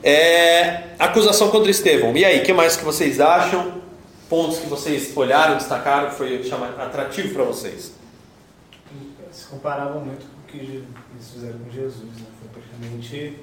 É, 0.03 0.83
acusação 0.99 1.51
contra 1.51 1.71
Estevão. 1.71 2.17
E 2.17 2.25
aí, 2.25 2.41
o 2.41 2.43
que 2.45 2.53
mais 2.53 2.77
que 2.77 2.85
vocês 2.85 3.21
acham? 3.21 3.83
Pontos 4.29 4.59
que 4.59 4.66
vocês 4.66 5.16
olharam, 5.16 5.57
destacaram, 5.57 6.11
que 6.11 6.16
foi 6.16 6.43
chamar, 6.43 6.81
atrativo 6.81 7.33
para 7.33 7.45
vocês? 7.45 7.93
Se 9.31 9.47
comparavam 9.47 10.01
muito 10.01 10.27
com 10.27 10.41
o 10.41 10.45
que 10.47 10.59
eles 10.59 10.85
fizeram 11.33 11.59
com 11.59 11.70
Jesus, 11.70 12.05
né? 12.05 12.27
Foi 12.41 12.49
praticamente 12.53 13.39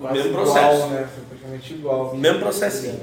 o 0.00 0.12
mesmo 0.12 0.32
processo. 0.32 0.76
Igual, 0.76 0.90
né? 0.90 1.08
Foi 1.14 1.24
praticamente 1.24 1.74
igual. 1.74 2.16
Mesmo 2.16 2.40
processo. 2.40 3.00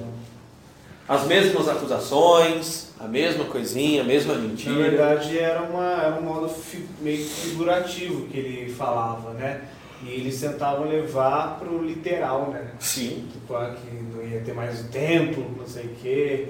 As 1.07 1.23
mesmas 1.23 1.69
acusações, 1.69 2.89
a 2.99 3.07
mesma 3.07 3.45
coisinha, 3.45 4.01
a 4.01 4.03
mesma 4.03 4.33
mentira. 4.35 4.75
Na 4.75 4.89
verdade, 4.89 5.39
era, 5.39 5.61
uma, 5.61 6.01
era 6.01 6.15
um 6.15 6.23
modo 6.23 6.49
fi, 6.49 6.85
meio 6.99 7.25
figurativo 7.25 8.27
que 8.27 8.37
ele 8.37 8.73
falava, 8.73 9.31
né? 9.33 9.61
E 10.03 10.09
eles 10.09 10.39
tentavam 10.39 10.87
levar 10.87 11.57
para 11.59 11.69
o 11.69 11.83
literal, 11.83 12.51
né? 12.51 12.67
Sim. 12.79 13.27
Tipo, 13.31 13.55
ah, 13.55 13.75
que 13.75 13.95
não 13.95 14.23
ia 14.23 14.41
ter 14.41 14.53
mais 14.53 14.81
o 14.81 14.89
templo, 14.89 15.45
não 15.57 15.65
sei 15.65 15.85
o 15.85 15.95
quê. 16.01 16.49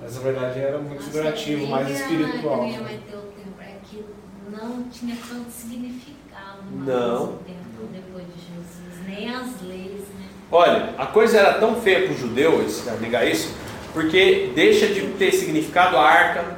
Mas 0.00 0.16
na 0.16 0.20
verdade 0.22 0.58
era 0.58 0.78
muito 0.78 1.02
figurativo, 1.02 1.66
mais 1.66 1.88
espiritual. 1.90 2.56
Não 2.56 2.68
ia 2.68 2.78
ter 2.78 3.16
o 3.16 3.22
templo, 3.22 3.54
é 3.60 3.76
que 3.88 4.04
não 4.50 4.84
tinha 4.84 5.16
tanto 5.28 5.50
significado 5.50 6.62
mais 6.72 6.88
não. 6.88 7.24
o 7.24 7.38
templo 7.38 7.88
depois 7.92 8.24
de 8.26 8.32
Jesus, 8.32 9.06
nem 9.06 9.28
as 9.28 9.62
leis, 9.62 10.00
né? 10.00 10.28
Olha, 10.50 10.94
a 10.98 11.06
coisa 11.06 11.38
era 11.38 11.54
tão 11.54 11.80
feia 11.80 12.02
para 12.02 12.12
o 12.12 12.16
judeu, 12.16 12.66
ligar 13.00 13.26
isso, 13.26 13.54
porque 13.92 14.50
deixa 14.54 14.86
de 14.86 15.00
ter 15.12 15.32
significado 15.32 15.96
a 15.96 16.02
arca, 16.02 16.56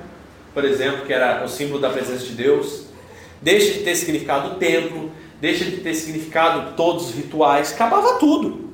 por 0.52 0.64
exemplo, 0.64 1.04
que 1.04 1.12
era 1.12 1.44
o 1.44 1.48
símbolo 1.48 1.80
da 1.80 1.90
presença 1.90 2.24
de 2.24 2.32
Deus, 2.32 2.86
deixa 3.42 3.74
de 3.74 3.80
ter 3.80 3.94
significado 3.94 4.52
o 4.52 4.54
templo, 4.54 5.10
deixa 5.44 5.66
de 5.66 5.76
ter 5.76 5.92
significado 5.94 6.74
todos 6.74 7.10
os 7.10 7.14
rituais, 7.14 7.74
acabava 7.74 8.18
tudo. 8.18 8.72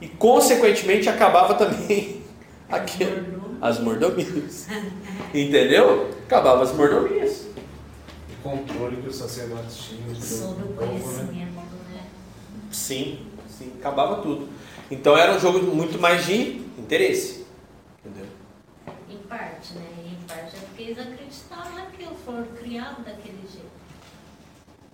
E 0.00 0.08
consequentemente 0.08 1.08
acabava 1.08 1.54
também 1.54 2.22
as 3.60 3.80
mordomias. 3.80 4.68
Entendeu? 5.34 6.08
Acabava 6.24 6.62
as 6.62 6.72
mordomias. 6.72 7.48
O 8.30 8.42
controle 8.48 9.02
que 9.02 9.08
os 9.08 9.16
sacerdotes 9.16 9.76
tinham 9.76 10.14
sobre 10.14 10.62
o 10.62 10.68
né? 10.68 10.76
conhecimento, 10.78 11.52
né? 11.92 12.06
Sim, 12.70 13.26
sim, 13.48 13.72
acabava 13.80 14.22
tudo. 14.22 14.48
Então 14.88 15.18
era 15.18 15.34
um 15.34 15.40
jogo 15.40 15.58
muito 15.74 16.00
mais 16.00 16.24
de 16.24 16.62
interesse. 16.78 17.44
Entendeu? 18.04 18.30
Em 19.10 19.18
parte, 19.18 19.74
né? 19.74 19.86
Em 20.06 20.24
parte 20.26 20.56
é 20.56 20.60
porque 20.60 20.82
eles 20.84 20.98
acreditavam 20.98 21.74
naquilo, 21.74 22.14
foram 22.24 22.46
criados 22.56 23.04
daquele 23.04 23.42
jeito. 23.52 23.79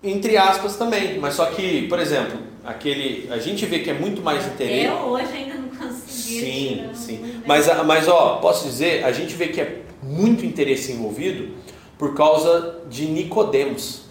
Entre 0.03 0.37
aspas 0.37 0.75
também, 0.75 1.19
mas 1.19 1.33
só 1.33 1.47
que, 1.47 1.87
por 1.87 1.99
exemplo, 1.99 2.39
aquele. 2.63 3.27
A 3.31 3.39
gente 3.39 3.65
vê 3.65 3.79
que 3.79 3.89
é 3.89 3.93
muito 3.93 4.21
mais 4.21 4.45
interesse. 4.45 4.85
Eu 4.85 4.93
hoje 4.93 5.33
ainda 5.33 5.55
não 5.55 5.69
consegui. 5.69 6.39
Sim, 6.39 6.89
sim. 6.93 7.41
Mas, 7.45 7.67
mas 7.85 8.07
ó, 8.07 8.35
posso 8.35 8.65
dizer, 8.65 9.03
a 9.03 9.11
gente 9.11 9.33
vê 9.35 9.47
que 9.47 9.59
é 9.59 9.81
muito 10.03 10.45
interesse 10.45 10.91
envolvido 10.91 11.55
por 11.97 12.13
causa 12.13 12.81
de 12.87 13.05
Nicodemos. 13.07 14.03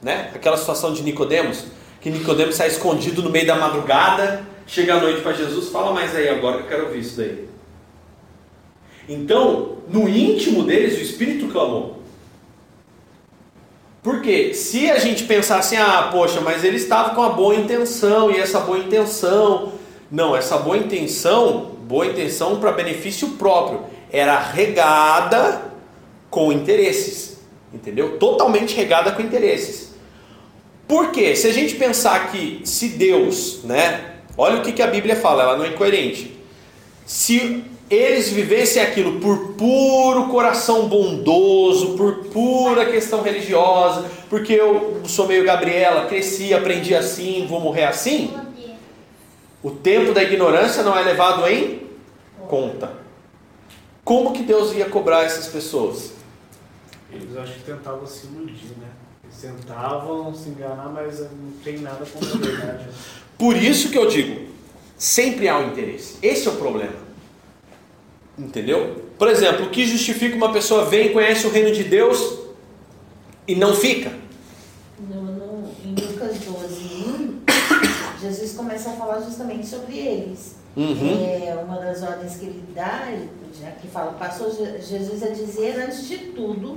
Né? 0.00 0.30
Aquela 0.34 0.56
situação 0.56 0.92
de 0.92 1.02
Nicodemos, 1.02 1.64
que 2.00 2.10
Nicodemos 2.10 2.54
sai 2.54 2.68
escondido 2.68 3.22
no 3.22 3.30
meio 3.30 3.46
da 3.46 3.56
madrugada 3.56 4.54
chega 4.66 4.94
à 4.94 5.00
noite 5.00 5.20
para 5.20 5.32
Jesus, 5.32 5.68
fala 5.68 5.92
mais 5.92 6.14
aí 6.14 6.28
agora 6.28 6.58
que 6.58 6.64
eu 6.64 6.68
quero 6.68 6.84
ouvir 6.86 7.00
isso 7.00 7.16
daí. 7.16 7.48
Então, 9.08 9.78
no 9.88 10.08
íntimo 10.08 10.64
deles, 10.64 10.98
o 10.98 11.02
Espírito 11.02 11.48
clamou. 11.48 11.93
Porque 14.04 14.54
se 14.54 14.88
a 14.88 15.00
gente 15.00 15.24
pensar 15.24 15.58
assim, 15.58 15.76
ah, 15.76 16.10
poxa, 16.12 16.40
mas 16.40 16.62
ele 16.62 16.76
estava 16.76 17.10
com 17.12 17.22
uma 17.22 17.30
boa 17.30 17.56
intenção, 17.56 18.30
e 18.30 18.38
essa 18.38 18.60
boa 18.60 18.78
intenção. 18.78 19.72
Não, 20.08 20.36
essa 20.36 20.58
boa 20.58 20.76
intenção, 20.76 21.72
boa 21.88 22.06
intenção 22.06 22.60
para 22.60 22.70
benefício 22.70 23.30
próprio, 23.30 23.80
era 24.12 24.38
regada 24.38 25.72
com 26.30 26.52
interesses. 26.52 27.38
Entendeu? 27.72 28.16
Totalmente 28.18 28.76
regada 28.76 29.10
com 29.10 29.20
interesses. 29.20 29.92
Por 30.86 31.10
quê? 31.10 31.34
Se 31.34 31.48
a 31.48 31.52
gente 31.52 31.74
pensar 31.74 32.30
que 32.30 32.60
se 32.62 32.90
Deus, 32.90 33.64
né, 33.64 34.14
Olha 34.36 34.58
o 34.58 34.62
que, 34.62 34.72
que 34.72 34.82
a 34.82 34.86
Bíblia 34.86 35.14
fala, 35.14 35.44
ela 35.44 35.56
não 35.56 35.64
é 35.64 35.68
incoerente. 35.68 36.36
Se 37.06 37.64
eles 37.90 38.30
vivessem 38.30 38.82
aquilo 38.82 39.20
por 39.20 39.54
puro 39.54 40.28
coração 40.28 40.88
bondoso, 40.88 41.96
por 41.96 42.24
pura 42.26 42.86
questão 42.86 43.22
religiosa, 43.22 44.08
porque 44.30 44.52
eu 44.54 45.02
sou 45.04 45.26
meio 45.26 45.44
Gabriela, 45.44 46.06
cresci, 46.06 46.54
aprendi 46.54 46.94
assim, 46.94 47.46
vou 47.46 47.60
morrer 47.60 47.84
assim, 47.84 48.34
o 49.62 49.70
tempo 49.70 50.12
da 50.12 50.22
ignorância 50.22 50.82
não 50.82 50.96
é 50.96 51.02
levado 51.02 51.46
em 51.48 51.82
conta. 52.48 52.92
Como 54.02 54.32
que 54.32 54.42
Deus 54.42 54.74
ia 54.74 54.86
cobrar 54.86 55.22
essas 55.22 55.46
pessoas? 55.46 56.12
Eles 57.10 57.36
acho 57.36 57.54
que 57.54 57.62
tentavam 57.62 58.06
se 58.06 58.26
iludir, 58.26 58.72
né? 58.78 58.88
Eles 59.22 59.36
tentavam 59.40 60.34
se 60.34 60.48
enganar, 60.50 60.88
mas 60.88 61.20
não 61.20 61.52
tem 61.62 61.78
nada 61.78 62.04
contra 62.04 62.34
a 62.34 62.38
verdade. 62.38 62.88
Por 63.38 63.56
isso 63.56 63.90
que 63.90 63.96
eu 63.96 64.08
digo, 64.08 64.48
sempre 64.96 65.48
há 65.48 65.58
um 65.58 65.68
interesse. 65.68 66.16
Esse 66.20 66.48
é 66.48 66.50
o 66.50 66.56
problema. 66.56 67.03
Entendeu? 68.38 69.04
Por 69.18 69.28
exemplo, 69.28 69.66
o 69.66 69.70
que 69.70 69.86
justifica 69.86 70.34
uma 70.36 70.52
pessoa 70.52 70.84
vem 70.86 71.06
e 71.06 71.12
conhece 71.12 71.46
o 71.46 71.50
reino 71.50 71.72
de 71.72 71.84
Deus 71.84 72.38
e 73.46 73.54
não 73.54 73.74
fica? 73.74 74.12
No, 74.98 75.22
no, 75.22 75.70
em 75.84 75.94
Lucas 75.94 76.38
12, 76.38 77.40
Jesus 78.20 78.52
começa 78.54 78.90
a 78.90 78.92
falar 78.94 79.20
justamente 79.20 79.66
sobre 79.66 79.98
eles. 79.98 80.56
Uhum. 80.76 81.24
É, 81.24 81.54
uma 81.54 81.76
das 81.76 82.02
ordens 82.02 82.36
que 82.36 82.46
ele 82.46 82.64
dá, 82.74 83.06
né, 83.60 83.76
que 83.80 83.86
fala, 83.86 84.12
passou 84.12 84.50
Jesus 84.80 85.22
a 85.22 85.28
dizer 85.28 85.78
antes 85.78 86.08
de 86.08 86.18
tudo 86.18 86.76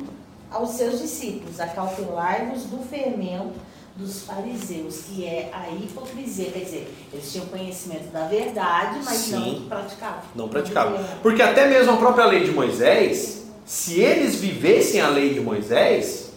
aos 0.51 0.71
seus 0.71 1.01
discípulos, 1.01 1.59
acautelai-vos 1.59 2.65
do 2.65 2.77
fermento 2.87 3.55
dos 3.97 4.21
fariseus, 4.23 5.01
que 5.07 5.25
é 5.25 5.49
a 5.51 5.69
hipocrisia, 5.71 6.51
quer 6.51 6.59
dizer, 6.59 6.93
eles 7.11 7.31
tinham 7.31 7.47
conhecimento 7.47 8.11
da 8.11 8.27
verdade, 8.27 8.99
mas 9.03 9.15
Sim. 9.15 9.61
não 9.61 9.67
praticavam. 9.67 10.21
Não 10.35 10.47
praticava. 10.47 11.03
Porque 11.23 11.41
até 11.41 11.67
mesmo 11.67 11.93
a 11.93 11.97
própria 11.97 12.25
lei 12.25 12.43
de 12.43 12.51
Moisés, 12.51 13.45
se 13.65 13.99
eles 13.99 14.35
vivessem 14.35 15.01
a 15.01 15.09
lei 15.09 15.33
de 15.33 15.39
Moisés, 15.39 16.31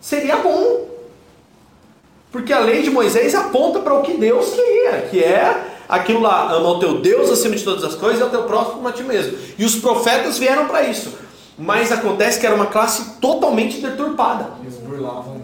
seria 0.00 0.38
bom. 0.38 0.88
Porque 2.30 2.52
a 2.52 2.60
lei 2.60 2.82
de 2.82 2.90
Moisés 2.90 3.34
aponta 3.34 3.80
para 3.80 3.92
o 3.92 4.02
que 4.02 4.16
Deus 4.16 4.54
queria, 4.54 5.02
que 5.02 5.22
é 5.22 5.70
aquilo 5.86 6.20
lá, 6.20 6.50
ama 6.50 6.70
o 6.70 6.78
teu 6.78 7.02
Deus 7.02 7.30
acima 7.30 7.54
de 7.54 7.62
todas 7.62 7.84
as 7.84 7.94
coisas 7.94 8.20
e 8.20 8.24
o 8.24 8.30
teu 8.30 8.44
próximo 8.44 8.76
como 8.76 8.88
a 8.88 8.92
ti 8.92 9.02
mesmo. 9.02 9.36
E 9.58 9.66
os 9.66 9.76
profetas 9.76 10.38
vieram 10.38 10.66
para 10.66 10.84
isso. 10.84 11.12
Mas 11.58 11.92
acontece 11.92 12.40
que 12.40 12.46
era 12.46 12.54
uma 12.54 12.66
classe 12.66 13.20
totalmente 13.20 13.82
deturpada. 13.82 14.52
Eles 14.62 14.78
burlavam? 14.78 15.41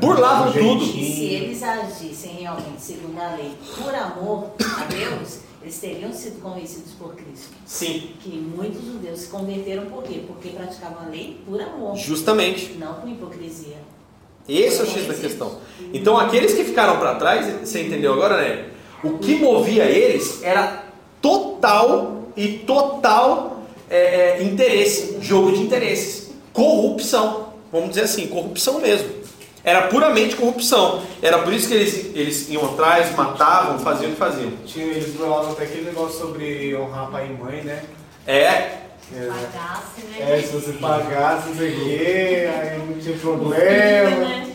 Burlavam 0.00 0.52
Do 0.52 0.58
tudo. 0.58 0.84
Se 0.84 1.24
eles 1.24 1.62
agissem 1.62 2.36
realmente 2.40 2.80
segundo 2.80 3.20
a 3.20 3.34
lei, 3.36 3.52
por 3.76 3.94
amor 3.94 4.50
a 4.60 4.84
Deus, 4.84 5.38
eles 5.62 5.78
teriam 5.78 6.12
sido 6.12 6.40
convencidos 6.40 6.92
por 6.98 7.14
Cristo. 7.14 7.50
Sim, 7.64 8.10
Que 8.20 8.30
muitos 8.30 8.84
judeus 8.84 9.20
se 9.20 9.26
converteram 9.28 9.86
por 9.86 10.02
quê? 10.02 10.22
Porque 10.26 10.50
praticavam 10.50 11.06
a 11.06 11.08
lei 11.08 11.40
por 11.46 11.60
amor, 11.60 11.96
justamente. 11.96 12.76
não 12.78 12.94
com 12.94 13.08
hipocrisia. 13.08 13.76
Esse 14.48 14.80
é 14.80 14.82
o 14.82 14.86
X 14.86 15.06
da 15.06 15.14
questão. 15.14 15.58
Então, 15.94 16.18
aqueles 16.18 16.52
que 16.54 16.64
ficaram 16.64 16.98
para 16.98 17.14
trás, 17.14 17.46
você 17.60 17.82
entendeu 17.82 18.12
agora, 18.12 18.38
né? 18.38 18.70
O 19.04 19.18
que 19.18 19.36
movia 19.36 19.84
eles 19.84 20.42
era 20.42 20.84
total 21.20 22.24
e 22.36 22.58
total 22.58 23.62
é, 23.88 24.38
é, 24.38 24.42
interesse, 24.42 25.18
jogo 25.20 25.52
de 25.52 25.60
interesses, 25.62 26.30
corrupção. 26.52 27.52
Vamos 27.70 27.90
dizer 27.90 28.02
assim, 28.02 28.26
corrupção 28.26 28.80
mesmo. 28.80 29.21
Era 29.64 29.82
puramente 29.82 30.34
corrupção. 30.36 31.02
Era 31.22 31.38
por 31.38 31.52
isso 31.52 31.68
que 31.68 31.74
eles, 31.74 32.10
eles 32.14 32.48
iam 32.50 32.64
atrás, 32.64 33.14
matavam, 33.14 33.78
faziam 33.78 34.10
o 34.10 34.14
que 34.14 34.18
faziam. 34.18 34.50
Tinha, 34.66 34.86
eles 34.86 35.10
burlavam 35.14 35.52
até 35.52 35.64
aquele 35.64 35.84
negócio 35.86 36.18
sobre 36.18 36.74
honrar 36.76 37.10
pai 37.10 37.26
e 37.30 37.42
mãe, 37.42 37.62
né? 37.62 37.82
É, 38.26 38.42
É, 39.14 39.26
Pagasse, 39.28 40.00
né? 40.10 40.38
é, 40.38 40.42
se 40.42 40.52
você 40.52 40.72
pagasse, 40.74 41.48
não 41.50 41.56
sei 41.56 41.70
o 41.70 41.84
quê, 41.84 42.48
aí 42.60 42.78
não 42.78 42.98
tinha 42.98 43.16
problema. 43.18 44.10
Né? 44.16 44.48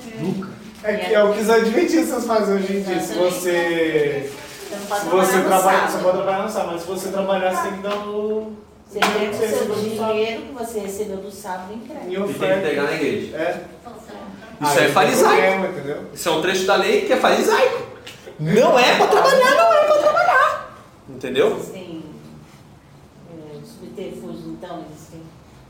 É, 0.84 0.94
que 0.96 1.14
é 1.14 1.24
o 1.24 1.34
que 1.34 1.42
os 1.42 1.50
adventistas 1.50 2.26
fazem 2.26 2.56
hoje 2.56 2.78
em 2.78 2.82
dia. 2.82 3.00
Se 3.00 3.14
você, 3.14 4.30
Você 4.70 5.00
se 5.00 5.06
você 5.10 5.42
trabalha, 5.42 5.88
você 5.88 5.98
pode 6.00 6.18
trabalhar 6.18 6.44
no 6.44 6.50
sábado, 6.50 6.72
mas 6.74 6.82
se 6.82 6.88
você 6.88 7.10
trabalhar, 7.10 7.56
você 7.56 7.68
tem 7.70 7.78
que 7.78 7.84
dar 7.84 7.96
o 8.08 8.54
Você 8.88 9.00
entrega 9.00 9.32
o 9.32 9.34
você 9.38 9.48
seu 9.48 9.76
dinheiro 9.76 10.42
que 10.44 10.54
você 10.54 10.80
recebeu 10.80 11.18
do 11.18 11.32
sábado 11.32 11.74
em 11.74 11.80
crédito. 11.80 12.10
em 12.10 12.30
e 12.30 12.34
tem 12.34 12.34
que 12.50 12.58
entregar 12.58 12.84
na 12.84 12.94
igreja. 12.94 13.38
É. 13.38 13.62
Isso 14.62 14.72
Aí 14.72 14.78
é 14.78 14.84
tem 14.86 14.92
farisaico. 14.94 15.36
problema, 15.52 15.68
entendeu? 15.68 15.98
Isso 16.14 16.30
é 16.30 16.32
um 16.32 16.42
trecho 16.42 16.66
da 16.66 16.76
lei 16.76 17.02
que 17.02 17.14
é 17.14 17.18
farisaico. 17.18 17.84
Não 18.40 18.78
é 18.80 18.96
para 18.98 19.08
trabalhar, 19.08 19.56
não 19.56 19.74
é 19.74 19.84
para 19.86 19.98
trabalhar. 19.98 20.78
Entendeu? 21.10 21.58
Existem 21.58 22.04
é, 23.32 23.60
subterfúgios, 23.66 24.46
então, 24.48 24.84
existem 24.92 25.22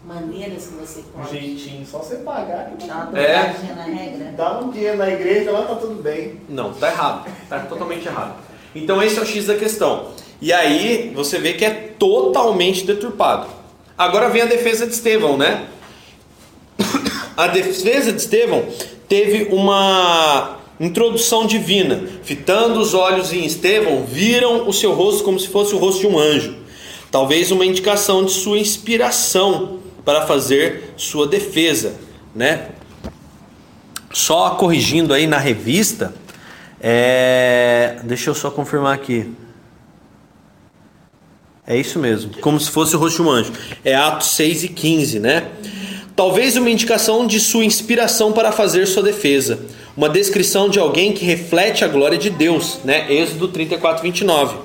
maneiras 0.05 0.67
que 0.67 0.73
você 0.75 0.99
Um 1.01 1.03
pode 1.21 1.29
jeitinho, 1.31 1.85
só 1.85 1.99
você 1.99 2.17
pagar 2.17 2.71
que 2.79 2.87
dar 2.87 3.09
uma 3.09 3.19
É. 3.19 3.53
na 3.75 3.83
regra. 3.83 4.33
dá 4.37 4.59
um 4.59 4.69
dinheiro 4.71 4.97
na 4.97 5.09
igreja, 5.09 5.51
lá 5.51 5.63
tá 5.63 5.75
tudo 5.75 6.01
bem. 6.01 6.39
Não, 6.47 6.73
tá 6.73 6.89
errado. 6.89 7.29
Tá 7.49 7.59
totalmente 7.61 8.07
errado. 8.07 8.35
Então 8.73 9.01
esse 9.03 9.17
é 9.19 9.21
o 9.21 9.25
X 9.25 9.47
da 9.47 9.55
questão. 9.55 10.11
E 10.41 10.53
aí 10.53 11.11
você 11.15 11.39
vê 11.39 11.53
que 11.53 11.65
é 11.65 11.71
totalmente 11.97 12.85
deturpado. 12.85 13.47
Agora 13.97 14.29
vem 14.29 14.43
a 14.43 14.45
defesa 14.45 14.85
de 14.85 14.93
Estevão, 14.93 15.35
né? 15.37 15.67
A 17.37 17.45
defesa 17.45 18.11
de 18.11 18.19
Estevão 18.19 18.65
teve 19.07 19.53
uma 19.53 20.57
introdução 20.79 21.45
divina. 21.45 22.03
Fitando 22.23 22.79
os 22.79 22.95
olhos 22.95 23.31
em 23.31 23.45
Estevão, 23.45 24.03
viram 24.03 24.67
o 24.67 24.73
seu 24.73 24.91
rosto 24.93 25.23
como 25.23 25.39
se 25.39 25.47
fosse 25.47 25.75
o 25.75 25.77
rosto 25.77 26.01
de 26.01 26.07
um 26.07 26.17
anjo. 26.17 26.55
Talvez 27.11 27.51
uma 27.51 27.63
indicação 27.63 28.25
de 28.25 28.31
sua 28.31 28.57
inspiração 28.57 29.79
para 30.03 30.25
fazer 30.25 30.93
sua 30.97 31.27
defesa, 31.27 31.93
né? 32.33 32.69
Só 34.11 34.51
corrigindo 34.51 35.13
aí 35.13 35.27
na 35.27 35.37
revista, 35.37 36.15
é... 36.81 37.99
deixa 38.03 38.31
eu 38.31 38.33
só 38.35 38.49
confirmar 38.49 38.95
aqui. 38.95 39.31
É 41.67 41.77
isso 41.77 41.99
mesmo, 41.99 42.31
como 42.39 42.59
se 42.59 42.71
fosse 42.71 42.95
o 42.95 42.99
rosto 42.99 43.21
de 43.21 43.27
um 43.27 43.29
anjo. 43.29 43.53
É 43.83 43.93
Atos 43.93 44.31
6 44.31 44.63
e 44.63 44.69
15, 44.69 45.19
né? 45.19 45.51
Talvez 46.17 46.57
uma 46.57 46.71
indicação 46.71 47.27
de 47.27 47.39
sua 47.39 47.63
inspiração 47.63 48.31
para 48.31 48.51
fazer 48.51 48.87
sua 48.87 49.03
defesa. 49.03 49.59
Uma 49.95 50.09
descrição 50.09 50.67
de 50.67 50.79
alguém 50.79 51.13
que 51.13 51.23
reflete 51.23 51.85
a 51.85 51.87
glória 51.87 52.17
de 52.17 52.31
Deus, 52.31 52.79
né? 52.83 53.05
Êxodo 53.13 53.49
34, 53.49 54.01
29. 54.01 54.57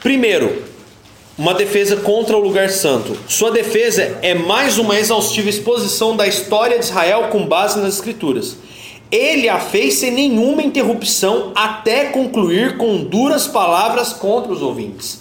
Primeiro, 0.00 0.62
uma 1.36 1.52
defesa 1.52 1.96
contra 1.96 2.34
o 2.34 2.40
lugar 2.40 2.70
santo. 2.70 3.14
Sua 3.28 3.50
defesa 3.50 4.20
é 4.22 4.32
mais 4.32 4.78
uma 4.78 4.98
exaustiva 4.98 5.50
exposição 5.50 6.16
da 6.16 6.26
história 6.26 6.78
de 6.78 6.86
Israel 6.86 7.24
com 7.24 7.46
base 7.46 7.78
nas 7.78 7.96
Escrituras. 7.96 8.56
Ele 9.10 9.50
a 9.50 9.60
fez 9.60 9.96
sem 9.96 10.10
nenhuma 10.10 10.62
interrupção 10.62 11.52
até 11.54 12.06
concluir 12.06 12.78
com 12.78 13.04
duras 13.04 13.46
palavras 13.46 14.14
contra 14.14 14.50
os 14.50 14.62
ouvintes. 14.62 15.20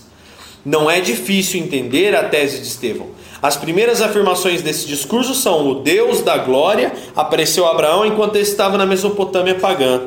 Não 0.66 0.89
é 0.89 1.01
difícil 1.01 1.59
entender 1.59 2.16
a 2.16 2.24
tese 2.30 2.59
de 2.59 2.68
Estevão. 2.68 3.22
As 3.43 3.57
primeiras 3.57 4.01
afirmações 4.01 4.61
desse 4.61 4.87
discurso 4.87 5.35
são: 5.35 5.67
o 5.67 5.75
Deus 5.81 6.21
da 6.21 6.37
glória 6.37 6.93
apareceu 7.13 7.67
a 7.67 7.71
Abraão 7.71 8.05
enquanto 8.05 8.35
ele 8.35 8.45
estava 8.45 8.77
na 8.77 8.85
Mesopotâmia 8.85 9.55
pagã. 9.55 10.03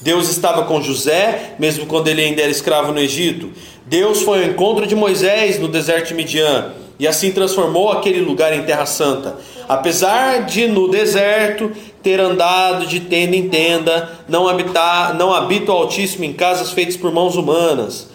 Deus 0.00 0.30
estava 0.30 0.62
com 0.64 0.80
José, 0.80 1.54
mesmo 1.58 1.84
quando 1.84 2.08
ele 2.08 2.22
ainda 2.22 2.40
era 2.40 2.50
escravo 2.50 2.90
no 2.90 2.98
Egito. 2.98 3.50
Deus 3.84 4.22
foi 4.22 4.42
ao 4.42 4.50
encontro 4.50 4.86
de 4.86 4.96
Moisés 4.96 5.60
no 5.60 5.68
deserto 5.68 6.08
de 6.08 6.14
Midian 6.14 6.72
e 6.98 7.06
assim 7.06 7.30
transformou 7.30 7.92
aquele 7.92 8.20
lugar 8.22 8.54
em 8.54 8.62
terra 8.62 8.86
santa. 8.86 9.36
Apesar 9.68 10.46
de 10.46 10.66
no 10.66 10.88
deserto 10.88 11.70
ter 12.02 12.20
andado 12.20 12.86
de 12.86 13.00
tenda 13.00 13.36
em 13.36 13.50
tenda, 13.50 14.10
não 14.26 14.48
habitar, 14.48 15.14
não 15.14 15.32
habita 15.32 15.70
o 15.72 15.76
Altíssimo 15.76 16.24
em 16.24 16.32
casas 16.32 16.70
feitas 16.70 16.96
por 16.96 17.12
mãos 17.12 17.36
humanas. 17.36 18.08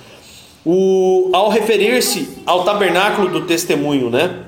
O, 0.65 1.29
ao 1.31 1.47
referir-se 1.47 2.27
ao 2.45 2.63
tabernáculo 2.63 3.29
do 3.29 3.41
testemunho, 3.41 4.09
né? 4.09 4.46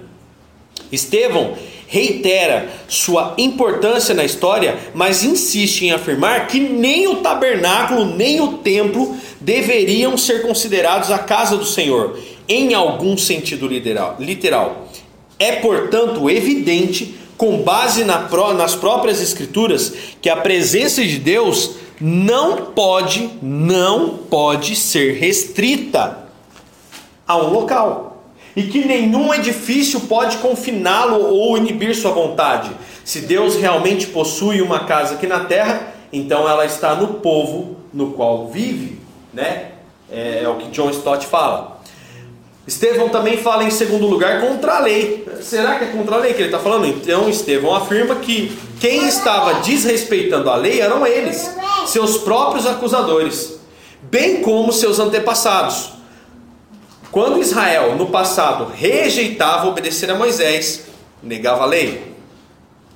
Estevão 0.91 1.53
reitera 1.87 2.69
sua 2.87 3.33
importância 3.37 4.13
na 4.13 4.23
história, 4.23 4.77
mas 4.93 5.23
insiste 5.23 5.85
em 5.85 5.91
afirmar 5.91 6.47
que 6.47 6.59
nem 6.59 7.07
o 7.07 7.17
tabernáculo 7.17 8.05
nem 8.05 8.39
o 8.39 8.59
templo 8.59 9.17
deveriam 9.41 10.15
ser 10.15 10.43
considerados 10.43 11.09
a 11.09 11.17
casa 11.17 11.57
do 11.57 11.65
Senhor, 11.65 12.19
em 12.47 12.73
algum 12.75 13.17
sentido 13.17 13.67
literal. 13.67 14.87
É, 15.39 15.53
portanto, 15.53 16.29
evidente, 16.29 17.15
com 17.37 17.61
base 17.61 18.03
na 18.03 18.19
pró- 18.19 18.53
nas 18.53 18.75
próprias 18.75 19.19
Escrituras, 19.21 19.93
que 20.21 20.29
a 20.29 20.35
presença 20.35 21.03
de 21.03 21.17
Deus 21.17 21.71
não 21.99 22.67
pode, 22.67 23.29
não 23.41 24.09
pode 24.29 24.75
ser 24.75 25.13
restrita 25.13 26.25
a 27.27 27.37
um 27.37 27.49
local. 27.51 28.08
E 28.55 28.63
que 28.63 28.85
nenhum 28.85 29.33
edifício 29.33 30.01
pode 30.01 30.37
confiná-lo 30.37 31.33
ou 31.33 31.57
inibir 31.57 31.95
sua 31.95 32.11
vontade. 32.11 32.71
Se 33.05 33.21
Deus 33.21 33.55
realmente 33.55 34.07
possui 34.07 34.61
uma 34.61 34.81
casa 34.81 35.15
aqui 35.15 35.27
na 35.27 35.41
terra, 35.41 35.93
então 36.11 36.47
ela 36.47 36.65
está 36.65 36.95
no 36.95 37.15
povo 37.15 37.77
no 37.93 38.11
qual 38.11 38.47
vive, 38.47 38.99
né? 39.33 39.71
É, 40.11 40.41
é 40.43 40.49
o 40.49 40.55
que 40.55 40.69
John 40.69 40.89
Stott 40.89 41.25
fala. 41.25 41.79
Estevão 42.69 43.09
também 43.09 43.37
fala 43.37 43.63
em 43.63 43.71
segundo 43.71 44.05
lugar 44.05 44.41
contra 44.41 44.75
a 44.75 44.79
lei. 44.79 45.25
Será 45.41 45.79
que 45.79 45.85
é 45.85 45.87
contra 45.87 46.15
a 46.15 46.19
lei 46.19 46.33
que 46.33 46.41
ele 46.41 46.49
está 46.49 46.59
falando? 46.59 46.85
Então 46.85 47.27
Estevão 47.27 47.75
afirma 47.75 48.15
que 48.17 48.55
quem 48.79 49.07
estava 49.07 49.61
desrespeitando 49.61 50.49
a 50.49 50.55
lei 50.55 50.79
eram 50.79 51.05
eles, 51.05 51.51
seus 51.87 52.17
próprios 52.19 52.67
acusadores, 52.67 53.59
bem 54.03 54.41
como 54.41 54.71
seus 54.71 54.99
antepassados. 54.99 55.98
Quando 57.11 57.41
Israel, 57.41 57.95
no 57.95 58.07
passado, 58.07 58.71
rejeitava 58.73 59.67
obedecer 59.67 60.11
a 60.11 60.15
Moisés, 60.15 60.85
negava 61.23 61.63
a 61.63 61.65
lei, 61.65 62.09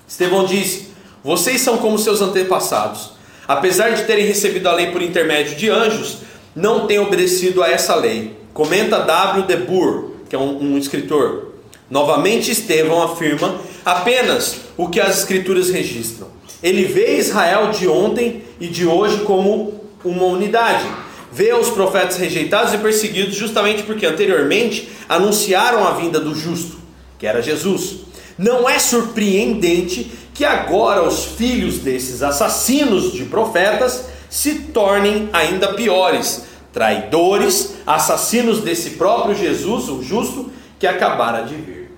Estevão 0.08 0.46
disse: 0.46 0.90
Vocês 1.24 1.62
são 1.62 1.78
como 1.78 1.98
seus 1.98 2.22
antepassados. 2.22 3.14
Apesar 3.48 3.90
de 3.90 4.04
terem 4.04 4.26
recebido 4.26 4.70
a 4.70 4.74
lei 4.74 4.92
por 4.92 5.02
intermédio 5.02 5.56
de 5.56 5.70
anjos, 5.70 6.20
não 6.56 6.86
têm 6.86 7.00
obedecido 7.00 7.64
a 7.64 7.70
essa 7.70 7.96
lei. 7.96 8.38
Comenta 8.54 9.00
W. 9.00 9.44
de 9.48 9.58
Boer, 9.58 10.06
que 10.30 10.36
é 10.36 10.40
um, 10.40 10.74
um 10.74 10.78
escritor. 10.78 11.54
Novamente, 11.90 12.52
Estevão 12.52 13.02
afirma 13.02 13.60
apenas 13.84 14.58
o 14.78 14.88
que 14.88 15.02
as 15.02 15.20
escrituras 15.20 15.70
registram. 15.70 16.28
Ele 16.62 16.86
vê 16.86 17.18
Israel 17.18 17.72
de 17.72 17.88
ontem 17.88 18.44
e 18.60 18.68
de 18.68 18.86
hoje 18.86 19.24
como 19.26 19.82
uma 20.06 20.26
unidade. 20.26 20.86
Vê 21.34 21.52
os 21.52 21.72
profetas 21.72 22.18
rejeitados 22.18 22.76
e 22.76 22.78
perseguidos 22.78 23.34
justamente 23.34 23.82
porque 23.82 24.06
anteriormente 24.06 24.88
anunciaram 25.10 25.84
a 25.84 25.94
vinda 25.94 26.20
do 26.20 26.36
justo, 26.36 26.78
que 27.18 27.26
era 27.26 27.42
Jesus. 27.42 28.02
Não 28.38 28.70
é 28.70 28.78
surpreendente 28.78 30.12
que 30.32 30.46
agora 30.46 31.02
os 31.02 31.26
filhos 31.26 31.80
desses 31.80 32.22
assassinos 32.22 33.14
de 33.14 33.26
profetas 33.26 34.06
se 34.30 34.60
tornem 34.60 35.28
ainda 35.34 35.74
piores, 35.74 36.46
traidores, 36.72 37.78
assassinos 37.86 38.62
desse 38.62 38.92
próprio 38.92 39.34
Jesus, 39.34 39.90
o 39.90 40.04
justo, 40.04 40.52
que 40.78 40.86
acabara 40.86 41.46
de 41.46 41.56
vir. 41.56 41.98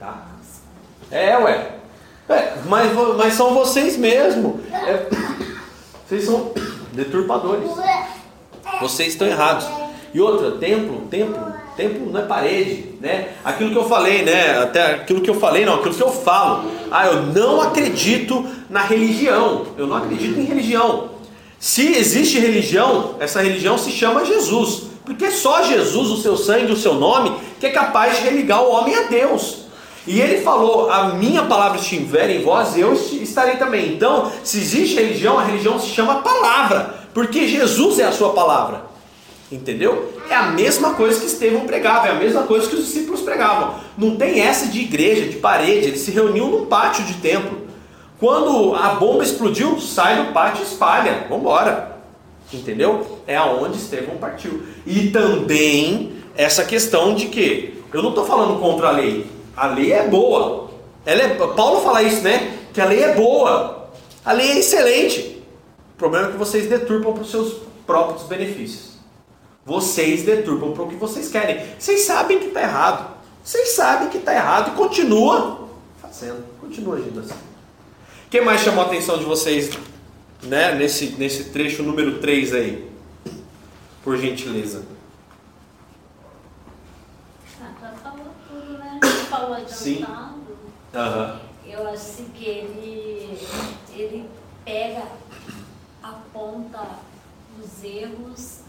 Tá? 0.00 0.28
É, 1.10 1.36
ué. 1.36 1.72
É, 2.26 2.54
mas, 2.64 2.90
mas 3.18 3.34
são 3.34 3.52
vocês 3.52 3.98
mesmo. 3.98 4.60
É, 4.72 5.08
vocês 6.08 6.24
são 6.24 6.52
deturpadores. 6.94 7.68
Vocês 8.80 9.08
estão 9.12 9.26
errados. 9.26 9.66
E 10.14 10.20
outra, 10.20 10.52
templo, 10.52 11.06
templo, 11.10 11.38
templo 11.76 12.12
não 12.12 12.20
é 12.20 12.24
parede, 12.24 12.84
né? 13.00 13.28
Aquilo 13.42 13.70
que 13.70 13.78
eu 13.78 13.88
falei, 13.88 14.22
né? 14.22 14.58
Até 14.58 14.94
aquilo 14.94 15.22
que 15.22 15.30
eu 15.30 15.34
falei, 15.34 15.64
não, 15.64 15.76
aquilo 15.76 15.94
que 15.94 16.02
eu 16.02 16.12
falo. 16.12 16.70
Ah, 16.90 17.06
eu 17.06 17.22
não 17.22 17.60
acredito 17.62 18.46
na 18.68 18.82
religião. 18.82 19.66
Eu 19.78 19.86
não 19.86 19.96
acredito 19.96 20.38
em 20.38 20.44
religião. 20.44 21.10
Se 21.58 21.94
existe 21.96 22.38
religião, 22.38 23.14
essa 23.20 23.40
religião 23.40 23.78
se 23.78 23.90
chama 23.90 24.24
Jesus. 24.24 24.84
Porque 25.04 25.24
é 25.24 25.30
só 25.30 25.62
Jesus, 25.62 26.10
o 26.10 26.16
seu 26.16 26.36
sangue, 26.36 26.72
o 26.72 26.76
seu 26.76 26.94
nome, 26.94 27.32
que 27.58 27.66
é 27.66 27.70
capaz 27.70 28.16
de 28.16 28.24
religar 28.24 28.62
o 28.62 28.70
homem 28.70 28.94
a 28.94 29.02
Deus. 29.02 29.62
E 30.06 30.20
ele 30.20 30.42
falou: 30.42 30.90
A 30.90 31.14
minha 31.14 31.44
palavra 31.44 31.78
estiver 31.78 32.30
em 32.30 32.42
vós, 32.42 32.76
eu 32.76 32.92
estarei 32.92 33.56
também. 33.56 33.94
Então, 33.94 34.30
se 34.42 34.58
existe 34.58 34.96
religião, 34.96 35.38
a 35.38 35.44
religião 35.44 35.78
se 35.78 35.88
chama 35.88 36.22
palavra, 36.22 37.01
porque 37.14 37.46
Jesus 37.46 37.98
é 37.98 38.04
a 38.04 38.12
sua 38.12 38.32
palavra. 38.32 38.92
Entendeu? 39.50 40.14
É 40.30 40.34
a 40.34 40.50
mesma 40.50 40.94
coisa 40.94 41.20
que 41.20 41.26
Estevão 41.26 41.66
pregava, 41.66 42.08
é 42.08 42.10
a 42.12 42.14
mesma 42.14 42.44
coisa 42.44 42.66
que 42.66 42.74
os 42.74 42.86
discípulos 42.86 43.20
pregavam. 43.20 43.74
Não 43.98 44.16
tem 44.16 44.40
essa 44.40 44.66
de 44.66 44.80
igreja, 44.80 45.28
de 45.28 45.36
parede, 45.36 45.88
eles 45.88 46.00
se 46.00 46.10
reuniam 46.10 46.48
num 46.48 46.66
pátio 46.66 47.04
de 47.04 47.14
templo. 47.14 47.60
Quando 48.18 48.74
a 48.74 48.94
bomba 48.94 49.22
explodiu, 49.22 49.78
sai 49.78 50.24
do 50.24 50.32
pátio 50.32 50.62
e 50.62 50.66
espalha. 50.66 51.26
Vamos 51.28 51.40
embora. 51.40 51.98
Entendeu? 52.50 53.20
É 53.26 53.36
aonde 53.36 53.76
Estevão 53.76 54.16
partiu. 54.16 54.62
E 54.86 55.10
também 55.10 56.12
essa 56.34 56.64
questão 56.64 57.14
de 57.14 57.26
que 57.26 57.82
eu 57.92 58.02
não 58.02 58.10
estou 58.10 58.24
falando 58.24 58.58
contra 58.58 58.88
a 58.88 58.92
lei. 58.92 59.26
A 59.54 59.66
lei 59.66 59.92
é 59.92 60.08
boa. 60.08 60.70
Ela 61.04 61.22
é, 61.22 61.28
Paulo 61.28 61.80
fala 61.82 62.02
isso, 62.02 62.22
né? 62.22 62.58
Que 62.72 62.80
a 62.80 62.86
lei 62.86 63.02
é 63.02 63.14
boa. 63.14 63.88
A 64.24 64.32
lei 64.32 64.52
é 64.52 64.58
excelente. 64.58 65.31
O 66.02 66.10
problema 66.10 66.30
é 66.30 66.32
que 66.32 66.36
vocês 66.36 66.68
deturpam 66.68 67.12
para 67.12 67.22
os 67.22 67.30
seus 67.30 67.62
próprios 67.86 68.24
benefícios. 68.24 68.94
Vocês 69.64 70.24
deturpam 70.24 70.72
para 70.72 70.82
o 70.82 70.88
que 70.88 70.96
vocês 70.96 71.28
querem. 71.28 71.64
Vocês 71.78 72.00
sabem 72.00 72.40
que 72.40 72.46
está 72.46 72.60
errado. 72.60 73.16
Vocês 73.44 73.68
sabem 73.68 74.08
que 74.08 74.18
está 74.18 74.34
errado 74.34 74.72
e 74.72 74.74
continua 74.74 75.68
fazendo. 76.00 76.44
Continua 76.60 76.96
agindo 76.96 77.20
assim. 77.20 77.36
O 78.26 78.30
que 78.30 78.40
mais 78.40 78.62
chamou 78.62 78.82
a 78.82 78.88
atenção 78.88 79.16
de 79.16 79.24
vocês 79.24 79.70
né, 80.42 80.74
nesse, 80.74 81.10
nesse 81.12 81.50
trecho 81.50 81.84
número 81.84 82.18
3 82.18 82.52
aí? 82.52 82.90
Por 84.02 84.16
gentileza. 84.16 84.84
falou 89.30 89.54
adiantado, 89.54 89.72
Sim. 89.72 90.04
Uhum. 90.94 91.38
eu 91.64 91.88
acho 91.88 92.24
que 92.34 92.44
ele, 92.44 93.38
ele 93.94 94.28
pega, 94.64 95.04
aponta 96.02 96.98
os 97.58 97.84
erros, 97.84 98.60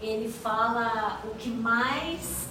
ele 0.00 0.30
fala 0.30 1.20
o 1.24 1.34
que 1.36 1.48
mais, 1.48 2.48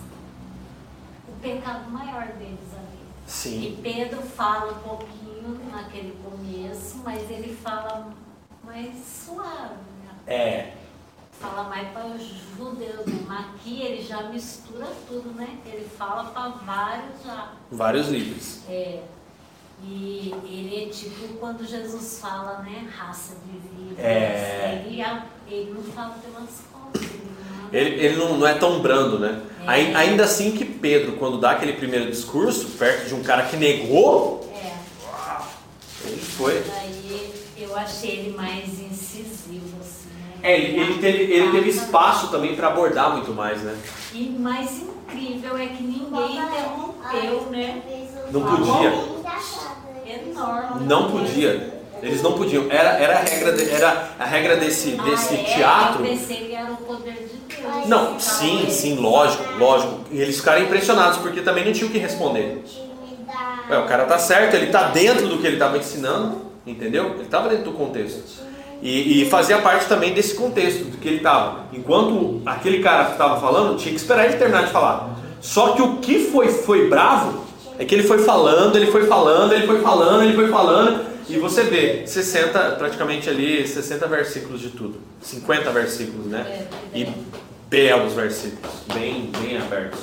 o 1.27 1.31
pecado 1.41 1.89
maior 1.89 2.27
deles 2.33 2.73
ali. 2.73 3.05
Sim. 3.27 3.61
E 3.61 3.81
Pedro 3.81 4.21
fala 4.21 4.71
um 4.73 4.79
pouquinho 4.79 5.59
naquele 5.71 6.17
começo, 6.23 6.97
mas 7.03 7.29
ele 7.29 7.55
fala 7.55 8.11
mais 8.63 8.95
suave. 9.05 9.75
Né? 10.03 10.15
É. 10.27 10.73
Fala 11.39 11.63
mais 11.63 11.89
para 11.89 12.05
os 12.07 12.21
judeus, 12.57 13.05
mas 13.27 13.45
aqui 13.47 13.81
ele 13.81 14.01
já 14.01 14.23
mistura 14.23 14.87
tudo, 15.07 15.33
né? 15.35 15.59
Ele 15.65 15.87
fala 15.97 16.25
para 16.31 16.49
vários 16.49 17.23
já. 17.23 17.51
Vários 17.69 18.07
líderes. 18.07 18.63
É. 18.69 19.03
E 19.83 20.33
ele 20.45 20.83
é 20.85 20.89
tipo 20.89 21.27
quando 21.39 21.65
Jesus 21.65 22.19
fala, 22.19 22.59
né? 22.59 22.87
Raça 22.95 23.35
de 23.45 23.51
vida. 23.59 24.01
É. 24.01 24.83
Ele, 24.87 25.01
ele 25.49 25.71
não 25.73 25.83
fala 25.93 26.15
pelas 26.23 26.49
coisas. 26.71 27.15
Ele, 27.71 27.89
ele 28.05 28.15
não, 28.15 28.37
não 28.37 28.47
é 28.47 28.53
tão 28.55 28.79
brando, 28.79 29.19
né? 29.19 29.41
É. 29.61 29.67
Ai- 29.67 29.93
Ainda 29.95 30.23
assim 30.23 30.51
que 30.51 30.63
Pedro, 30.65 31.13
quando 31.13 31.39
dá 31.39 31.51
aquele 31.51 31.73
primeiro 31.73 32.09
discurso, 32.09 32.69
perto 32.77 33.07
de 33.07 33.13
um 33.15 33.21
cara 33.23 33.43
que 33.43 33.57
negou, 33.57 34.49
É. 34.55 34.73
ele 36.07 36.21
foi. 36.21 36.63
Daí 36.63 37.33
eu 37.57 37.75
achei 37.75 38.11
ele 38.19 38.35
mais 38.35 38.79
incisivo, 38.79 39.77
assim, 39.81 40.09
né? 40.09 40.39
É, 40.41 40.57
ele, 40.59 40.79
ele 40.79 40.99
teve, 40.99 41.23
ele 41.31 41.51
teve 41.51 41.69
espaço 41.69 42.29
também 42.31 42.55
para 42.55 42.67
abordar 42.69 43.11
muito 43.13 43.33
mais, 43.33 43.61
né? 43.61 43.77
E 44.13 44.29
mais 44.29 44.81
incrível 44.81 45.57
é 45.57 45.67
que 45.67 45.83
ninguém 45.83 46.37
interrompeu, 46.37 47.49
né? 47.51 47.81
Não 48.35 48.43
podia. 48.43 48.93
Não 50.81 51.11
podia. 51.11 51.73
Eles 52.03 52.21
não 52.21 52.33
podiam. 52.33 52.65
Era, 52.69 52.89
era, 52.99 53.19
a, 53.19 53.21
regra 53.21 53.51
de- 53.53 53.69
era 53.69 54.09
a 54.19 54.25
regra 54.25 54.57
desse, 54.57 54.91
desse 54.91 55.33
Ah, 55.35 55.39
é? 55.39 55.43
teatro. 55.43 56.03
Eu 56.05 56.09
pensei 56.09 56.37
que 56.47 56.53
era 56.53 56.71
o 56.71 56.77
poder 56.77 57.13
de 57.13 57.55
Deus. 57.55 57.87
Não, 57.87 58.19
sim, 58.19 58.67
sim, 58.69 58.95
lógico, 58.97 59.43
lógico. 59.57 60.01
E 60.11 60.19
eles 60.19 60.37
ficaram 60.37 60.61
impressionados 60.63 61.17
porque 61.19 61.41
também 61.41 61.65
não 61.65 61.71
tinham 61.73 61.87
o 61.89 61.91
que 61.91 61.97
responder. 61.97 62.63
Ué, 63.69 63.79
o 63.79 63.85
cara 63.87 64.03
tá 64.05 64.19
certo, 64.19 64.53
ele 64.55 64.67
tá 64.67 64.89
dentro 64.89 65.27
do 65.27 65.37
que 65.39 65.47
ele 65.47 65.55
estava 65.55 65.77
ensinando, 65.77 66.41
entendeu? 66.67 67.11
Ele 67.15 67.23
estava 67.23 67.47
dentro 67.49 67.65
do 67.65 67.71
contexto. 67.71 68.43
E, 68.81 69.23
e 69.23 69.29
fazia 69.29 69.57
parte 69.59 69.87
também 69.87 70.13
desse 70.13 70.35
contexto 70.35 70.83
do 70.83 70.97
que 70.97 71.07
ele 71.07 71.17
estava. 71.17 71.61
Enquanto 71.73 72.41
aquele 72.45 72.83
cara 72.83 73.05
que 73.05 73.11
estava 73.13 73.39
falando, 73.39 73.77
tinha 73.77 73.93
que 73.95 73.99
esperar 73.99 74.25
ele 74.25 74.35
terminar 74.37 74.65
de 74.65 74.71
falar. 74.71 75.09
Só 75.41 75.69
que 75.69 75.81
o 75.81 75.97
que 75.97 76.29
foi, 76.29 76.49
foi 76.49 76.87
bravo 76.89 77.44
é 77.77 77.85
que 77.85 77.93
ele 77.93 78.03
foi 78.03 78.19
falando, 78.19 78.75
ele 78.75 78.87
foi 78.87 79.05
falando, 79.05 79.53
ele 79.53 79.67
foi 79.67 79.81
falando, 79.81 80.23
ele 80.23 80.33
foi 80.33 80.47
falando. 80.47 81.05
E 81.27 81.37
você 81.37 81.63
vê 81.63 82.05
60, 82.05 82.59
praticamente 82.71 83.29
ali, 83.29 83.67
60 83.67 84.07
versículos 84.07 84.61
de 84.61 84.69
tudo. 84.69 84.99
50 85.21 85.71
versículos, 85.71 86.27
né? 86.27 86.67
E 86.93 87.07
belos 87.67 88.13
versículos, 88.13 88.71
bem, 88.93 89.31
bem 89.41 89.57
abertos. 89.57 89.99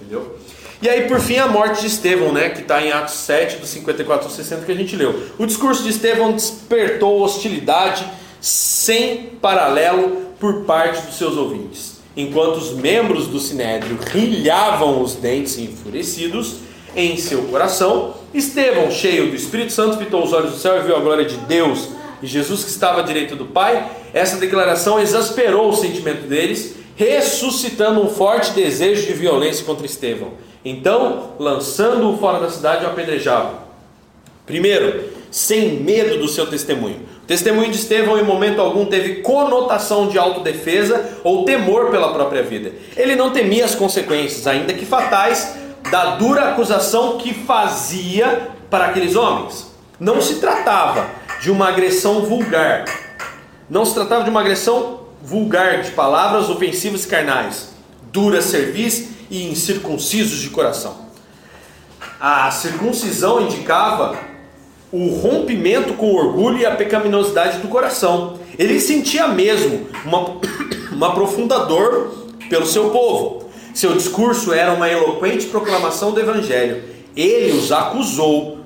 Entendeu? 0.00 0.36
E 0.82 0.88
aí, 0.88 1.08
por 1.08 1.20
fim, 1.20 1.36
a 1.38 1.46
morte 1.46 1.80
de 1.80 1.86
Estevão, 1.86 2.32
né? 2.32 2.50
Que 2.50 2.60
está 2.60 2.82
em 2.82 2.92
Atos 2.92 3.14
7, 3.14 3.56
do 3.56 3.66
54 3.66 4.26
ao 4.26 4.30
60, 4.30 4.64
que 4.64 4.72
a 4.72 4.74
gente 4.74 4.94
leu. 4.96 5.28
O 5.38 5.46
discurso 5.46 5.82
de 5.82 5.90
Estevão 5.90 6.32
despertou 6.32 7.20
hostilidade 7.20 8.06
sem 8.40 9.30
paralelo 9.40 10.28
por 10.38 10.64
parte 10.64 11.04
dos 11.06 11.16
seus 11.16 11.36
ouvintes. 11.36 11.98
Enquanto 12.16 12.56
os 12.56 12.72
membros 12.72 13.28
do 13.28 13.38
sinédrio 13.38 13.96
rilhavam 14.00 15.02
os 15.02 15.14
dentes 15.14 15.58
enfurecidos 15.58 16.67
em 16.96 17.16
seu 17.16 17.42
coração, 17.44 18.14
Estevão, 18.32 18.90
cheio 18.90 19.30
do 19.30 19.36
Espírito 19.36 19.72
Santo, 19.72 19.98
fitou 19.98 20.22
os 20.22 20.32
olhos 20.32 20.52
do 20.52 20.58
céu 20.58 20.78
e 20.78 20.82
viu 20.82 20.96
a 20.96 21.00
glória 21.00 21.24
de 21.24 21.36
Deus 21.36 21.88
e 22.22 22.26
Jesus 22.26 22.64
que 22.64 22.70
estava 22.70 23.00
à 23.00 23.02
direita 23.02 23.36
do 23.36 23.46
Pai. 23.46 23.90
Essa 24.12 24.36
declaração 24.36 25.00
exasperou 25.00 25.68
o 25.68 25.76
sentimento 25.76 26.26
deles, 26.26 26.74
ressuscitando 26.96 28.02
um 28.02 28.08
forte 28.08 28.52
desejo 28.52 29.06
de 29.06 29.12
violência 29.12 29.64
contra 29.64 29.86
Estevão. 29.86 30.32
Então, 30.64 31.34
lançando-o 31.38 32.18
fora 32.18 32.40
da 32.40 32.50
cidade, 32.50 32.84
o 32.84 32.88
apedrejavam. 32.88 33.68
Primeiro, 34.44 35.04
sem 35.30 35.80
medo 35.80 36.18
do 36.18 36.26
seu 36.26 36.46
testemunho. 36.46 37.00
O 37.22 37.26
testemunho 37.26 37.70
de 37.70 37.76
Estevão, 37.76 38.18
em 38.18 38.24
momento 38.24 38.60
algum, 38.60 38.86
teve 38.86 39.16
conotação 39.16 40.08
de 40.08 40.18
autodefesa 40.18 41.18
ou 41.22 41.44
temor 41.44 41.90
pela 41.90 42.12
própria 42.12 42.42
vida. 42.42 42.72
Ele 42.96 43.14
não 43.14 43.30
temia 43.30 43.64
as 43.64 43.74
consequências, 43.74 44.46
ainda 44.46 44.72
que 44.72 44.86
fatais, 44.86 45.54
da 45.90 46.16
dura 46.16 46.50
acusação 46.50 47.18
que 47.18 47.32
fazia 47.32 48.50
para 48.70 48.86
aqueles 48.86 49.16
homens. 49.16 49.70
Não 49.98 50.20
se 50.20 50.36
tratava 50.36 51.08
de 51.40 51.50
uma 51.50 51.68
agressão 51.68 52.22
vulgar. 52.22 52.84
Não 53.68 53.84
se 53.84 53.94
tratava 53.94 54.24
de 54.24 54.30
uma 54.30 54.40
agressão 54.40 55.00
vulgar 55.22 55.82
de 55.82 55.90
palavras 55.90 56.48
ofensivas 56.48 57.04
e 57.04 57.08
carnais, 57.08 57.70
duras 58.12 58.44
cervis 58.44 59.08
e 59.30 59.50
incircuncisos 59.50 60.40
de 60.40 60.50
coração. 60.50 61.08
A 62.20 62.50
circuncisão 62.50 63.42
indicava 63.42 64.18
o 64.90 65.08
rompimento 65.08 65.94
com 65.94 66.06
o 66.06 66.16
orgulho 66.16 66.58
e 66.58 66.66
a 66.66 66.74
pecaminosidade 66.74 67.58
do 67.58 67.68
coração. 67.68 68.38
Ele 68.58 68.80
sentia 68.80 69.28
mesmo 69.28 69.86
uma, 70.04 70.36
uma 70.90 71.14
profunda 71.14 71.60
dor 71.60 72.26
pelo 72.48 72.66
seu 72.66 72.90
povo. 72.90 73.47
Seu 73.74 73.94
discurso 73.94 74.52
era 74.52 74.72
uma 74.72 74.88
eloquente 74.88 75.46
proclamação 75.46 76.12
do 76.12 76.20
Evangelho. 76.20 76.82
Ele 77.16 77.52
os 77.52 77.70
acusou 77.72 78.58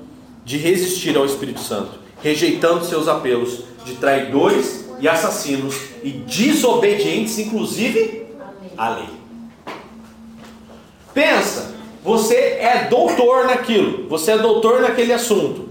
de 0.45 0.57
resistir 0.57 1.15
ao 1.15 1.25
Espírito 1.25 1.59
Santo, 1.59 1.99
rejeitando 2.21 2.85
seus 2.85 3.07
apelos 3.07 3.63
de 3.85 3.95
traidores 3.95 4.85
e 4.99 5.07
assassinos 5.07 5.75
e 6.03 6.11
desobedientes, 6.11 7.37
inclusive 7.39 8.25
à 8.77 8.89
lei. 8.89 9.09
Pensa, 11.13 11.75
você 12.03 12.35
é 12.35 12.87
doutor 12.89 13.45
naquilo, 13.45 14.07
você 14.09 14.31
é 14.31 14.37
doutor 14.37 14.81
naquele 14.81 15.13
assunto. 15.13 15.69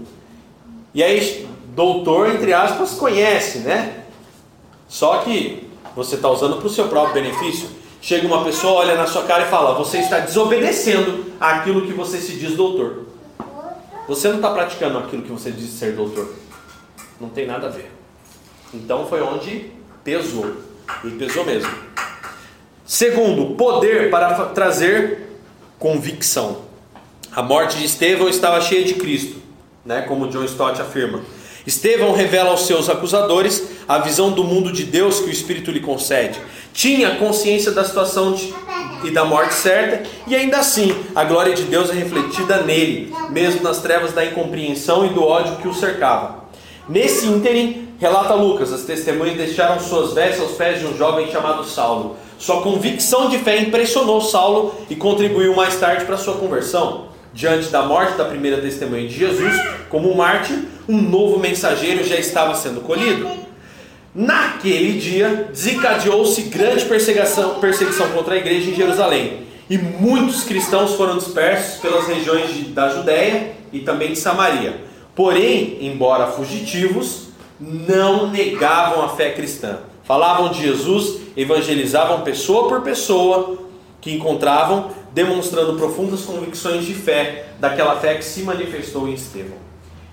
E 0.93 1.03
aí, 1.03 1.47
doutor, 1.75 2.33
entre 2.33 2.53
aspas, 2.53 2.91
conhece, 2.91 3.59
né? 3.59 4.03
Só 4.87 5.17
que 5.17 5.67
você 5.95 6.15
está 6.15 6.29
usando 6.29 6.57
para 6.57 6.67
o 6.67 6.69
seu 6.69 6.87
próprio 6.87 7.15
benefício. 7.15 7.67
Chega 8.03 8.27
uma 8.27 8.43
pessoa, 8.43 8.81
olha 8.81 8.95
na 8.95 9.07
sua 9.07 9.23
cara 9.23 9.45
e 9.45 9.49
fala: 9.49 9.75
Você 9.75 9.99
está 9.99 10.19
desobedecendo 10.19 11.31
aquilo 11.39 11.87
que 11.87 11.93
você 11.93 12.19
se 12.19 12.33
diz 12.33 12.53
doutor. 12.53 13.05
Você 14.09 14.27
não 14.27 14.35
está 14.35 14.51
praticando 14.51 14.97
aquilo 14.97 15.21
que 15.21 15.31
você 15.31 15.49
diz 15.49 15.69
ser 15.69 15.93
doutor. 15.93 16.33
Não 17.17 17.29
tem 17.29 17.47
nada 17.47 17.67
a 17.67 17.69
ver. 17.69 17.89
Então 18.73 19.07
foi 19.07 19.21
onde 19.21 19.71
pesou. 20.03 20.53
E 21.05 21.11
pesou 21.11 21.45
mesmo. 21.45 21.71
Segundo, 22.85 23.55
poder 23.55 24.09
para 24.09 24.47
trazer 24.47 25.39
convicção. 25.79 26.63
A 27.31 27.41
morte 27.41 27.77
de 27.77 27.85
Estevão 27.85 28.27
estava 28.27 28.59
cheia 28.59 28.83
de 28.83 28.95
Cristo, 28.95 29.37
né? 29.85 30.01
como 30.01 30.27
John 30.27 30.43
Stott 30.43 30.81
afirma. 30.81 31.21
Estevão 31.65 32.11
revela 32.11 32.49
aos 32.49 32.67
seus 32.67 32.89
acusadores 32.89 33.63
a 33.87 33.99
visão 33.99 34.31
do 34.31 34.43
mundo 34.43 34.73
de 34.73 34.83
Deus 34.83 35.21
que 35.21 35.27
o 35.27 35.31
Espírito 35.31 35.71
lhe 35.71 35.79
concede. 35.79 36.37
Tinha 36.73 37.15
consciência 37.17 37.71
da 37.71 37.85
situação 37.85 38.33
de, 38.33 38.53
e 39.03 39.11
da 39.11 39.23
morte 39.23 39.53
certa, 39.53 40.09
e 40.25 40.35
ainda 40.35 40.57
assim 40.57 40.93
a 41.15 41.23
glória 41.23 41.53
de 41.53 41.63
Deus 41.63 41.91
é 41.91 41.93
refletida 41.93 42.63
nele, 42.63 43.13
mesmo 43.29 43.61
nas 43.61 43.79
trevas 43.79 44.11
da 44.11 44.25
incompreensão 44.25 45.05
e 45.05 45.09
do 45.09 45.23
ódio 45.23 45.57
que 45.57 45.67
o 45.67 45.73
cercava. 45.73 46.43
Nesse 46.89 47.27
ínterim, 47.27 47.89
relata 47.99 48.33
Lucas, 48.33 48.73
as 48.73 48.81
testemunhas 48.81 49.37
deixaram 49.37 49.79
suas 49.79 50.13
vestes 50.13 50.41
aos 50.41 50.53
pés 50.53 50.79
de 50.79 50.87
um 50.87 50.97
jovem 50.97 51.31
chamado 51.31 51.63
Saulo. 51.63 52.17
Sua 52.37 52.61
convicção 52.61 53.29
de 53.29 53.37
fé 53.37 53.57
impressionou 53.59 54.19
Saulo 54.19 54.75
e 54.89 54.95
contribuiu 54.95 55.55
mais 55.55 55.79
tarde 55.79 56.03
para 56.03 56.17
sua 56.17 56.33
conversão. 56.33 57.05
Diante 57.33 57.69
da 57.69 57.83
morte 57.83 58.17
da 58.17 58.25
primeira 58.25 58.61
testemunha 58.61 59.07
de 59.07 59.15
Jesus, 59.15 59.53
como 59.89 60.13
mártir, 60.13 60.57
um 60.89 61.01
novo 61.01 61.39
mensageiro 61.39 62.03
já 62.03 62.17
estava 62.17 62.53
sendo 62.55 62.81
colhido. 62.81 63.29
Naquele 64.15 64.99
dia, 64.99 65.49
desencadeou-se 65.51 66.43
grande 66.43 66.85
perseguição, 66.85 67.59
perseguição 67.59 68.09
contra 68.11 68.35
a 68.35 68.37
igreja 68.37 68.69
em 68.69 68.75
Jerusalém, 68.75 69.47
e 69.67 69.77
muitos 69.77 70.43
cristãos 70.43 70.93
foram 70.93 71.17
dispersos 71.17 71.79
pelas 71.81 72.07
regiões 72.07 72.53
de, 72.53 72.61
da 72.65 72.89
Judéia 72.89 73.53
e 73.71 73.79
também 73.79 74.09
de 74.09 74.19
Samaria. 74.19 74.81
Porém, 75.15 75.79
embora 75.81 76.27
fugitivos, 76.27 77.29
não 77.59 78.29
negavam 78.29 79.03
a 79.03 79.09
fé 79.09 79.31
cristã. 79.31 79.79
Falavam 80.03 80.49
de 80.51 80.61
Jesus, 80.61 81.21
evangelizavam 81.35 82.21
pessoa 82.21 82.67
por 82.67 82.81
pessoa 82.81 83.57
que 83.99 84.13
encontravam, 84.13 84.91
demonstrando 85.13 85.75
profundas 85.75 86.21
convicções 86.21 86.85
de 86.85 86.93
fé, 86.93 87.47
daquela 87.59 87.95
fé 87.95 88.15
que 88.15 88.25
se 88.25 88.41
manifestou 88.41 89.07
em 89.07 89.13
Estevão. 89.13 89.57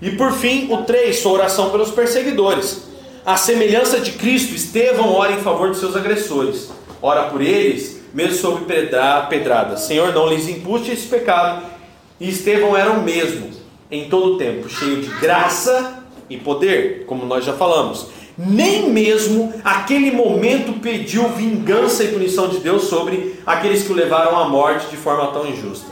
E 0.01 0.11
por 0.11 0.31
fim, 0.31 0.71
o 0.71 0.83
3, 0.83 1.19
sua 1.19 1.33
oração 1.33 1.69
pelos 1.69 1.91
perseguidores. 1.91 2.90
A 3.23 3.37
semelhança 3.37 3.99
de 3.99 4.13
Cristo, 4.13 4.55
Estevão 4.55 5.13
ora 5.13 5.33
em 5.33 5.41
favor 5.41 5.69
de 5.69 5.77
seus 5.77 5.95
agressores. 5.95 6.71
Ora 6.99 7.25
por 7.25 7.39
eles, 7.39 8.01
mesmo 8.11 8.35
sob 8.35 8.65
pedrada. 8.65 9.77
Senhor, 9.77 10.11
não 10.11 10.27
lhes 10.27 10.49
impute 10.49 10.89
esse 10.89 11.05
pecado. 11.05 11.63
E 12.19 12.29
Estevão 12.29 12.75
era 12.75 12.89
o 12.89 13.03
mesmo, 13.03 13.51
em 13.91 14.09
todo 14.09 14.33
o 14.33 14.37
tempo, 14.37 14.67
cheio 14.67 15.03
de 15.03 15.09
graça 15.19 16.03
e 16.31 16.37
poder, 16.37 17.05
como 17.05 17.23
nós 17.23 17.45
já 17.45 17.53
falamos. 17.53 18.07
Nem 18.35 18.89
mesmo 18.89 19.53
aquele 19.63 20.09
momento 20.09 20.79
pediu 20.79 21.29
vingança 21.29 22.03
e 22.03 22.07
punição 22.07 22.47
de 22.47 22.57
Deus 22.57 22.85
sobre 22.85 23.39
aqueles 23.45 23.83
que 23.83 23.91
o 23.91 23.95
levaram 23.95 24.35
à 24.35 24.49
morte 24.49 24.89
de 24.89 24.97
forma 24.97 25.27
tão 25.27 25.45
injusta. 25.45 25.91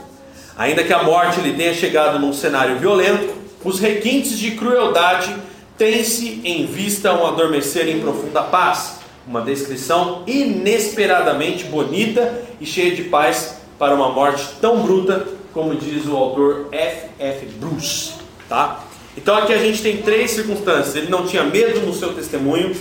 Ainda 0.58 0.82
que 0.82 0.92
a 0.92 1.04
morte 1.04 1.40
lhe 1.40 1.52
tenha 1.52 1.74
chegado 1.74 2.18
num 2.18 2.32
cenário 2.32 2.76
violento, 2.80 3.32
os 3.64 3.78
requintes 3.78 4.36
de 4.36 4.52
crueldade 4.52 5.32
têm-se 5.80 6.42
em 6.44 6.66
vista 6.66 7.10
um 7.14 7.26
adormecer 7.26 7.88
em 7.88 8.00
profunda 8.00 8.42
paz, 8.42 8.98
uma 9.26 9.40
descrição 9.40 10.24
inesperadamente 10.26 11.64
bonita 11.64 12.38
e 12.60 12.66
cheia 12.66 12.94
de 12.94 13.04
paz 13.04 13.62
para 13.78 13.94
uma 13.94 14.10
morte 14.10 14.46
tão 14.60 14.82
bruta 14.82 15.26
como 15.54 15.74
diz 15.74 16.04
o 16.04 16.14
autor 16.14 16.68
F. 16.70 17.08
F. 17.18 17.46
Bruce, 17.58 18.12
tá? 18.46 18.84
Então 19.16 19.34
aqui 19.34 19.54
a 19.54 19.58
gente 19.58 19.80
tem 19.80 20.02
três 20.02 20.32
circunstâncias. 20.32 20.94
Ele 20.94 21.08
não 21.08 21.26
tinha 21.26 21.44
medo 21.44 21.80
no 21.80 21.94
seu 21.94 22.12
testemunho. 22.12 22.76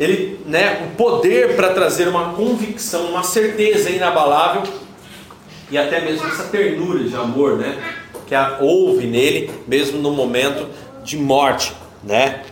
Ele, 0.00 0.40
né, 0.46 0.86
o 0.86 0.96
poder 0.96 1.56
para 1.56 1.74
trazer 1.74 2.08
uma 2.08 2.32
convicção, 2.32 3.10
uma 3.10 3.22
certeza 3.22 3.90
inabalável 3.90 4.62
e 5.70 5.76
até 5.76 6.00
mesmo 6.00 6.26
essa 6.26 6.44
ternura 6.44 7.04
de 7.04 7.14
amor, 7.14 7.58
né, 7.58 7.78
que 8.26 8.34
houve 8.60 9.06
nele 9.06 9.50
mesmo 9.68 9.98
no 9.98 10.10
momento 10.10 10.66
de 11.04 11.16
morte, 11.16 11.81
né? 12.02 12.44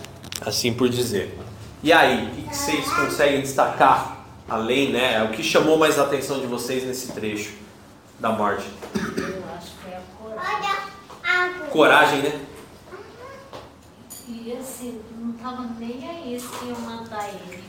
Assim 0.45 0.73
por 0.73 0.89
dizer. 0.89 1.39
E 1.83 1.93
aí, 1.93 2.27
o 2.27 2.49
que 2.49 2.57
vocês 2.57 2.89
conseguem 2.93 3.41
destacar 3.41 4.25
além, 4.49 4.93
né? 4.93 5.23
O 5.25 5.31
que 5.31 5.43
chamou 5.43 5.79
mais 5.79 5.99
a 5.99 6.03
atenção 6.03 6.41
de 6.41 6.47
vocês 6.47 6.85
nesse 6.85 7.13
trecho 7.13 7.55
da 8.19 8.31
morte? 8.31 8.67
Eu 8.95 9.45
acho 9.57 9.73
que 9.83 9.91
é 9.91 9.97
a 9.97 10.03
coragem. 10.19 11.71
Coragem, 11.71 12.23
né? 12.23 12.41
E 14.29 14.53
assim, 14.53 15.01
não 15.19 15.33
tava 15.33 15.63
nem 15.79 16.09
aí 16.09 16.39
se 16.39 16.67
iam 16.67 16.81
matar 16.81 17.29
ele. 17.29 17.65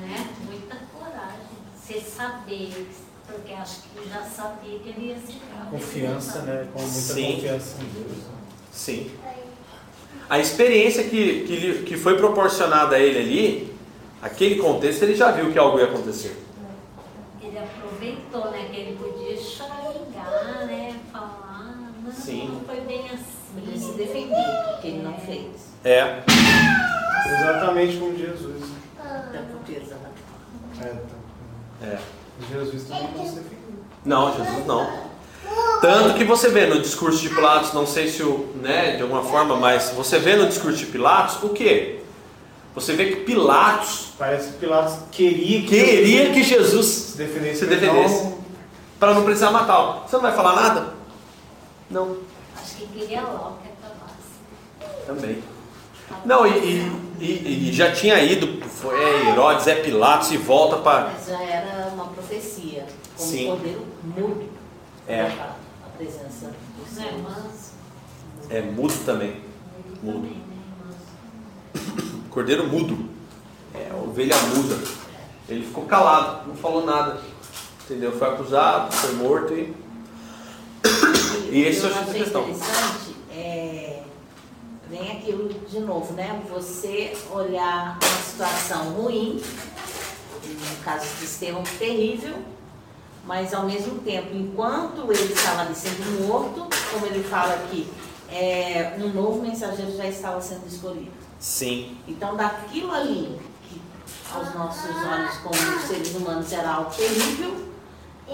Né? 0.00 0.26
Muita 0.44 0.76
coragem. 0.92 1.46
Você 1.76 2.00
saber, 2.00 2.90
porque 3.26 3.52
acho 3.52 3.82
que 3.82 4.08
já 4.08 4.22
sabia 4.22 4.78
que 4.78 4.88
ele 4.88 5.08
ia 5.08 5.18
se 5.18 5.40
Confiança, 5.70 6.42
né? 6.42 6.68
Com 6.72 6.80
muita 6.80 6.94
Sim. 6.94 7.34
confiança 7.34 7.76
em 7.80 7.86
Deus. 7.86 8.18
né? 8.18 8.34
Sim. 8.72 9.10
A 10.30 10.38
experiência 10.38 11.02
que, 11.02 11.42
que, 11.42 11.82
que 11.82 11.96
foi 11.96 12.16
proporcionada 12.16 12.94
a 12.94 13.00
ele 13.00 13.18
ali, 13.18 13.74
aquele 14.22 14.62
contexto, 14.62 15.02
ele 15.02 15.16
já 15.16 15.32
viu 15.32 15.50
que 15.50 15.58
algo 15.58 15.80
ia 15.80 15.86
acontecer. 15.86 16.36
Ele 17.42 17.58
aproveitou, 17.58 18.52
né? 18.52 18.68
Que 18.70 18.80
ele 18.80 18.96
podia 18.96 19.36
xingar, 19.36 20.66
né? 20.68 20.94
Falar, 21.12 21.90
não, 22.04 22.12
Sim. 22.12 22.48
não 22.54 22.60
foi 22.60 22.80
bem 22.82 23.02
Podia 23.52 23.76
se 23.76 23.84
assim. 23.84 23.96
defender, 23.96 24.64
porque 24.68 24.86
ele 24.86 25.02
não 25.02 25.14
fez. 25.14 25.46
É. 25.82 26.22
Exatamente 27.26 27.96
como 27.96 28.16
Jesus. 28.16 28.70
Até 29.00 29.38
porque, 29.38 29.72
exatamente. 29.72 30.22
É, 30.80 30.84
tá. 30.84 31.86
É. 31.86 31.98
Jesus 32.52 32.84
também 32.84 33.08
não 33.16 33.26
se 33.26 33.34
defendeu. 33.34 33.84
Não, 34.04 34.36
Jesus 34.36 34.66
não. 34.66 35.09
Tanto 35.80 36.14
que 36.14 36.24
você 36.24 36.48
vê 36.50 36.66
no 36.66 36.80
discurso 36.80 37.20
de 37.20 37.30
Pilatos, 37.30 37.72
não 37.72 37.86
sei 37.86 38.08
se 38.08 38.22
o, 38.22 38.50
né, 38.56 38.96
de 38.96 39.02
alguma 39.02 39.22
forma, 39.22 39.56
mas 39.56 39.90
você 39.90 40.18
vê 40.18 40.36
no 40.36 40.46
discurso 40.46 40.76
de 40.78 40.86
Pilatos 40.86 41.42
o 41.42 41.48
quê? 41.50 42.00
Você 42.74 42.92
vê 42.92 43.06
que 43.06 43.16
Pilatos 43.24 44.08
Parece 44.18 44.48
que 44.52 44.58
Pilatos 44.58 44.94
queria 45.10 45.62
que 45.62 45.68
queria 45.68 46.30
que 46.30 46.42
Jesus 46.42 46.86
se 46.86 47.16
defendesse. 47.18 47.64
não- 48.24 48.38
para 48.98 49.14
não 49.14 49.24
precisar 49.24 49.50
matá-lo. 49.50 50.02
Você 50.06 50.16
não 50.16 50.22
vai 50.22 50.32
falar 50.34 50.54
nada? 50.54 50.94
Não. 51.90 52.18
Acho 52.62 52.76
que 52.76 52.86
queria 52.86 53.22
logo 53.22 53.56
que 53.62 53.68
acabasse. 53.70 55.06
Também. 55.06 55.42
Não, 56.24 56.46
e, 56.46 56.50
e- 56.58 57.24
e- 57.24 57.68
e 57.70 57.72
já 57.72 57.90
tinha 57.92 58.22
ido, 58.22 58.62
foi 58.68 58.94
é 59.02 59.30
Herodes, 59.30 59.66
é 59.66 59.76
Pilatos 59.76 60.30
e 60.30 60.36
volta 60.36 60.76
para. 60.76 61.12
Mas 61.16 61.26
já 61.26 61.42
era 61.42 61.88
uma 61.94 62.04
profecia, 62.08 62.86
como 63.16 63.28
Sim. 63.30 63.46
um 63.46 63.50
cordeiro 63.56 63.86
mudo. 64.04 64.44
É. 65.10 65.22
A 65.22 65.88
presença 65.96 66.52
do 66.76 66.94
Né, 66.94 67.20
mas 67.22 67.72
É 68.48 68.62
mudo 68.62 68.94
também. 69.04 69.42
Mudo. 70.02 70.30
Cordeiro 72.30 72.68
mudo. 72.68 73.08
É, 73.74 73.92
ovelha 73.92 74.36
muda. 74.54 74.78
Ele 75.48 75.66
ficou 75.66 75.84
calado, 75.84 76.46
não 76.46 76.54
falou 76.54 76.86
nada. 76.86 77.20
Entendeu? 77.84 78.12
Foi 78.12 78.28
acusado, 78.28 78.92
foi 78.92 79.14
morto 79.14 79.52
e. 79.52 79.74
E 81.50 81.62
esse 81.66 81.80
eu 81.80 81.90
eu 81.90 81.96
acho 81.96 82.08
achei 82.08 82.22
questão. 82.22 82.42
interessante, 82.42 83.16
é, 83.32 84.02
vem 84.88 85.10
aquilo 85.10 85.48
de 85.48 85.80
novo, 85.80 86.12
né? 86.12 86.40
Você 86.50 87.16
olhar 87.32 87.98
uma 88.00 88.22
situação 88.22 88.90
ruim, 88.92 89.42
no 90.44 90.84
caso 90.84 91.06
de 91.18 91.24
Estevão, 91.24 91.64
terrível, 91.80 92.36
mas 93.24 93.52
ao 93.54 93.64
mesmo 93.64 93.98
tempo, 94.00 94.34
enquanto 94.34 95.10
ele 95.12 95.32
estava 95.32 95.62
ali 95.62 95.74
sendo 95.74 96.26
morto, 96.26 96.66
como 96.92 97.06
ele 97.06 97.22
fala 97.22 97.54
aqui, 97.54 97.88
é, 98.30 98.96
um 98.98 99.08
novo 99.08 99.42
mensageiro 99.42 99.96
já 99.96 100.06
estava 100.06 100.40
sendo 100.40 100.66
escolhido. 100.66 101.12
Sim. 101.38 101.96
Então, 102.06 102.36
daquilo 102.36 102.92
ali, 102.92 103.38
que 103.68 103.80
aos 104.32 104.54
nossos 104.54 104.96
olhos, 104.96 105.36
como 105.38 105.80
seres 105.86 106.14
humanos, 106.14 106.52
era 106.52 106.70
algo 106.70 106.90
terrível, 106.94 107.70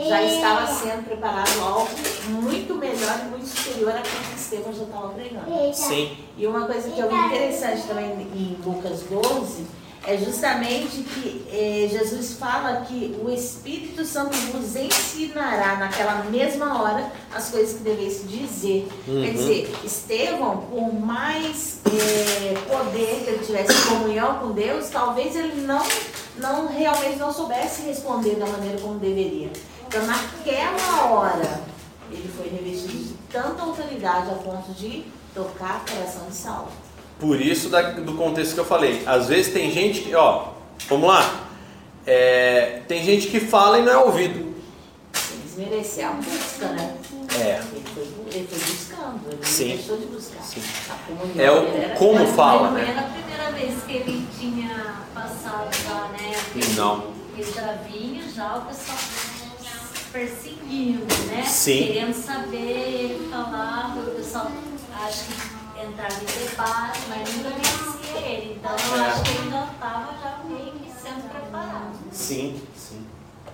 já 0.04 0.22
estava 0.22 0.66
sendo 0.66 1.04
preparado 1.04 1.58
algo 1.60 1.88
muito 2.28 2.74
melhor 2.74 3.18
e 3.20 3.28
muito 3.30 3.46
superior 3.46 3.96
a 3.96 4.02
que 4.02 4.36
Estevão 4.36 4.72
já 4.72 4.82
estava 4.82 5.08
pregando. 5.08 5.74
Sim. 5.74 6.18
E 6.36 6.46
uma 6.46 6.66
coisa 6.66 6.90
que 6.90 7.00
é 7.00 7.08
muito 7.08 7.26
interessante 7.26 7.86
também 7.86 8.10
em 8.34 8.58
Lucas 8.62 9.04
12 9.04 9.66
é 10.06 10.16
justamente 10.16 11.02
que 11.02 11.44
eh, 11.50 11.88
Jesus 11.90 12.34
fala 12.34 12.82
que 12.82 13.18
o 13.20 13.28
Espírito 13.28 14.04
Santo 14.04 14.36
vos 14.52 14.76
ensinará 14.76 15.76
naquela 15.76 16.22
mesma 16.24 16.80
hora 16.80 17.10
as 17.34 17.50
coisas 17.50 17.78
que 17.78 17.82
devesse 17.82 18.22
dizer. 18.24 18.88
Uhum. 19.08 19.24
Quer 19.24 19.32
dizer, 19.32 19.74
Estevão, 19.84 20.58
por 20.70 20.94
mais 20.94 21.80
eh, 21.86 22.54
poder 22.68 23.24
que 23.24 23.30
ele 23.30 23.44
tivesse 23.44 23.88
comunhão 23.88 24.38
com 24.38 24.52
Deus, 24.52 24.88
talvez 24.90 25.34
ele 25.34 25.62
não, 25.62 25.84
não 26.38 26.68
realmente 26.68 27.18
não 27.18 27.32
soubesse 27.32 27.82
responder 27.82 28.36
da 28.36 28.46
maneira 28.46 28.78
como 28.78 29.00
deveria. 29.00 29.50
Então, 29.88 30.06
naquela 30.06 31.10
hora, 31.10 31.62
ele 32.12 32.30
foi 32.36 32.48
revestido 32.48 33.04
de 33.04 33.14
tanta 33.32 33.60
autoridade 33.60 34.30
a 34.30 34.34
ponto 34.34 34.72
de 34.72 35.04
tocar 35.34 35.82
o 35.82 35.92
coração 35.92 36.28
de 36.28 36.34
Saulo. 36.36 36.85
Por 37.18 37.40
isso 37.40 37.68
da- 37.70 37.90
do 37.92 38.12
contexto 38.14 38.54
que 38.54 38.60
eu 38.60 38.64
falei. 38.64 39.02
Às 39.06 39.28
vezes 39.28 39.52
tem 39.52 39.70
gente 39.70 40.00
que, 40.02 40.14
ó, 40.14 40.48
vamos 40.88 41.08
lá. 41.08 41.46
É, 42.06 42.82
tem 42.86 43.02
gente 43.04 43.28
que 43.28 43.40
fala 43.40 43.78
e 43.78 43.82
não 43.82 43.92
é 43.92 43.96
ouvido. 43.98 44.54
Desmerecer 45.44 46.06
a 46.06 46.12
busca, 46.12 46.68
né? 46.68 46.94
É. 47.40 47.60
Ele 47.72 47.82
foi, 47.94 48.02
ele 48.32 48.46
foi 48.48 48.58
buscando, 48.58 49.20
ele 49.32 49.38
Sim. 49.44 49.68
não 49.68 49.76
deixou 49.76 49.96
de 49.96 50.06
buscar. 50.06 50.42
Sim. 50.42 50.60
É 51.38 51.50
o 51.50 51.66
era- 51.76 51.94
como 51.96 52.18
Mas 52.20 52.30
fala, 52.36 52.68
não 52.68 52.74
né? 52.74 52.90
era 52.90 53.00
a 53.00 53.04
primeira 53.10 53.50
vez 53.52 53.74
que 53.86 53.92
ele 53.96 54.26
tinha 54.38 54.94
passado 55.14 55.70
lá, 55.88 56.08
né? 56.12 56.32
Ele- 56.54 56.74
Não. 56.74 57.16
Ele 57.36 57.52
já 57.52 57.72
vinha, 57.90 58.22
já 58.34 58.56
o 58.56 58.60
pessoal 58.66 58.98
perseguindo, 60.12 61.04
né? 61.26 61.42
Sim. 61.46 61.86
Querendo 61.86 62.14
saber, 62.14 62.56
ele 62.56 63.28
falava, 63.30 64.00
o 64.00 64.10
pessoal 64.14 64.50
acho 65.04 65.24
que 65.24 65.65
entrava 65.82 66.14
em 66.14 66.46
debate, 66.48 67.00
mas 67.08 67.34
nunca 67.34 67.50
conhecia 67.50 68.28
ele. 68.28 68.58
Então 68.58 68.72
eu 68.72 69.02
É. 69.02 69.06
acho 69.08 69.22
que 69.22 69.30
ele 69.38 69.50
já 69.50 69.64
estava 69.72 70.12
já 70.22 70.38
meio 70.48 70.72
que 70.72 70.90
sendo 70.90 71.28
preparado. 71.30 71.96
Sim, 72.12 72.60
sim. 72.74 73.06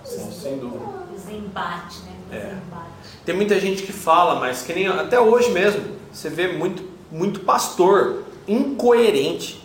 Sim, 0.03 0.31
sem 0.31 0.57
dúvida. 0.59 0.83
Os 1.15 1.29
embates, 1.29 2.01
né? 2.03 2.11
Os 2.29 2.35
É. 2.35 2.37
embates. 2.65 2.93
Tem 3.25 3.35
muita 3.35 3.59
gente 3.59 3.83
que 3.83 3.93
fala, 3.93 4.39
mas 4.39 4.61
que 4.61 4.73
nem 4.73 4.87
até 4.87 5.19
hoje 5.19 5.49
mesmo, 5.51 5.83
você 6.11 6.29
vê 6.29 6.49
muito, 6.49 6.83
muito 7.11 7.39
pastor 7.41 8.23
incoerente. 8.47 9.63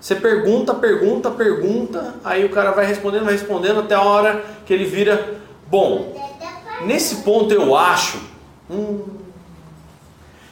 Você 0.00 0.16
pergunta, 0.16 0.74
pergunta, 0.74 1.30
pergunta, 1.30 2.16
aí 2.24 2.44
o 2.44 2.50
cara 2.50 2.72
vai 2.72 2.84
respondendo, 2.84 3.24
vai 3.24 3.34
respondendo 3.34 3.80
até 3.80 3.94
a 3.94 4.02
hora 4.02 4.44
que 4.66 4.72
ele 4.72 4.84
vira. 4.84 5.40
Bom, 5.68 6.14
nesse 6.84 7.16
ponto 7.22 7.52
eu 7.54 7.74
acho. 7.76 8.18
hum." 8.70 9.04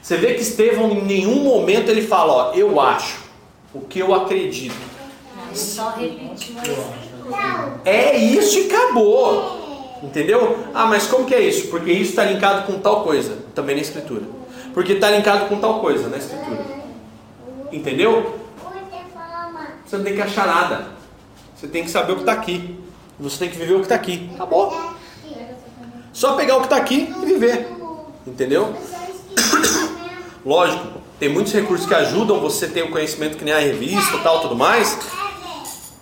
Você 0.02 0.16
vê 0.16 0.34
que 0.34 0.42
Estevão 0.42 0.90
em 0.90 1.02
nenhum 1.02 1.44
momento 1.44 1.90
ele 1.90 2.02
fala, 2.02 2.32
ó, 2.32 2.54
eu 2.54 2.80
acho, 2.80 3.18
o 3.72 3.80
que 3.80 3.98
eu 3.98 4.14
acredito. 4.14 4.74
Ele 5.46 5.56
só 5.56 5.90
repetiu. 5.90 6.56
É 7.84 8.16
isso 8.16 8.58
e 8.58 8.66
acabou. 8.70 9.98
Entendeu? 10.02 10.58
Ah, 10.74 10.86
mas 10.86 11.06
como 11.06 11.26
que 11.26 11.34
é 11.34 11.40
isso? 11.40 11.68
Porque 11.68 11.92
isso 11.92 12.10
está 12.10 12.24
linkado 12.24 12.66
com 12.66 12.78
tal 12.78 13.04
coisa, 13.04 13.36
também 13.54 13.76
na 13.76 13.82
escritura. 13.82 14.22
Porque 14.72 14.92
está 14.92 15.10
linkado 15.10 15.46
com 15.46 15.58
tal 15.58 15.80
coisa 15.80 16.08
na 16.08 16.16
escritura. 16.16 16.64
Entendeu? 17.70 18.38
Você 19.84 19.96
não 19.96 20.04
tem 20.04 20.14
que 20.14 20.22
achar 20.22 20.46
nada. 20.46 20.88
Você 21.54 21.66
tem 21.66 21.84
que 21.84 21.90
saber 21.90 22.12
o 22.12 22.16
que 22.16 22.22
está 22.22 22.32
aqui. 22.32 22.78
Você 23.18 23.38
tem 23.38 23.50
que 23.50 23.58
viver 23.58 23.74
o 23.74 23.78
que 23.78 23.84
está 23.84 23.96
aqui. 23.96 24.30
Acabou. 24.34 24.94
Só 26.12 26.34
pegar 26.34 26.56
o 26.56 26.60
que 26.60 26.66
está 26.66 26.76
aqui 26.76 27.12
e 27.22 27.26
viver. 27.26 27.68
Entendeu? 28.26 28.74
Lógico, 30.44 31.00
tem 31.18 31.28
muitos 31.28 31.52
recursos 31.52 31.86
que 31.86 31.94
ajudam 31.94 32.40
você 32.40 32.66
ter 32.66 32.82
o 32.82 32.90
conhecimento 32.90 33.36
que 33.36 33.44
nem 33.44 33.52
a 33.52 33.58
revista 33.58 34.18
tal, 34.22 34.40
tudo 34.40 34.56
mais. 34.56 34.98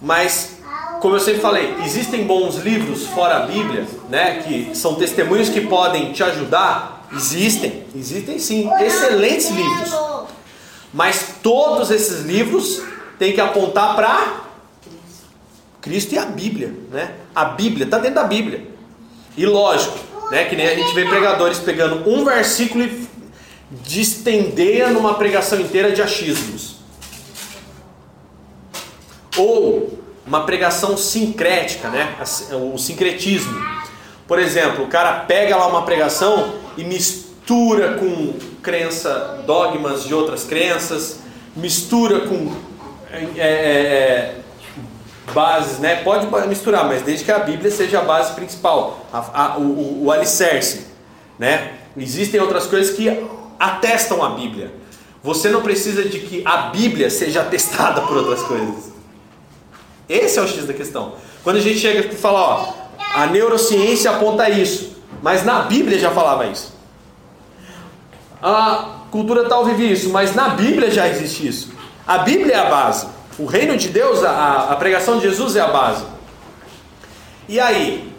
Mas, 0.00 0.58
como 1.00 1.16
eu 1.16 1.20
sempre 1.20 1.40
falei, 1.40 1.74
existem 1.84 2.24
bons 2.24 2.56
livros 2.56 3.04
fora 3.06 3.38
a 3.38 3.46
Bíblia, 3.46 3.84
né? 4.08 4.42
Que 4.42 4.76
são 4.76 4.94
testemunhos 4.94 5.48
que 5.48 5.62
podem 5.62 6.12
te 6.12 6.22
ajudar. 6.22 7.08
Existem, 7.12 7.84
existem 7.96 8.38
sim, 8.38 8.70
excelentes 8.80 9.50
livros. 9.50 9.92
Mas 10.94 11.34
todos 11.42 11.90
esses 11.90 12.24
livros 12.24 12.82
têm 13.18 13.32
que 13.32 13.40
apontar 13.40 13.96
para 13.96 14.44
Cristo 15.80 16.14
e 16.14 16.18
a 16.18 16.24
Bíblia, 16.26 16.72
né? 16.92 17.14
A 17.34 17.44
Bíblia 17.44 17.86
está 17.86 17.98
dentro 17.98 18.16
da 18.16 18.24
Bíblia. 18.24 18.68
E 19.36 19.44
lógico, 19.44 19.98
né? 20.30 20.44
Que 20.44 20.54
nem 20.54 20.68
a 20.68 20.76
gente 20.76 20.94
vê 20.94 21.04
pregadores 21.06 21.58
pegando 21.58 22.08
um 22.08 22.24
versículo 22.24 22.84
e 22.84 23.07
distendeia 23.70 24.88
numa 24.88 25.14
pregação 25.14 25.60
inteira 25.60 25.92
de 25.92 26.00
achismos. 26.00 26.76
Ou 29.36 29.98
uma 30.26 30.44
pregação 30.44 30.96
sincrética, 30.96 31.88
né? 31.88 32.16
O 32.72 32.76
sincretismo. 32.78 33.58
Por 34.26 34.38
exemplo, 34.38 34.84
o 34.84 34.88
cara 34.88 35.20
pega 35.20 35.56
lá 35.56 35.66
uma 35.66 35.82
pregação 35.82 36.52
e 36.76 36.84
mistura 36.84 37.94
com 37.94 38.34
crença, 38.62 39.42
dogmas 39.46 40.04
de 40.04 40.12
outras 40.12 40.44
crenças, 40.44 41.20
mistura 41.56 42.20
com 42.20 42.52
é, 43.10 43.26
é, 43.36 43.46
é, 43.46 44.34
bases, 45.32 45.78
né? 45.78 46.02
Pode 46.02 46.48
misturar, 46.48 46.84
mas 46.86 47.02
desde 47.02 47.24
que 47.24 47.32
a 47.32 47.38
Bíblia 47.38 47.70
seja 47.70 48.00
a 48.00 48.02
base 48.02 48.34
principal, 48.34 49.06
a, 49.12 49.44
a, 49.44 49.58
o, 49.58 50.04
o 50.04 50.12
alicerce, 50.12 50.86
né? 51.38 51.72
Existem 51.96 52.40
outras 52.40 52.66
coisas 52.66 52.94
que 52.94 53.08
atestam 53.58 54.24
a 54.24 54.30
Bíblia. 54.30 54.72
Você 55.22 55.48
não 55.48 55.62
precisa 55.62 56.04
de 56.04 56.20
que 56.20 56.42
a 56.44 56.68
Bíblia 56.68 57.10
seja 57.10 57.42
atestada 57.42 58.02
por 58.02 58.16
outras 58.16 58.42
coisas. 58.42 58.92
Esse 60.08 60.38
é 60.38 60.42
o 60.42 60.48
X 60.48 60.64
da 60.66 60.72
questão. 60.72 61.14
Quando 61.42 61.56
a 61.56 61.60
gente 61.60 61.78
chega 61.78 62.00
e 62.00 62.16
fala, 62.16 62.40
ó, 62.40 62.74
a 63.14 63.26
neurociência 63.26 64.10
aponta 64.10 64.48
isso, 64.48 64.96
mas 65.22 65.44
na 65.44 65.62
Bíblia 65.62 65.98
já 65.98 66.10
falava 66.10 66.46
isso. 66.46 66.72
A 68.42 69.00
cultura 69.10 69.48
tal 69.48 69.64
vive 69.64 69.92
isso, 69.92 70.10
mas 70.10 70.34
na 70.34 70.50
Bíblia 70.50 70.90
já 70.90 71.08
existe 71.08 71.46
isso. 71.46 71.72
A 72.06 72.18
Bíblia 72.18 72.54
é 72.54 72.58
a 72.58 72.70
base. 72.70 73.08
O 73.38 73.46
reino 73.46 73.76
de 73.76 73.88
Deus, 73.88 74.24
a, 74.24 74.68
a 74.70 74.76
pregação 74.76 75.16
de 75.18 75.22
Jesus 75.22 75.56
é 75.56 75.60
a 75.60 75.68
base. 75.68 76.04
E 77.48 77.58
aí? 77.58 78.12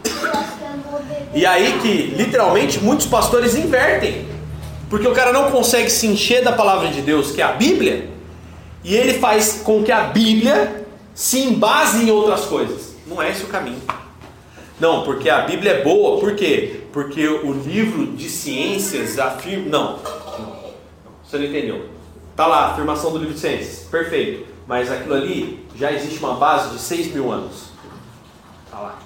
E 1.34 1.46
aí 1.46 1.80
que 1.82 2.16
literalmente 2.16 2.80
muitos 2.80 3.06
pastores 3.06 3.56
invertem. 3.56 4.28
Porque 4.90 5.08
o 5.08 5.14
cara 5.14 5.32
não 5.32 5.52
consegue 5.52 5.90
se 5.90 6.08
encher 6.08 6.44
da 6.44 6.52
palavra 6.52 6.90
de 6.90 7.02
Deus, 7.02 7.32
que 7.32 7.42
é 7.42 7.46
a 7.46 7.52
Bíblia, 7.52 8.10
e 8.84 8.96
ele 8.96 9.20
faz 9.20 9.62
com 9.64 9.84
que 9.84 9.92
a 9.92 10.06
Bíblia 10.06 10.86
se 11.14 11.40
embase 11.40 12.04
em 12.04 12.12
outras 12.12 12.46
coisas. 12.46 12.96
Não 13.06 13.22
é 13.22 13.30
esse 13.30 13.44
o 13.44 13.48
caminho. 13.48 13.82
Não, 14.80 15.04
porque 15.04 15.30
a 15.30 15.42
Bíblia 15.42 15.74
é 15.74 15.84
boa, 15.84 16.20
por 16.20 16.36
quê? 16.36 16.82
Porque 16.92 17.28
o 17.28 17.52
livro 17.52 18.08
de 18.08 18.30
ciências 18.30 19.20
afirma. 19.20 19.70
Não, 19.70 20.00
você 21.24 21.38
não 21.38 21.46
entendeu. 21.46 21.90
Tá 22.36 22.48
lá, 22.48 22.72
afirmação 22.72 23.12
do 23.12 23.18
livro 23.18 23.34
de 23.34 23.40
ciências, 23.40 23.86
perfeito. 23.92 24.48
Mas 24.66 24.92
aquilo 24.92 25.16
ali 25.16 25.68
já 25.76 25.92
existe 25.92 26.20
uma 26.20 26.36
base 26.36 26.70
de 26.70 26.80
6 26.80 27.14
mil 27.14 27.32
anos. 27.32 27.66
Tá 28.72 28.80
lá. 28.80 29.00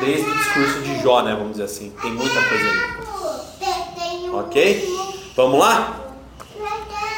Desde 0.00 0.28
o 0.28 0.34
discurso 0.34 0.80
de 0.80 1.02
Jó, 1.02 1.22
né? 1.22 1.34
Vamos 1.34 1.52
dizer 1.52 1.64
assim. 1.64 1.92
Tem 2.00 2.10
muita 2.10 2.40
coisa 2.42 2.68
ali. 2.70 3.81
Ok? 4.32 4.88
Vamos 5.36 5.58
lá? 5.58 6.00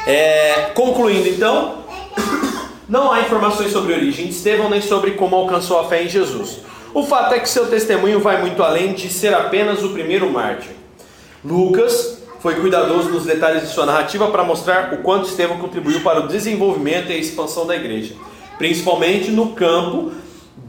É, 0.05 0.71
concluindo 0.75 1.27
então, 1.27 1.85
não 2.87 3.11
há 3.11 3.21
informações 3.21 3.71
sobre 3.71 3.93
a 3.93 3.97
origem 3.97 4.27
de 4.27 4.33
Estevão 4.33 4.69
nem 4.69 4.81
sobre 4.81 5.11
como 5.11 5.35
alcançou 5.35 5.79
a 5.79 5.87
fé 5.87 6.03
em 6.03 6.09
Jesus. 6.09 6.59
O 6.93 7.03
fato 7.03 7.33
é 7.33 7.39
que 7.39 7.49
seu 7.49 7.67
testemunho 7.67 8.19
vai 8.19 8.39
muito 8.39 8.61
além 8.61 8.93
de 8.93 9.09
ser 9.09 9.33
apenas 9.33 9.83
o 9.83 9.89
primeiro 9.89 10.29
mártir. 10.29 10.71
Lucas 11.43 12.19
foi 12.39 12.55
cuidadoso 12.55 13.09
nos 13.09 13.25
detalhes 13.25 13.63
de 13.63 13.69
sua 13.69 13.85
narrativa 13.85 14.27
para 14.29 14.43
mostrar 14.43 14.93
o 14.93 14.97
quanto 14.97 15.27
Estevão 15.27 15.57
contribuiu 15.57 16.01
para 16.01 16.19
o 16.19 16.27
desenvolvimento 16.27 17.09
e 17.09 17.13
a 17.13 17.17
expansão 17.17 17.65
da 17.65 17.75
igreja, 17.75 18.13
principalmente 18.57 19.31
no 19.31 19.53
campo 19.53 20.11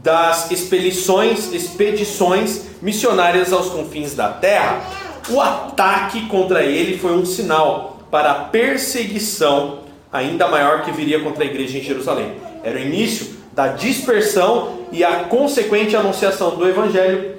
das 0.01 0.49
expedições, 0.49 1.53
expedições 1.53 2.63
missionárias 2.81 3.53
aos 3.53 3.69
confins 3.69 4.15
da 4.15 4.29
terra. 4.29 4.81
O 5.29 5.41
ataque 5.41 6.27
contra 6.27 6.63
ele 6.63 6.97
foi 6.97 7.11
um 7.11 7.25
sinal 7.25 7.97
para 8.09 8.31
a 8.31 8.35
perseguição 8.45 9.79
ainda 10.11 10.47
maior 10.47 10.83
que 10.83 10.91
viria 10.91 11.19
contra 11.19 11.43
a 11.43 11.47
igreja 11.47 11.77
em 11.77 11.81
Jerusalém. 11.81 12.33
Era 12.63 12.77
o 12.77 12.81
início 12.81 13.35
da 13.51 13.67
dispersão 13.67 14.85
e 14.91 15.03
a 15.03 15.25
consequente 15.25 15.95
anunciação 15.95 16.55
do 16.55 16.67
evangelho 16.67 17.35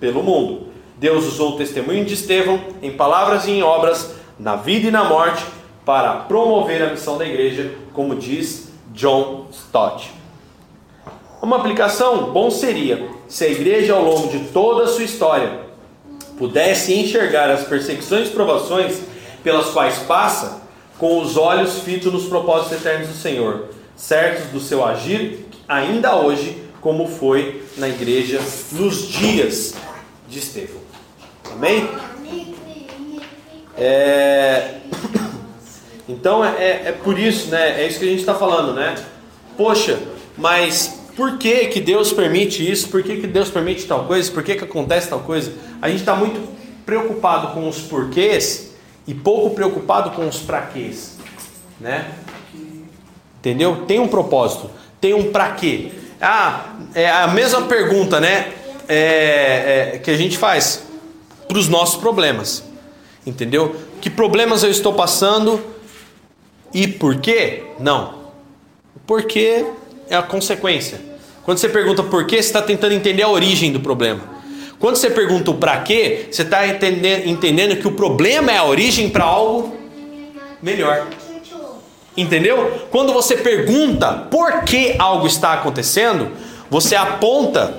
pelo 0.00 0.22
mundo. 0.22 0.68
Deus 0.96 1.26
usou 1.26 1.50
o 1.52 1.56
testemunho 1.56 2.04
de 2.04 2.14
Estevão 2.14 2.60
em 2.82 2.90
palavras 2.90 3.46
e 3.46 3.52
em 3.52 3.62
obras, 3.62 4.14
na 4.38 4.56
vida 4.56 4.88
e 4.88 4.90
na 4.90 5.04
morte, 5.04 5.44
para 5.84 6.14
promover 6.14 6.82
a 6.82 6.90
missão 6.90 7.16
da 7.16 7.24
igreja, 7.24 7.72
como 7.92 8.16
diz 8.16 8.72
John 8.92 9.46
Stott. 9.52 10.10
Uma 11.40 11.58
aplicação 11.58 12.32
bom 12.32 12.50
seria 12.50 13.08
se 13.28 13.44
a 13.44 13.48
igreja 13.48 13.94
ao 13.94 14.02
longo 14.02 14.26
de 14.26 14.40
toda 14.48 14.84
a 14.84 14.88
sua 14.88 15.04
história 15.04 15.67
pudesse 16.38 16.94
enxergar 16.94 17.50
as 17.50 17.64
perseguições 17.64 18.28
e 18.28 18.30
provações 18.30 19.00
pelas 19.42 19.70
quais 19.70 19.98
passa 19.98 20.62
com 20.96 21.20
os 21.20 21.36
olhos 21.36 21.80
fitos 21.80 22.12
nos 22.12 22.26
propósitos 22.26 22.78
eternos 22.78 23.08
do 23.08 23.14
Senhor, 23.14 23.68
certos 23.96 24.46
do 24.46 24.60
seu 24.60 24.84
agir 24.84 25.46
ainda 25.68 26.16
hoje, 26.16 26.62
como 26.80 27.06
foi 27.08 27.62
na 27.76 27.88
igreja 27.88 28.40
nos 28.72 29.08
dias 29.08 29.74
de 30.28 30.38
Estevão. 30.38 30.80
Amém? 31.52 31.88
É... 33.76 34.76
Então 36.10 36.42
é, 36.42 36.84
é 36.86 36.92
por 36.92 37.18
isso, 37.18 37.48
né? 37.48 37.82
É 37.82 37.86
isso 37.86 37.98
que 37.98 38.06
a 38.06 38.08
gente 38.08 38.20
está 38.20 38.34
falando, 38.34 38.72
né? 38.72 38.94
Poxa, 39.58 40.00
mas 40.38 40.97
por 41.18 41.36
que, 41.36 41.66
que 41.66 41.80
Deus 41.80 42.12
permite 42.12 42.70
isso? 42.70 42.88
Por 42.90 43.02
que, 43.02 43.16
que 43.16 43.26
Deus 43.26 43.50
permite 43.50 43.84
tal 43.86 44.04
coisa? 44.04 44.30
Por 44.30 44.40
que, 44.44 44.54
que 44.54 44.62
acontece 44.62 45.08
tal 45.08 45.18
coisa? 45.18 45.52
A 45.82 45.88
gente 45.88 45.98
está 45.98 46.14
muito 46.14 46.40
preocupado 46.86 47.54
com 47.54 47.68
os 47.68 47.80
porquês 47.80 48.70
e 49.04 49.12
pouco 49.12 49.52
preocupado 49.52 50.12
com 50.12 50.28
os 50.28 50.38
praquês, 50.38 51.18
né? 51.80 52.08
Entendeu? 53.40 53.84
Tem 53.84 53.98
um 53.98 54.06
propósito, 54.06 54.70
tem 55.00 55.12
um 55.12 55.32
pra 55.32 55.50
quê. 55.50 55.90
Ah, 56.20 56.76
é 56.94 57.10
a 57.10 57.26
mesma 57.26 57.62
pergunta, 57.62 58.20
né? 58.20 58.52
É, 58.88 59.94
é, 59.94 59.98
que 59.98 60.12
a 60.12 60.16
gente 60.16 60.38
faz 60.38 60.84
para 61.48 61.58
os 61.58 61.66
nossos 61.66 62.00
problemas, 62.00 62.62
entendeu? 63.26 63.74
Que 64.00 64.08
problemas 64.08 64.62
eu 64.62 64.70
estou 64.70 64.92
passando 64.92 65.60
e 66.72 66.86
por 66.86 67.16
quê? 67.16 67.64
Não. 67.80 68.30
Porque 69.04 69.66
é 70.10 70.16
a 70.16 70.22
consequência. 70.22 71.00
Quando 71.44 71.58
você 71.58 71.68
pergunta 71.68 72.02
por 72.02 72.26
quê, 72.26 72.36
você 72.36 72.48
está 72.48 72.62
tentando 72.62 72.92
entender 72.92 73.22
a 73.22 73.28
origem 73.28 73.72
do 73.72 73.80
problema. 73.80 74.20
Quando 74.78 74.96
você 74.96 75.10
pergunta 75.10 75.50
o 75.50 75.54
para 75.54 75.78
quê, 75.80 76.28
você 76.30 76.42
está 76.42 76.66
entendendo, 76.66 77.76
que 77.76 77.88
o 77.88 77.92
problema 77.92 78.52
é 78.52 78.58
a 78.58 78.64
origem 78.64 79.08
para 79.08 79.24
algo 79.24 79.76
melhor. 80.62 81.06
Entendeu? 82.16 82.86
Quando 82.90 83.12
você 83.12 83.36
pergunta 83.36 84.26
por 84.30 84.62
que 84.62 84.94
algo 84.98 85.26
está 85.26 85.54
acontecendo, 85.54 86.32
você 86.70 86.94
aponta 86.94 87.74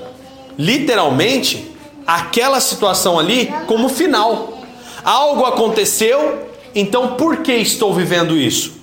literalmente 0.58 1.72
aquela 2.06 2.60
situação 2.60 3.20
ali 3.20 3.54
como 3.68 3.88
final. 3.88 4.58
Algo 5.04 5.46
aconteceu, 5.46 6.50
então 6.74 7.16
por 7.16 7.38
que 7.38 7.54
estou 7.54 7.94
vivendo 7.94 8.36
isso? 8.36 8.74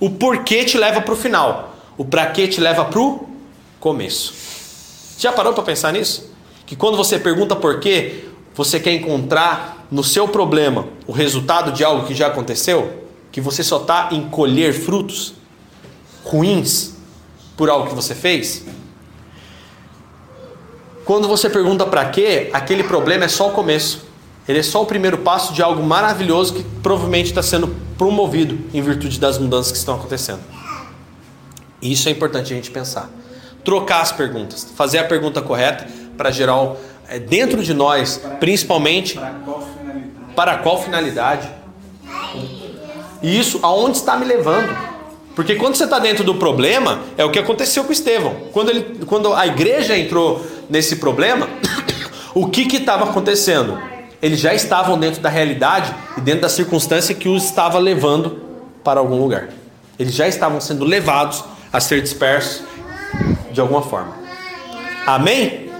O 0.00 0.10
porquê 0.10 0.64
te 0.64 0.76
leva 0.76 1.00
para 1.00 1.14
o 1.14 1.16
final, 1.16 1.75
o 1.96 2.04
para 2.04 2.26
quê 2.26 2.46
te 2.46 2.60
leva 2.60 2.84
para 2.84 3.00
o 3.00 3.28
começo. 3.80 4.34
Já 5.18 5.32
parou 5.32 5.52
para 5.52 5.62
pensar 5.62 5.92
nisso? 5.92 6.30
Que 6.66 6.76
quando 6.76 6.96
você 6.96 7.18
pergunta 7.18 7.56
por 7.56 7.80
quê, 7.80 8.24
você 8.54 8.78
quer 8.80 8.92
encontrar 8.92 9.86
no 9.90 10.02
seu 10.02 10.28
problema 10.28 10.86
o 11.06 11.12
resultado 11.12 11.72
de 11.72 11.84
algo 11.84 12.06
que 12.06 12.14
já 12.14 12.26
aconteceu? 12.26 13.04
Que 13.30 13.40
você 13.40 13.62
só 13.62 13.78
está 13.78 14.08
em 14.12 14.28
colher 14.28 14.72
frutos 14.72 15.34
ruins 16.24 16.94
por 17.56 17.70
algo 17.70 17.88
que 17.88 17.94
você 17.94 18.14
fez? 18.14 18.64
Quando 21.04 21.28
você 21.28 21.48
pergunta 21.48 21.86
para 21.86 22.04
quê, 22.06 22.50
aquele 22.52 22.82
problema 22.82 23.24
é 23.24 23.28
só 23.28 23.48
o 23.48 23.52
começo. 23.52 24.04
Ele 24.48 24.58
é 24.58 24.62
só 24.62 24.82
o 24.82 24.86
primeiro 24.86 25.18
passo 25.18 25.52
de 25.52 25.62
algo 25.62 25.82
maravilhoso 25.82 26.54
que 26.54 26.64
provavelmente 26.82 27.26
está 27.26 27.42
sendo 27.42 27.68
promovido 27.96 28.58
em 28.74 28.82
virtude 28.82 29.18
das 29.18 29.38
mudanças 29.38 29.72
que 29.72 29.78
estão 29.78 29.94
acontecendo. 29.94 30.40
Isso 31.80 32.08
é 32.08 32.12
importante 32.12 32.52
a 32.52 32.56
gente 32.56 32.70
pensar. 32.70 33.10
Trocar 33.64 34.00
as 34.00 34.12
perguntas, 34.12 34.66
fazer 34.76 34.98
a 34.98 35.04
pergunta 35.04 35.42
correta 35.42 35.86
para 36.16 36.30
gerar 36.30 36.74
é, 37.08 37.18
dentro 37.18 37.62
de 37.62 37.74
nós, 37.74 38.20
principalmente 38.40 39.14
Para 39.14 39.32
qual 39.44 39.62
finalidade? 39.62 40.34
para 40.34 40.56
qual 40.58 40.82
finalidade. 40.82 41.48
E 43.22 43.38
isso 43.38 43.58
aonde 43.62 43.96
está 43.96 44.16
me 44.16 44.24
levando? 44.24 44.76
Porque 45.34 45.56
quando 45.56 45.74
você 45.74 45.84
está 45.84 45.98
dentro 45.98 46.24
do 46.24 46.36
problema, 46.36 47.00
é 47.16 47.24
o 47.24 47.30
que 47.30 47.38
aconteceu 47.38 47.84
com 47.84 47.92
Estevão. 47.92 48.34
Quando, 48.52 48.70
ele, 48.70 49.04
quando 49.04 49.34
a 49.34 49.46
igreja 49.46 49.96
entrou 49.96 50.44
nesse 50.70 50.96
problema, 50.96 51.48
o 52.34 52.48
que 52.48 52.62
estava 52.74 53.04
acontecendo? 53.04 53.78
Eles 54.22 54.40
já 54.40 54.54
estavam 54.54 54.98
dentro 54.98 55.20
da 55.20 55.28
realidade 55.28 55.94
e 56.16 56.20
dentro 56.22 56.42
da 56.42 56.48
circunstância 56.48 57.14
que 57.14 57.28
os 57.28 57.44
estava 57.44 57.78
levando 57.78 58.40
para 58.82 58.98
algum 58.98 59.20
lugar. 59.20 59.50
Eles 59.98 60.14
já 60.14 60.26
estavam 60.26 60.60
sendo 60.60 60.84
levados 60.84 61.44
a 61.76 61.80
ser 61.80 62.00
dispersos 62.00 62.62
de 63.52 63.60
alguma 63.60 63.82
forma. 63.82 64.16
Amém? 65.06 65.70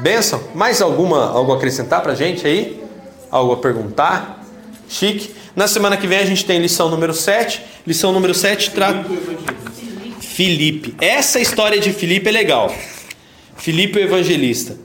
Benção? 0.00 0.42
Mais 0.54 0.82
alguma 0.82 1.30
algo 1.30 1.54
a 1.54 1.56
acrescentar 1.56 2.02
para 2.02 2.14
gente 2.14 2.46
aí? 2.46 2.84
Algo 3.30 3.54
a 3.54 3.56
perguntar? 3.56 4.44
Chique. 4.86 5.34
Na 5.56 5.66
semana 5.66 5.96
que 5.96 6.06
vem 6.06 6.18
a 6.18 6.26
gente 6.26 6.44
tem 6.44 6.60
lição 6.60 6.90
número 6.90 7.14
7. 7.14 7.62
Lição 7.86 8.12
número 8.12 8.34
7 8.34 8.72
trata. 8.72 9.06
Filipe. 10.20 10.94
Essa 11.00 11.40
história 11.40 11.80
de 11.80 11.94
Filipe 11.94 12.28
é 12.28 12.32
legal. 12.32 12.70
Filipe 13.56 13.98
o 13.98 14.02
evangelista. 14.02 14.76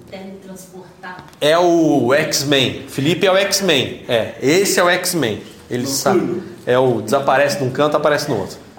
É 1.42 1.60
o 1.60 2.14
X-Men. 2.14 2.86
Felipe 2.88 3.28
é 3.28 3.32
o 3.32 3.36
X-Men. 3.36 4.04
É, 4.08 4.36
esse 4.42 4.80
é 4.80 4.84
o 4.84 4.88
X-Men. 4.90 5.42
Ele 5.70 5.86
sabe. 5.86 6.42
É 6.66 6.80
o 6.80 7.02
desaparece 7.02 7.58
de 7.58 7.66
um 7.66 7.70
canto, 7.70 7.98
aparece 7.98 8.30
no 8.30 8.40
outro. 8.40 8.71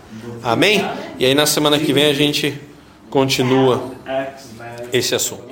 Amém? 0.42 0.84
E 1.18 1.24
aí 1.26 1.34
na 1.34 1.46
semana 1.46 1.78
que 1.78 1.92
vem 1.92 2.06
a 2.06 2.14
gente 2.14 2.58
continua 3.10 3.92
esse 4.92 5.14
assunto. 5.14 5.51